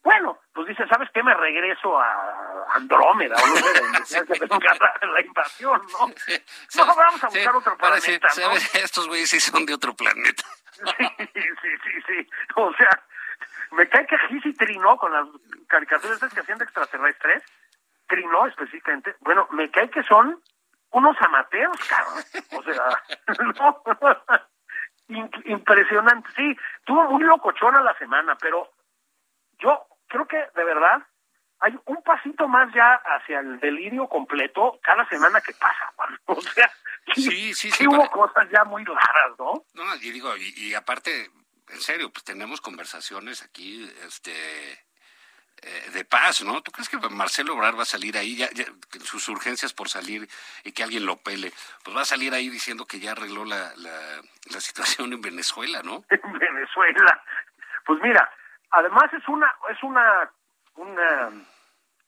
Bueno, 0.03 0.37
pues 0.53 0.67
dice, 0.67 0.87
¿sabes 0.87 1.09
qué? 1.11 1.23
Me 1.23 1.33
regreso 1.33 1.99
a 1.99 2.75
Andrómeda, 2.75 3.35
o 3.43 3.47
no 3.47 4.05
sé, 4.05 4.23
la, 4.23 5.21
invasión, 5.25 5.81
¿no? 5.91 6.07
No, 6.07 6.95
vamos 6.95 7.23
a 7.23 7.27
buscar 7.27 7.55
otro 7.55 7.71
sí, 7.71 8.19
planeta. 8.19 8.27
Estos 8.75 9.07
güeyes 9.07 9.31
sí 9.31 9.39
son 9.39 9.65
de 9.65 9.73
otro 9.73 9.95
planeta. 9.95 10.43
Sí, 10.75 11.41
sí, 11.61 11.69
sí, 11.83 12.01
sí. 12.05 12.29
O 12.55 12.73
sea, 12.73 13.01
me 13.71 13.87
cae 13.87 14.05
que 14.05 14.17
Gisi 14.27 14.53
trinó 14.53 14.97
con 14.97 15.11
las 15.13 15.25
caricaturas 15.67 16.19
que 16.19 16.39
hacían 16.41 16.57
de 16.57 16.65
extraterrestres. 16.65 17.43
Trinó 18.07 18.45
específicamente. 18.45 19.15
Bueno, 19.21 19.47
me 19.51 19.71
cae 19.71 19.89
que 19.89 20.03
son 20.03 20.41
unos 20.95 21.15
amateurs, 21.21 21.79
cabrón. 21.87 22.23
O 22.57 22.63
sea, 22.63 22.85
no. 25.07 25.33
Impresionante. 25.45 26.29
Sí, 26.35 26.55
tuvo 26.85 27.03
muy 27.11 27.23
locochona 27.23 27.81
la 27.81 27.97
semana, 27.97 28.35
pero 28.37 28.71
yo 29.59 29.87
creo 30.07 30.27
que 30.27 30.37
de 30.55 30.63
verdad 30.63 31.03
hay 31.59 31.77
un 31.85 32.01
pasito 32.03 32.47
más 32.47 32.73
ya 32.73 32.93
hacia 32.95 33.39
el 33.39 33.59
delirio 33.59 34.07
completo 34.07 34.79
cada 34.81 35.07
semana 35.09 35.41
que 35.41 35.53
pasa, 35.53 35.91
Juan. 35.95 36.19
O 36.27 36.41
sea, 36.41 36.71
Sí, 37.13 37.53
sí, 37.53 37.69
sí, 37.69 37.85
hubo 37.87 37.97
para- 37.99 38.09
cosas 38.09 38.49
ya 38.49 38.63
muy 38.63 38.83
raras, 38.83 39.37
¿no? 39.37 39.63
No, 39.75 39.95
y 40.01 40.09
digo, 40.11 40.35
y, 40.37 40.53
y 40.57 40.73
aparte, 40.73 41.29
en 41.69 41.79
serio, 41.81 42.11
pues 42.11 42.23
tenemos 42.23 42.61
conversaciones 42.61 43.43
aquí, 43.43 43.87
este, 44.07 44.33
eh, 45.61 45.89
de 45.91 46.05
paz, 46.05 46.43
¿no? 46.43 46.61
¿Tú 46.61 46.71
crees 46.71 46.89
que 46.89 46.97
Marcelo 47.09 47.55
Obrar 47.55 47.77
va 47.77 47.83
a 47.83 47.85
salir 47.85 48.17
ahí, 48.17 48.35
ya, 48.35 48.47
sus 49.03 49.27
urgencias 49.29 49.73
por 49.73 49.89
salir 49.89 50.27
y 50.63 50.71
que 50.71 50.83
alguien 50.83 51.05
lo 51.05 51.17
pele, 51.17 51.51
pues 51.83 51.95
va 51.95 52.01
a 52.01 52.05
salir 52.05 52.33
ahí 52.33 52.49
diciendo 52.49 52.85
que 52.85 52.99
ya 52.99 53.11
arregló 53.11 53.45
la, 53.45 53.73
la, 53.77 54.21
la 54.51 54.59
situación 54.59 55.13
en 55.13 55.21
Venezuela, 55.21 55.81
¿no? 55.83 56.03
en 56.09 56.33
Venezuela. 56.39 57.23
Pues 57.85 58.01
mira, 58.01 58.29
además 58.71 59.13
es 59.13 59.27
una 59.27 59.53
es 59.69 59.81
una 59.83 60.31
una 60.75 61.31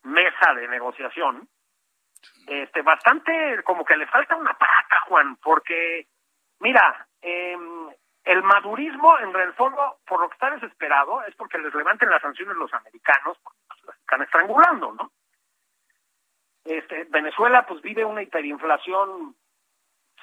mesa 0.04 0.54
de 0.56 0.68
negociación, 0.68 1.48
este, 2.48 2.82
bastante 2.82 3.62
como 3.64 3.84
que 3.86 3.98
le 3.98 4.08
falta 4.08 4.36
una 4.36 4.54
pata, 4.54 5.02
Juan, 5.08 5.36
porque, 5.38 6.08
mira, 6.60 7.08
em, 7.22 7.77
el 8.28 8.44
madurismo, 8.44 9.18
en 9.20 9.34
el 9.36 9.54
fondo, 9.54 10.00
por 10.06 10.20
lo 10.20 10.28
que 10.28 10.34
está 10.34 10.52
desesperado, 10.52 11.24
es 11.24 11.36
porque 11.36 11.58
les 11.58 11.74
levanten 11.74 12.10
las 12.10 12.22
sanciones 12.22 12.58
los 12.58 12.74
americanos, 12.74 13.38
porque 13.42 13.60
pues, 13.68 13.84
los 13.86 13.96
están 13.96 14.22
estrangulando, 14.22 14.92
¿no? 14.94 15.12
Este, 16.66 17.06
Venezuela, 17.06 17.66
pues, 17.66 17.82
vive 17.82 18.04
una 18.04 18.22
hiperinflación 18.22 19.34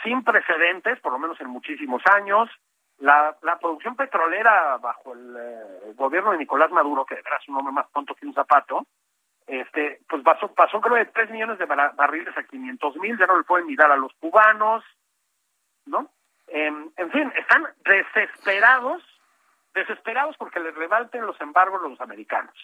sin 0.03 0.23
precedentes, 0.23 1.01
por 1.01 1.13
lo 1.13 1.19
menos 1.19 1.41
en 1.41 1.49
muchísimos 1.49 2.03
años. 2.07 2.51
La, 2.99 3.37
la 3.43 3.59
producción 3.59 3.97
petrolera 3.97 4.77
bajo 4.77 5.15
el, 5.15 5.37
eh, 5.37 5.93
gobierno 5.95 6.33
de 6.33 6.39
Nicolás 6.39 6.71
Maduro, 6.71 7.07
que 7.07 7.15
era 7.15 7.41
un 7.49 7.57
hombre 7.57 7.73
más 7.73 7.91
tonto 7.91 8.15
que 8.15 8.27
un 8.27 8.35
zapato, 8.35 8.87
este, 9.47 10.01
pues 10.09 10.23
pasó, 10.23 10.53
pasó 10.55 10.81
creo 10.81 10.97
de 10.97 11.07
3 11.07 11.31
millones 11.31 11.59
de 11.59 11.67
barriles 11.67 12.37
a 12.37 12.45
500 12.45 12.97
mil, 12.97 13.19
ya 13.19 13.27
no 13.27 13.39
le 13.39 13.45
pueden 13.45 13.67
mirar 13.67 13.91
a 13.91 13.97
los 13.97 14.13
cubanos, 14.15 14.85
¿no? 15.87 16.11
Em, 16.55 16.89
en 16.97 17.11
fin, 17.11 17.33
están 17.37 17.67
desesperados, 17.85 19.03
desesperados 19.75 20.37
porque 20.37 20.61
les 20.61 20.73
rebalten 20.73 21.27
los 21.27 21.41
embargos 21.41 21.83
los 21.83 22.01
americanos. 22.01 22.55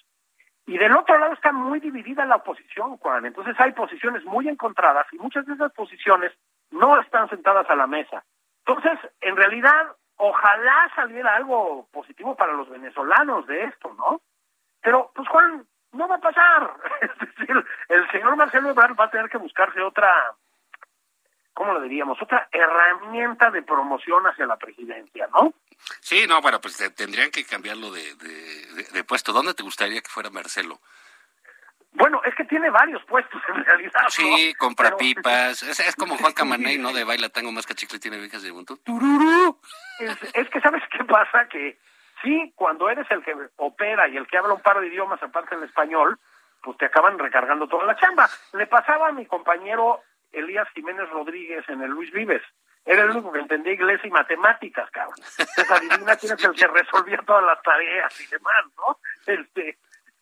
Y 0.64 0.78
del 0.78 0.96
otro 0.96 1.18
lado 1.18 1.32
está 1.32 1.50
muy 1.50 1.80
dividida 1.80 2.24
la 2.24 2.36
oposición, 2.36 2.98
Juan. 2.98 3.26
Entonces 3.26 3.58
hay 3.58 3.72
posiciones 3.72 4.24
muy 4.24 4.48
encontradas 4.48 5.08
y 5.12 5.18
muchas 5.18 5.44
de 5.44 5.54
esas 5.54 5.72
posiciones 5.72 6.30
no 6.70 7.00
están 7.00 7.28
sentadas 7.30 7.68
a 7.68 7.74
la 7.74 7.88
mesa. 7.88 8.22
Entonces, 8.64 9.10
en 9.22 9.34
realidad, 9.34 9.96
ojalá 10.18 10.88
saliera 10.94 11.34
algo 11.34 11.88
positivo 11.90 12.36
para 12.36 12.52
los 12.52 12.70
venezolanos 12.70 13.44
de 13.48 13.64
esto, 13.64 13.92
¿no? 13.94 14.20
Pero, 14.82 15.10
pues 15.16 15.26
Juan, 15.26 15.66
no 15.90 16.06
va 16.06 16.14
a 16.14 16.20
pasar. 16.20 16.74
Es 17.00 17.18
decir, 17.18 17.66
el 17.88 18.10
señor 18.12 18.36
Marcelo 18.36 18.70
Ebrard 18.70 18.94
va 18.94 19.06
a 19.06 19.10
tener 19.10 19.28
que 19.28 19.38
buscarse 19.38 19.80
otra, 19.82 20.14
¿cómo 21.60 21.74
lo 21.74 21.82
diríamos? 21.82 22.16
Otra 22.22 22.48
herramienta 22.50 23.50
de 23.50 23.60
promoción 23.62 24.26
hacia 24.26 24.46
la 24.46 24.56
presidencia, 24.56 25.28
¿no? 25.30 25.52
Sí, 26.00 26.24
no, 26.26 26.40
bueno, 26.40 26.58
pues 26.58 26.78
tendrían 26.96 27.30
que 27.30 27.44
cambiarlo 27.44 27.92
de, 27.92 28.14
de, 28.94 29.04
puesto. 29.04 29.34
¿Dónde 29.34 29.52
te 29.52 29.62
gustaría 29.62 30.00
que 30.00 30.08
fuera 30.08 30.30
Marcelo? 30.30 30.80
Bueno, 31.92 32.22
es 32.24 32.34
que 32.34 32.44
tiene 32.44 32.70
varios 32.70 33.04
puestos 33.04 33.42
en 33.54 33.62
realidad. 33.62 34.00
Sí, 34.08 34.54
compra 34.54 34.96
pipas. 34.96 35.62
Es, 35.62 35.94
como 35.96 36.16
Juan 36.16 36.32
Camaney, 36.34 36.78
¿no? 36.78 36.94
De 36.94 37.04
baila 37.04 37.28
tango 37.28 37.52
más 37.52 37.66
que 37.66 37.74
chicle 37.74 37.98
tiene 37.98 38.16
viejas 38.16 38.42
de 38.42 38.52
montón. 38.54 38.78
Es, 39.98 40.16
es 40.32 40.48
que, 40.48 40.62
¿sabes 40.62 40.82
qué 40.90 41.04
pasa? 41.04 41.46
Que 41.46 41.78
sí, 42.22 42.54
cuando 42.56 42.88
eres 42.88 43.06
el 43.10 43.22
que 43.22 43.34
opera 43.56 44.08
y 44.08 44.16
el 44.16 44.26
que 44.26 44.38
habla 44.38 44.54
un 44.54 44.62
par 44.62 44.80
de 44.80 44.86
idiomas 44.86 45.22
aparte 45.22 45.56
del 45.56 45.68
español, 45.68 46.18
pues 46.62 46.78
te 46.78 46.86
acaban 46.86 47.18
recargando 47.18 47.68
toda 47.68 47.84
la 47.84 47.96
chamba. 47.96 48.30
Le 48.54 48.66
pasaba 48.66 49.08
a 49.08 49.12
mi 49.12 49.26
compañero 49.26 50.00
Elías 50.32 50.68
Jiménez 50.74 51.08
Rodríguez 51.10 51.68
en 51.68 51.82
el 51.82 51.90
Luis 51.90 52.10
Vives. 52.12 52.42
Era 52.84 53.02
el 53.02 53.10
único 53.10 53.32
que 53.32 53.40
entendía 53.40 53.74
inglés 53.74 54.00
y 54.04 54.10
matemáticas, 54.10 54.90
cabrón. 54.90 55.16
Entonces 55.38 55.70
adivina 55.70 56.16
quién 56.16 56.32
es 56.32 56.44
el 56.44 56.54
que 56.54 56.66
resolvía 56.66 57.18
todas 57.26 57.44
las 57.44 57.62
tareas 57.62 58.20
y 58.20 58.26
demás, 58.26 58.64
¿no? 58.76 58.98
Este, 59.26 59.78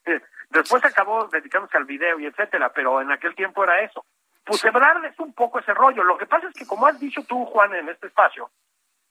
eh, 0.07 0.21
después 0.51 0.85
acabó 0.85 1.29
dedicándose 1.29 1.77
al 1.77 1.85
video 1.85 2.19
y 2.19 2.27
etcétera, 2.27 2.73
pero 2.73 3.01
en 3.01 3.13
aquel 3.13 3.35
tiempo 3.35 3.63
era 3.65 3.81
eso. 3.81 4.05
Pues 4.45 4.65
Ebrard 4.65 5.05
es 5.05 5.19
un 5.21 5.35
poco 5.35 5.59
ese 5.59 5.75
rollo. 5.75 6.03
Lo 6.03 6.17
que 6.17 6.27
pasa 6.27 6.49
es 6.49 6.55
que, 6.55 6.67
como 6.67 6.87
has 6.87 6.99
dicho 6.99 7.23
tú, 7.29 7.45
Juan, 7.47 7.75
en 7.75 7.89
este 7.91 8.07
espacio, 8.07 8.51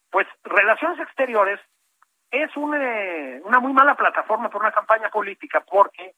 pues 0.09 0.27
relaciones 0.43 0.99
exteriores 0.99 1.59
es 2.31 2.55
una 2.57 3.59
muy 3.59 3.71
mala 3.71 3.95
plataforma 3.95 4.49
para 4.49 4.65
una 4.65 4.71
campaña 4.73 5.09
política 5.09 5.61
porque 5.61 6.15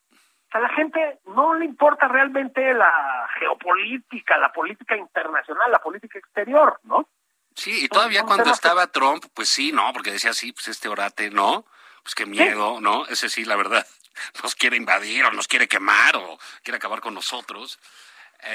a 0.52 0.60
la 0.60 0.70
gente 0.70 1.20
no 1.26 1.54
le 1.54 1.66
importa 1.66 2.08
realmente 2.08 2.74
la 2.74 3.28
geopolítica, 3.40 4.38
la 4.38 4.52
política 4.52 4.98
internacional, 4.98 5.72
la 5.72 5.80
política 5.80 6.18
exterior, 6.18 6.80
¿no? 6.84 7.08
Sí, 7.56 7.86
y 7.86 7.88
todavía 7.88 8.24
cuando 8.24 8.52
estaba 8.52 8.88
Trump, 8.88 9.26
pues 9.34 9.50
sí, 9.50 9.72
no, 9.72 9.92
porque 9.94 10.12
decía 10.12 10.34
sí, 10.34 10.52
pues 10.52 10.70
este 10.70 10.88
orate, 10.88 11.30
¿no? 11.30 11.66
Pues 12.04 12.16
qué 12.16 12.26
miedo, 12.26 12.80
¿no? 12.80 13.06
Ese 13.08 13.30
sí, 13.30 13.46
la 13.46 13.56
verdad, 13.56 13.86
nos 14.44 14.56
quiere 14.56 14.78
invadir 14.78 15.26
o 15.26 15.32
nos 15.32 15.48
quiere 15.48 15.68
quemar 15.68 16.16
o 16.16 16.40
quiere 16.64 16.78
acabar 16.78 17.02
con 17.02 17.14
nosotros. 17.14 17.80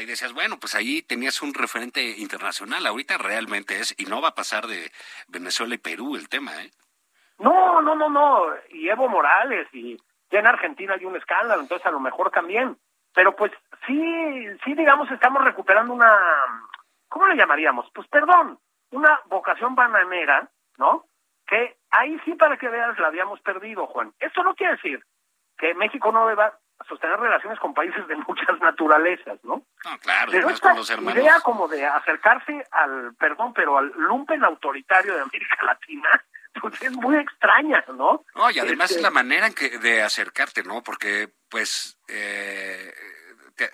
Y 0.00 0.06
decías, 0.06 0.32
bueno, 0.32 0.58
pues 0.58 0.74
ahí 0.74 1.02
tenías 1.02 1.42
un 1.42 1.52
referente 1.52 2.02
internacional. 2.02 2.86
Ahorita 2.86 3.18
realmente 3.18 3.78
es, 3.78 3.94
y 3.98 4.06
no 4.06 4.22
va 4.22 4.28
a 4.28 4.34
pasar 4.34 4.66
de 4.66 4.90
Venezuela 5.28 5.74
y 5.74 5.78
Perú 5.78 6.16
el 6.16 6.30
tema, 6.30 6.62
¿eh? 6.62 6.70
No, 7.38 7.82
no, 7.82 7.94
no, 7.94 8.08
no. 8.08 8.46
Y 8.70 8.88
Evo 8.88 9.08
Morales, 9.08 9.68
y 9.74 9.98
ya 10.30 10.40
en 10.40 10.46
Argentina 10.46 10.94
hay 10.94 11.04
un 11.04 11.16
escándalo, 11.16 11.60
entonces 11.60 11.86
a 11.86 11.90
lo 11.90 12.00
mejor 12.00 12.30
también. 12.30 12.76
Pero 13.14 13.36
pues 13.36 13.52
sí, 13.86 14.46
sí, 14.64 14.74
digamos, 14.74 15.10
estamos 15.10 15.44
recuperando 15.44 15.92
una, 15.92 16.12
¿cómo 17.08 17.26
le 17.26 17.36
llamaríamos? 17.36 17.88
Pues 17.94 18.08
perdón, 18.08 18.58
una 18.90 19.20
vocación 19.26 19.74
bananera, 19.74 20.48
¿no? 20.78 21.06
Que 21.46 21.76
ahí 21.90 22.18
sí, 22.24 22.34
para 22.34 22.56
que 22.56 22.68
veas, 22.68 22.98
la 22.98 23.08
habíamos 23.08 23.40
perdido, 23.40 23.86
Juan. 23.86 24.12
Esto 24.18 24.42
no 24.42 24.54
quiere 24.54 24.74
decir 24.74 25.04
que 25.56 25.74
México 25.74 26.10
no 26.10 26.26
deba 26.26 26.58
sostener 26.88 27.18
relaciones 27.18 27.58
con 27.60 27.72
países 27.72 28.06
de 28.08 28.16
muchas 28.16 28.60
naturalezas, 28.60 29.42
¿no? 29.44 29.62
No, 29.84 29.98
claro, 30.00 30.32
pero 30.32 30.50
esta 30.50 30.74
idea 30.74 31.40
como 31.40 31.68
de 31.68 31.86
acercarse 31.86 32.64
al, 32.70 33.14
perdón, 33.14 33.54
pero 33.54 33.78
al 33.78 33.92
lumpen 33.96 34.44
autoritario 34.44 35.14
de 35.14 35.22
América 35.22 35.56
Latina, 35.64 36.08
pues 36.60 36.74
es 36.82 36.92
muy 36.92 37.16
extraña, 37.16 37.84
¿no? 37.88 38.24
No, 38.34 38.50
y 38.50 38.58
además 38.58 38.90
es 38.90 38.96
este 38.96 39.02
la 39.02 39.10
manera 39.10 39.46
en 39.46 39.54
que, 39.54 39.78
de 39.78 40.02
acercarte, 40.02 40.62
¿no? 40.62 40.82
Porque, 40.82 41.32
pues, 41.48 41.98
eh, 42.08 42.92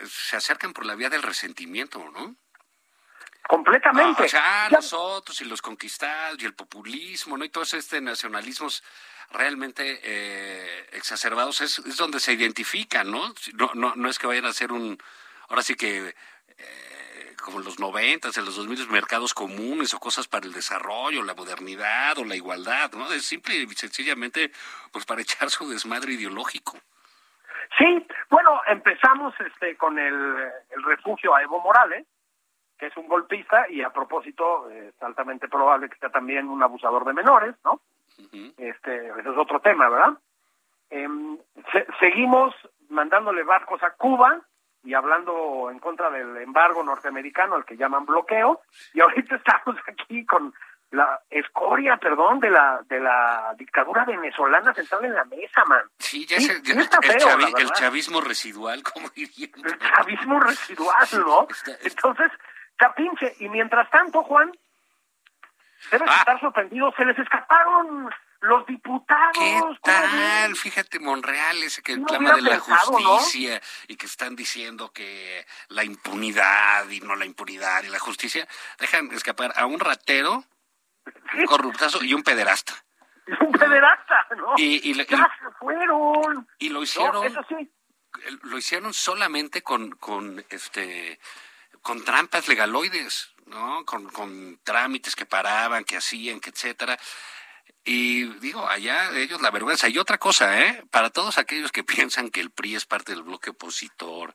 se 0.06 0.36
acercan 0.36 0.72
por 0.72 0.86
la 0.86 0.94
vía 0.94 1.08
del 1.08 1.22
resentimiento, 1.22 1.98
¿no? 2.10 2.36
Completamente. 3.48 4.24
o 4.24 4.28
sea, 4.28 4.68
nosotros 4.70 5.40
y 5.40 5.44
los 5.44 5.60
conquistados 5.60 6.40
y 6.40 6.46
el 6.46 6.54
populismo, 6.54 7.36
¿no? 7.36 7.44
Y 7.44 7.48
todos 7.48 7.74
este 7.74 8.00
nacionalismos 8.00 8.84
realmente 9.30 10.00
eh, 10.04 10.88
exacerbados 10.92 11.60
es, 11.60 11.80
es, 11.80 11.96
donde 11.96 12.20
se 12.20 12.32
identifican, 12.32 13.10
¿no? 13.10 13.34
¿no? 13.54 13.70
No, 13.74 13.94
no 13.96 14.08
es 14.08 14.18
que 14.18 14.28
vayan 14.28 14.46
a 14.46 14.52
ser 14.52 14.70
un, 14.70 14.96
ahora 15.48 15.62
sí 15.62 15.74
que 15.74 16.14
como 17.40 17.58
en 17.58 17.64
los 17.64 17.78
90, 17.78 18.28
en 18.36 18.44
los 18.44 18.56
2000, 18.56 18.88
mercados 18.90 19.34
comunes 19.34 19.94
o 19.94 19.98
cosas 19.98 20.28
para 20.28 20.46
el 20.46 20.52
desarrollo, 20.52 21.22
la 21.22 21.34
modernidad 21.34 22.18
o 22.18 22.24
la 22.24 22.36
igualdad, 22.36 22.92
¿no? 22.92 23.10
Es 23.12 23.24
simple 23.24 23.54
y 23.54 23.66
sencillamente 23.68 24.50
pues 24.92 25.04
para 25.04 25.22
echar 25.22 25.50
su 25.50 25.68
desmadre 25.68 26.12
ideológico. 26.12 26.78
Sí, 27.78 28.06
bueno, 28.28 28.60
empezamos 28.66 29.34
este 29.40 29.76
con 29.76 29.98
el, 29.98 30.50
refugio 30.84 31.34
a 31.34 31.42
Evo 31.42 31.60
Morales, 31.60 32.06
que 32.78 32.86
es 32.86 32.96
un 32.96 33.06
golpista 33.06 33.68
y 33.68 33.82
a 33.82 33.90
propósito 33.90 34.68
es 34.70 35.00
altamente 35.02 35.48
probable 35.48 35.88
que 35.88 35.98
sea 35.98 36.10
también 36.10 36.48
un 36.48 36.62
abusador 36.62 37.04
de 37.04 37.12
menores, 37.12 37.54
¿no? 37.64 37.80
Este, 38.58 39.08
ese 39.08 39.30
es 39.30 39.36
otro 39.36 39.60
tema, 39.60 39.88
¿verdad? 39.88 40.18
Em, 40.90 41.38
seguimos 42.00 42.54
mandándole 42.88 43.44
barcos 43.44 43.82
a 43.82 43.92
Cuba, 43.92 44.40
y 44.82 44.94
hablando 44.94 45.70
en 45.70 45.78
contra 45.78 46.10
del 46.10 46.36
embargo 46.38 46.82
norteamericano, 46.82 47.56
al 47.56 47.64
que 47.64 47.76
llaman 47.76 48.06
bloqueo, 48.06 48.60
y 48.94 49.00
ahorita 49.00 49.36
estamos 49.36 49.76
aquí 49.86 50.24
con 50.24 50.54
la 50.90 51.20
escoria, 51.30 51.96
perdón, 51.98 52.40
de 52.40 52.50
la 52.50 52.80
de 52.88 52.98
la 52.98 53.54
dictadura 53.56 54.04
venezolana 54.04 54.74
sentada 54.74 55.06
en 55.06 55.14
la 55.14 55.24
mesa, 55.24 55.64
man. 55.66 55.82
Sí, 55.98 56.26
ya 56.26 56.36
es 56.36 56.48
el, 56.48 57.70
chavismo 57.72 58.20
residual, 58.20 58.82
como 58.82 59.08
dirían. 59.10 59.52
El 59.54 59.78
chavismo 59.78 60.40
residual, 60.40 61.06
¿no? 61.18 61.46
Entonces, 61.84 62.32
capinche, 62.76 63.34
y 63.38 63.48
mientras 63.48 63.88
tanto, 63.90 64.24
Juan, 64.24 64.50
debes 65.92 66.08
ah. 66.10 66.16
estar 66.18 66.40
sorprendido, 66.40 66.92
se 66.96 67.04
les 67.04 67.18
escaparon 67.18 68.10
los 68.40 68.66
diputados. 68.66 69.36
¿Qué 69.38 69.60
tal? 69.82 70.56
Fíjate, 70.56 70.98
Monreal, 70.98 71.62
ese 71.62 71.82
que 71.82 72.02
clama 72.02 72.34
de 72.34 72.42
la 72.42 72.58
justicia 72.58 73.60
y 73.88 73.96
que 73.96 74.06
están 74.06 74.34
diciendo 74.34 74.92
que 74.92 75.46
la 75.68 75.84
impunidad 75.84 76.88
y 76.88 77.00
no 77.00 77.16
la 77.16 77.26
impunidad 77.26 77.82
y 77.82 77.88
la 77.88 77.98
justicia 77.98 78.46
dejan 78.78 79.10
escapar 79.12 79.52
a 79.56 79.66
un 79.66 79.80
ratero, 79.80 80.44
un 81.34 81.44
corruptazo 81.46 82.02
y 82.02 82.14
un 82.14 82.22
pederasta. 82.22 82.74
Un 83.40 83.52
pederasta, 83.52 84.26
¿no? 84.36 84.54
Y, 84.56 84.94
ya 84.94 85.04
se 85.04 85.50
fueron. 85.58 86.48
Y 86.58 86.70
lo 86.70 86.82
hicieron. 86.82 87.24
eso 87.24 87.44
sí. 87.48 87.70
Lo 88.42 88.58
hicieron 88.58 88.92
solamente 88.92 89.62
con, 89.62 89.92
con 89.92 90.44
este 90.48 91.20
con 91.82 92.04
trampas 92.04 92.48
legaloides, 92.48 93.32
¿no? 93.46 93.84
Con, 93.84 94.08
con 94.10 94.58
trámites 94.64 95.14
que 95.14 95.26
paraban, 95.26 95.84
que 95.84 95.96
hacían, 95.96 96.40
que 96.40 96.50
etcétera. 96.50 96.98
Y 97.84 98.24
digo, 98.40 98.68
allá 98.68 99.10
ellos 99.16 99.40
la 99.40 99.50
vergüenza. 99.50 99.88
Y 99.88 99.98
otra 99.98 100.18
cosa, 100.18 100.60
¿eh? 100.66 100.84
Para 100.90 101.10
todos 101.10 101.38
aquellos 101.38 101.72
que 101.72 101.84
piensan 101.84 102.30
que 102.30 102.40
el 102.40 102.50
PRI 102.50 102.76
es 102.76 102.84
parte 102.84 103.12
del 103.12 103.22
bloque 103.22 103.50
opositor 103.50 104.34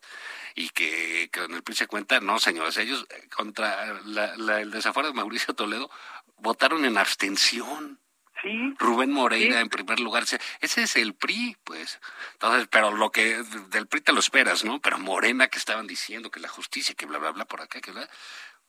y 0.56 0.70
que 0.70 1.30
con 1.34 1.54
el 1.54 1.64
PRI 1.64 1.76
se 1.76 1.88
cuenta, 1.88 2.20
no, 2.20 2.40
señores, 2.40 2.78
ellos 2.78 3.06
eh, 3.10 3.28
contra 3.36 3.88
el 3.90 4.72
desafuero 4.72 5.10
de 5.10 5.16
Mauricio 5.16 5.54
Toledo 5.54 5.90
votaron 6.38 6.86
en 6.86 6.98
abstención. 6.98 8.00
Sí. 8.42 8.76
Rubén 8.78 9.12
Moreira 9.12 9.62
en 9.62 9.70
primer 9.70 10.00
lugar. 10.00 10.24
Ese 10.24 10.84
es 10.84 10.96
el 10.98 11.16
PRI, 11.16 11.56
pues. 11.64 12.00
Entonces, 12.34 12.68
pero 12.70 12.92
lo 12.92 13.12
que 13.12 13.42
del 13.70 13.88
PRI 13.88 14.02
te 14.02 14.14
lo 14.14 14.20
esperas, 14.20 14.66
¿no? 14.66 14.80
Pero 14.82 15.00
Morena 15.00 15.48
que 15.48 15.58
estaban 15.58 15.88
diciendo 15.88 16.30
que 16.30 16.40
la 16.40 16.50
justicia, 16.50 16.96
que 16.96 17.06
bla, 17.06 17.18
bla, 17.18 17.32
bla 17.32 17.46
por 17.46 17.62
acá, 17.62 17.80
que 17.80 17.92
bla. 17.92 18.08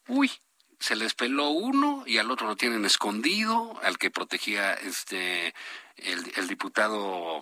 Uy, 0.06 0.30
se 0.78 0.96
les 0.96 1.14
peló 1.14 1.48
uno 1.50 2.02
y 2.06 2.18
al 2.18 2.30
otro 2.30 2.46
lo 2.46 2.56
tienen 2.56 2.84
escondido, 2.84 3.78
al 3.82 3.98
que 3.98 4.10
protegía 4.10 4.74
este 4.74 5.54
el, 5.96 6.48
diputado, 6.48 7.40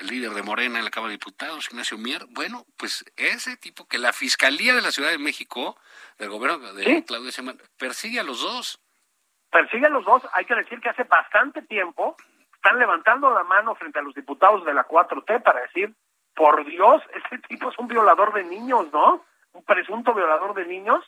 el, 0.00 0.06
líder 0.06 0.32
de 0.32 0.42
Morena 0.42 0.78
en 0.78 0.84
la 0.84 0.90
Cámara 0.90 1.10
de 1.10 1.18
Diputados, 1.18 1.68
Ignacio 1.70 1.98
Mier. 1.98 2.24
Bueno, 2.30 2.64
pues 2.78 3.04
ese 3.16 3.56
tipo 3.56 3.86
que 3.86 3.98
la 3.98 4.12
Fiscalía 4.12 4.74
de 4.74 4.82
la 4.82 4.90
Ciudad 4.90 5.10
de 5.10 5.18
México, 5.18 5.76
del 6.18 6.30
gobierno 6.30 6.72
de 6.72 7.04
Claudio 7.04 7.30
Semán, 7.30 7.60
persigue 7.78 8.20
a 8.20 8.24
los 8.24 8.40
dos. 8.40 8.80
Persigue 9.50 9.86
a 9.86 9.90
los 9.90 10.04
dos, 10.04 10.22
hay 10.32 10.44
que 10.44 10.54
decir 10.54 10.80
que 10.80 10.88
hace 10.88 11.04
bastante 11.04 11.62
tiempo 11.62 12.16
están 12.54 12.78
levantando 12.78 13.30
la 13.30 13.44
mano 13.44 13.74
frente 13.76 13.98
a 14.00 14.02
los 14.02 14.14
diputados 14.14 14.64
de 14.64 14.74
la 14.74 14.88
4T 14.88 15.42
para 15.42 15.60
decir, 15.60 15.94
por 16.34 16.64
Dios, 16.64 17.02
este 17.14 17.38
tipo 17.46 17.70
es 17.70 17.78
un 17.78 17.86
violador 17.86 18.32
de 18.32 18.44
niños, 18.44 18.92
¿no? 18.92 19.24
Un 19.52 19.64
presunto 19.64 20.12
violador 20.14 20.54
de 20.54 20.66
niños 20.66 21.04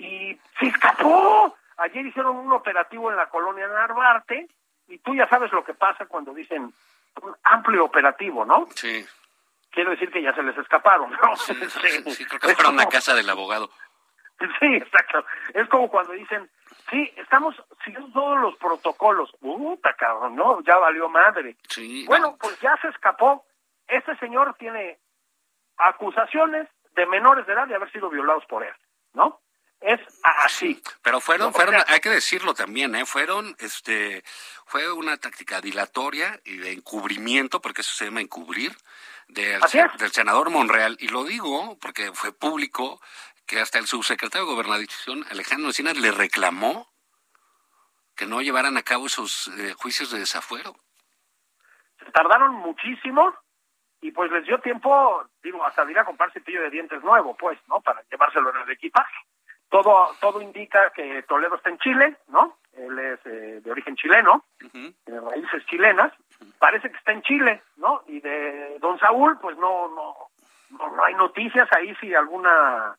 y 0.00 0.38
se 0.58 0.66
escapó. 0.66 1.54
Ayer 1.76 2.06
hicieron 2.06 2.36
un 2.36 2.52
operativo 2.52 3.10
en 3.10 3.16
la 3.16 3.28
colonia 3.28 3.68
Narvarte 3.68 4.48
y 4.88 4.98
tú 4.98 5.14
ya 5.14 5.28
sabes 5.28 5.52
lo 5.52 5.62
que 5.64 5.74
pasa 5.74 6.06
cuando 6.06 6.34
dicen 6.34 6.72
un 7.22 7.36
amplio 7.44 7.84
operativo, 7.84 8.44
¿no? 8.44 8.66
Sí. 8.74 9.06
Quiero 9.70 9.90
decir 9.90 10.10
que 10.10 10.22
ya 10.22 10.34
se 10.34 10.42
les 10.42 10.56
escaparon, 10.58 11.10
¿no? 11.10 11.36
Sí, 11.36 11.54
sí, 11.54 12.24
creo 12.26 12.40
que 12.40 12.54
fueron 12.54 12.80
a 12.80 12.86
casa 12.86 13.14
del 13.14 13.28
abogado. 13.28 13.70
Sí, 14.58 14.74
exacto. 14.74 15.24
Es 15.52 15.68
como 15.68 15.88
cuando 15.90 16.12
dicen, 16.12 16.50
sí, 16.90 17.12
estamos 17.16 17.54
siguiendo 17.84 18.10
todos 18.12 18.40
los 18.40 18.56
protocolos. 18.56 19.30
Puta, 19.38 19.94
cabrón, 19.94 20.34
¿no? 20.34 20.62
Ya 20.62 20.76
valió 20.76 21.08
madre. 21.08 21.56
Sí. 21.68 22.06
Bueno, 22.06 22.36
pues 22.40 22.58
ya 22.60 22.76
se 22.80 22.88
escapó. 22.88 23.44
Este 23.86 24.16
señor 24.16 24.54
tiene 24.58 24.98
acusaciones 25.76 26.68
de 26.94 27.06
menores 27.06 27.46
de 27.46 27.52
edad 27.52 27.66
de 27.66 27.74
haber 27.74 27.92
sido 27.92 28.08
violados 28.08 28.44
por 28.46 28.62
él, 28.64 28.74
¿no? 29.12 29.40
Es 29.80 30.00
así. 30.22 30.82
Pero 31.02 31.20
fueron, 31.20 31.52
fueron, 31.52 31.76
hay 31.86 32.00
que 32.00 32.10
decirlo 32.10 32.54
también, 32.54 32.94
¿eh? 32.94 33.06
Fueron, 33.06 33.56
este, 33.58 34.22
fue 34.66 34.92
una 34.92 35.16
táctica 35.16 35.60
dilatoria 35.60 36.38
y 36.44 36.58
de 36.58 36.72
encubrimiento, 36.72 37.60
porque 37.60 37.80
eso 37.80 37.94
se 37.94 38.04
llama 38.06 38.20
encubrir, 38.20 38.76
del, 39.28 39.60
del 39.98 40.12
senador 40.12 40.50
Monreal, 40.50 40.96
y 41.00 41.08
lo 41.08 41.24
digo 41.24 41.78
porque 41.80 42.12
fue 42.12 42.32
público 42.32 43.00
que 43.46 43.60
hasta 43.60 43.78
el 43.78 43.86
subsecretario 43.86 44.46
de 44.46 44.52
Gobernación, 44.52 45.24
Alejandro 45.30 45.68
Encinas, 45.68 45.96
le 45.96 46.10
reclamó 46.10 46.88
que 48.16 48.26
no 48.26 48.42
llevaran 48.42 48.76
a 48.76 48.82
cabo 48.82 49.06
esos 49.06 49.48
eh, 49.58 49.72
juicios 49.78 50.10
de 50.10 50.18
desafuero. 50.18 50.76
Se 51.98 52.10
tardaron 52.12 52.54
muchísimo 52.54 53.34
y 54.02 54.10
pues 54.10 54.30
les 54.30 54.44
dio 54.44 54.60
tiempo, 54.60 55.24
digo, 55.42 55.64
hasta 55.64 55.90
ir 55.90 55.98
a 55.98 56.04
comprar 56.04 56.32
cepillo 56.32 56.62
de 56.62 56.70
dientes 56.70 57.02
nuevo, 57.02 57.36
pues, 57.36 57.58
¿no? 57.68 57.80
Para 57.80 58.02
llevárselo 58.10 58.50
en 58.50 58.62
el 58.62 58.70
equipaje 58.70 59.14
todo 59.70 60.10
todo 60.20 60.42
indica 60.42 60.90
que 60.90 61.22
Toledo 61.22 61.56
está 61.56 61.70
en 61.70 61.78
Chile, 61.78 62.16
¿no? 62.28 62.58
Él 62.72 62.98
es 62.98 63.20
eh, 63.26 63.60
de 63.62 63.70
origen 63.70 63.96
chileno, 63.96 64.44
de 64.72 65.20
raíces 65.20 65.64
chilenas. 65.66 66.12
Parece 66.58 66.90
que 66.90 66.96
está 66.96 67.12
en 67.12 67.22
Chile, 67.22 67.62
¿no? 67.76 68.02
Y 68.06 68.20
de 68.20 68.78
Don 68.80 68.98
Saúl, 68.98 69.38
pues 69.40 69.56
no, 69.58 69.88
no, 69.88 70.14
no, 70.70 71.04
hay 71.04 71.14
noticias 71.14 71.68
ahí 71.72 71.94
si 71.96 72.14
alguna 72.14 72.96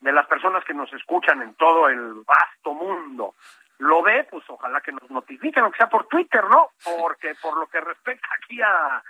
de 0.00 0.12
las 0.12 0.26
personas 0.26 0.64
que 0.64 0.74
nos 0.74 0.92
escuchan 0.92 1.42
en 1.42 1.54
todo 1.54 1.88
el 1.88 2.22
vasto 2.26 2.74
mundo 2.74 3.34
lo 3.78 4.02
ve, 4.02 4.24
pues 4.30 4.44
ojalá 4.48 4.80
que 4.80 4.92
nos 4.92 5.10
notifiquen, 5.10 5.64
aunque 5.64 5.78
sea 5.78 5.88
por 5.88 6.06
Twitter, 6.06 6.44
¿no? 6.48 6.70
Porque 6.84 7.34
por 7.40 7.56
lo 7.56 7.66
que 7.66 7.80
respecta 7.80 8.28
aquí 8.36 8.60
a, 8.62 9.02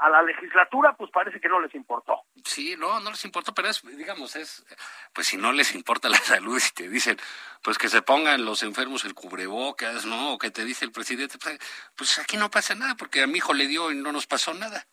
a 0.00 0.08
la 0.08 0.22
legislatura, 0.22 0.94
pues 0.94 1.10
parece 1.10 1.40
que 1.40 1.48
no 1.48 1.60
les 1.60 1.74
importó. 1.74 2.22
Sí, 2.44 2.74
no, 2.78 3.00
no 3.00 3.10
les 3.10 3.24
importó, 3.26 3.52
pero 3.52 3.68
es, 3.68 3.82
digamos, 3.82 4.34
es, 4.34 4.64
pues 5.12 5.26
si 5.26 5.36
no 5.36 5.52
les 5.52 5.74
importa 5.74 6.08
la 6.08 6.16
salud 6.18 6.60
y 6.60 6.74
te 6.74 6.88
dicen, 6.88 7.18
pues 7.62 7.76
que 7.76 7.88
se 7.88 8.00
pongan 8.00 8.44
los 8.44 8.62
enfermos 8.62 9.04
el 9.04 9.14
cubrebocas, 9.14 10.06
¿no? 10.06 10.32
O 10.32 10.38
que 10.38 10.50
te 10.50 10.64
dice 10.64 10.86
el 10.86 10.92
presidente, 10.92 11.36
pues, 11.38 11.58
pues 11.96 12.18
aquí 12.18 12.38
no 12.38 12.50
pasa 12.50 12.74
nada, 12.74 12.94
porque 12.94 13.22
a 13.22 13.26
mi 13.26 13.38
hijo 13.38 13.52
le 13.52 13.66
dio 13.66 13.92
y 13.92 13.96
no 13.96 14.10
nos 14.10 14.26
pasó 14.26 14.54
nada, 14.54 14.86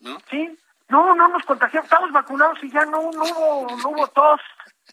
¿no? 0.00 0.18
Sí, 0.30 0.58
no, 0.88 1.14
no 1.14 1.28
nos 1.28 1.44
contagiamos, 1.44 1.84
estamos 1.84 2.10
vacunados 2.10 2.58
y 2.62 2.70
ya 2.70 2.86
no, 2.86 3.10
no 3.12 3.22
hubo, 3.22 3.76
no 3.76 3.88
hubo 3.90 4.08
tos, 4.08 4.40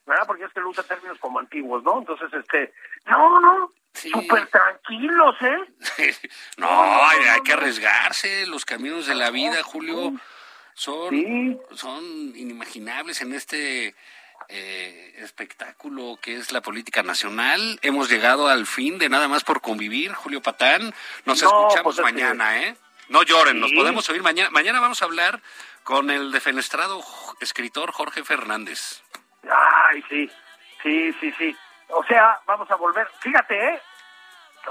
¿verdad? 0.05 0.27
Porque 0.27 0.43
es 0.43 0.51
que 0.51 0.59
usa 0.59 0.83
términos 0.83 1.17
como 1.19 1.39
antiguos, 1.39 1.81
¿no? 1.83 1.99
Entonces, 1.99 2.33
este, 2.33 2.73
no, 3.05 3.39
no, 3.39 3.71
Súper 3.93 4.47
tranquilos, 4.47 5.35
¿eh? 5.41 6.17
no, 6.57 6.67
hay, 7.05 7.41
que 7.45 7.53
arriesgarse. 7.53 8.45
Los 8.47 8.65
caminos 8.65 9.05
de 9.07 9.15
la 9.15 9.29
vida, 9.29 9.63
Julio, 9.63 10.13
son, 10.73 11.61
son 11.73 12.03
inimaginables 12.35 13.21
en 13.21 13.33
este 13.33 13.95
eh, 14.49 15.13
espectáculo 15.17 16.17
que 16.21 16.37
es 16.37 16.51
la 16.51 16.61
política 16.61 17.03
nacional. 17.03 17.79
Hemos 17.81 18.09
llegado 18.09 18.47
al 18.47 18.65
fin 18.65 18.97
de 18.97 19.09
nada 19.09 19.27
más 19.27 19.43
por 19.43 19.61
convivir, 19.61 20.13
Julio 20.13 20.41
Patán. 20.41 20.93
Nos 21.25 21.41
escuchamos 21.41 21.95
pues 21.95 21.99
mañana, 21.99 22.61
¿eh? 22.61 22.75
No 23.09 23.23
lloren, 23.23 23.59
nos 23.59 23.71
podemos 23.71 24.09
oír 24.09 24.23
mañana. 24.23 24.49
Mañana 24.49 24.79
vamos 24.79 25.01
a 25.01 25.05
hablar 25.05 25.41
con 25.83 26.09
el 26.09 26.31
defenestrado 26.31 27.03
escritor 27.41 27.91
Jorge 27.91 28.23
Fernández. 28.23 29.03
Ay, 29.43 30.03
sí, 30.09 30.31
sí, 30.81 31.13
sí, 31.19 31.33
sí. 31.37 31.55
O 31.89 32.03
sea, 32.05 32.39
vamos 32.45 32.69
a 32.71 32.75
volver. 32.75 33.07
Fíjate, 33.19 33.69
¿eh? 33.69 33.81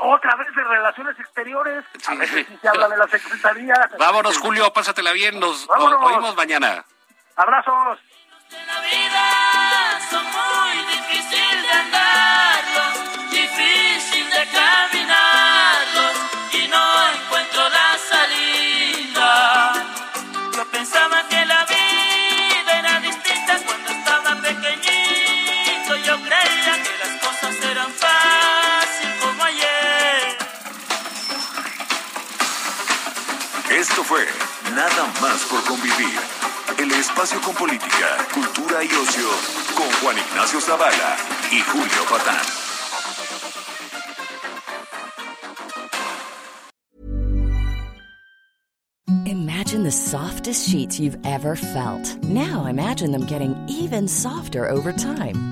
Otra 0.00 0.34
vez 0.36 0.48
de 0.54 0.64
relaciones 0.64 1.18
exteriores. 1.18 1.84
A 2.06 2.14
veces 2.14 2.46
sí 2.46 2.58
se 2.60 2.68
habla 2.68 2.88
de 2.88 2.96
la 2.96 3.06
Secretaría. 3.08 3.74
Vámonos, 3.98 4.38
Julio, 4.38 4.72
pásatela 4.72 5.12
bien. 5.12 5.38
Nos 5.38 5.68
oímos 5.68 6.34
mañana. 6.34 6.84
Abrazos. 7.36 7.98
La 8.50 8.80
vida 8.80 10.00
son 10.10 10.24
muy 10.24 10.76
difícil 10.86 11.62
de 11.62 11.70
andarlos, 11.70 12.51
Fue 34.04 34.26
Nada 34.74 35.12
más 35.20 35.42
por 35.48 35.62
convivir. 35.64 36.18
El 36.78 36.90
espacio 36.92 37.40
con 37.40 37.54
política, 37.54 38.26
cultura 38.34 38.82
y 38.82 38.88
ocio 38.88 39.28
con 39.76 39.86
Juan 40.00 40.16
Ignacio 40.18 40.60
Zavala 40.60 41.16
y 41.50 41.60
Julio 41.60 42.04
Patán. 42.10 42.62
Imagine 49.26 49.84
the 49.84 49.92
softest 49.92 50.68
sheets 50.68 50.98
you've 50.98 51.18
ever 51.24 51.54
felt. 51.54 52.16
Now 52.24 52.66
imagine 52.66 53.12
them 53.12 53.24
getting 53.26 53.54
even 53.68 54.08
softer 54.08 54.68
over 54.68 54.92
time. 54.92 55.51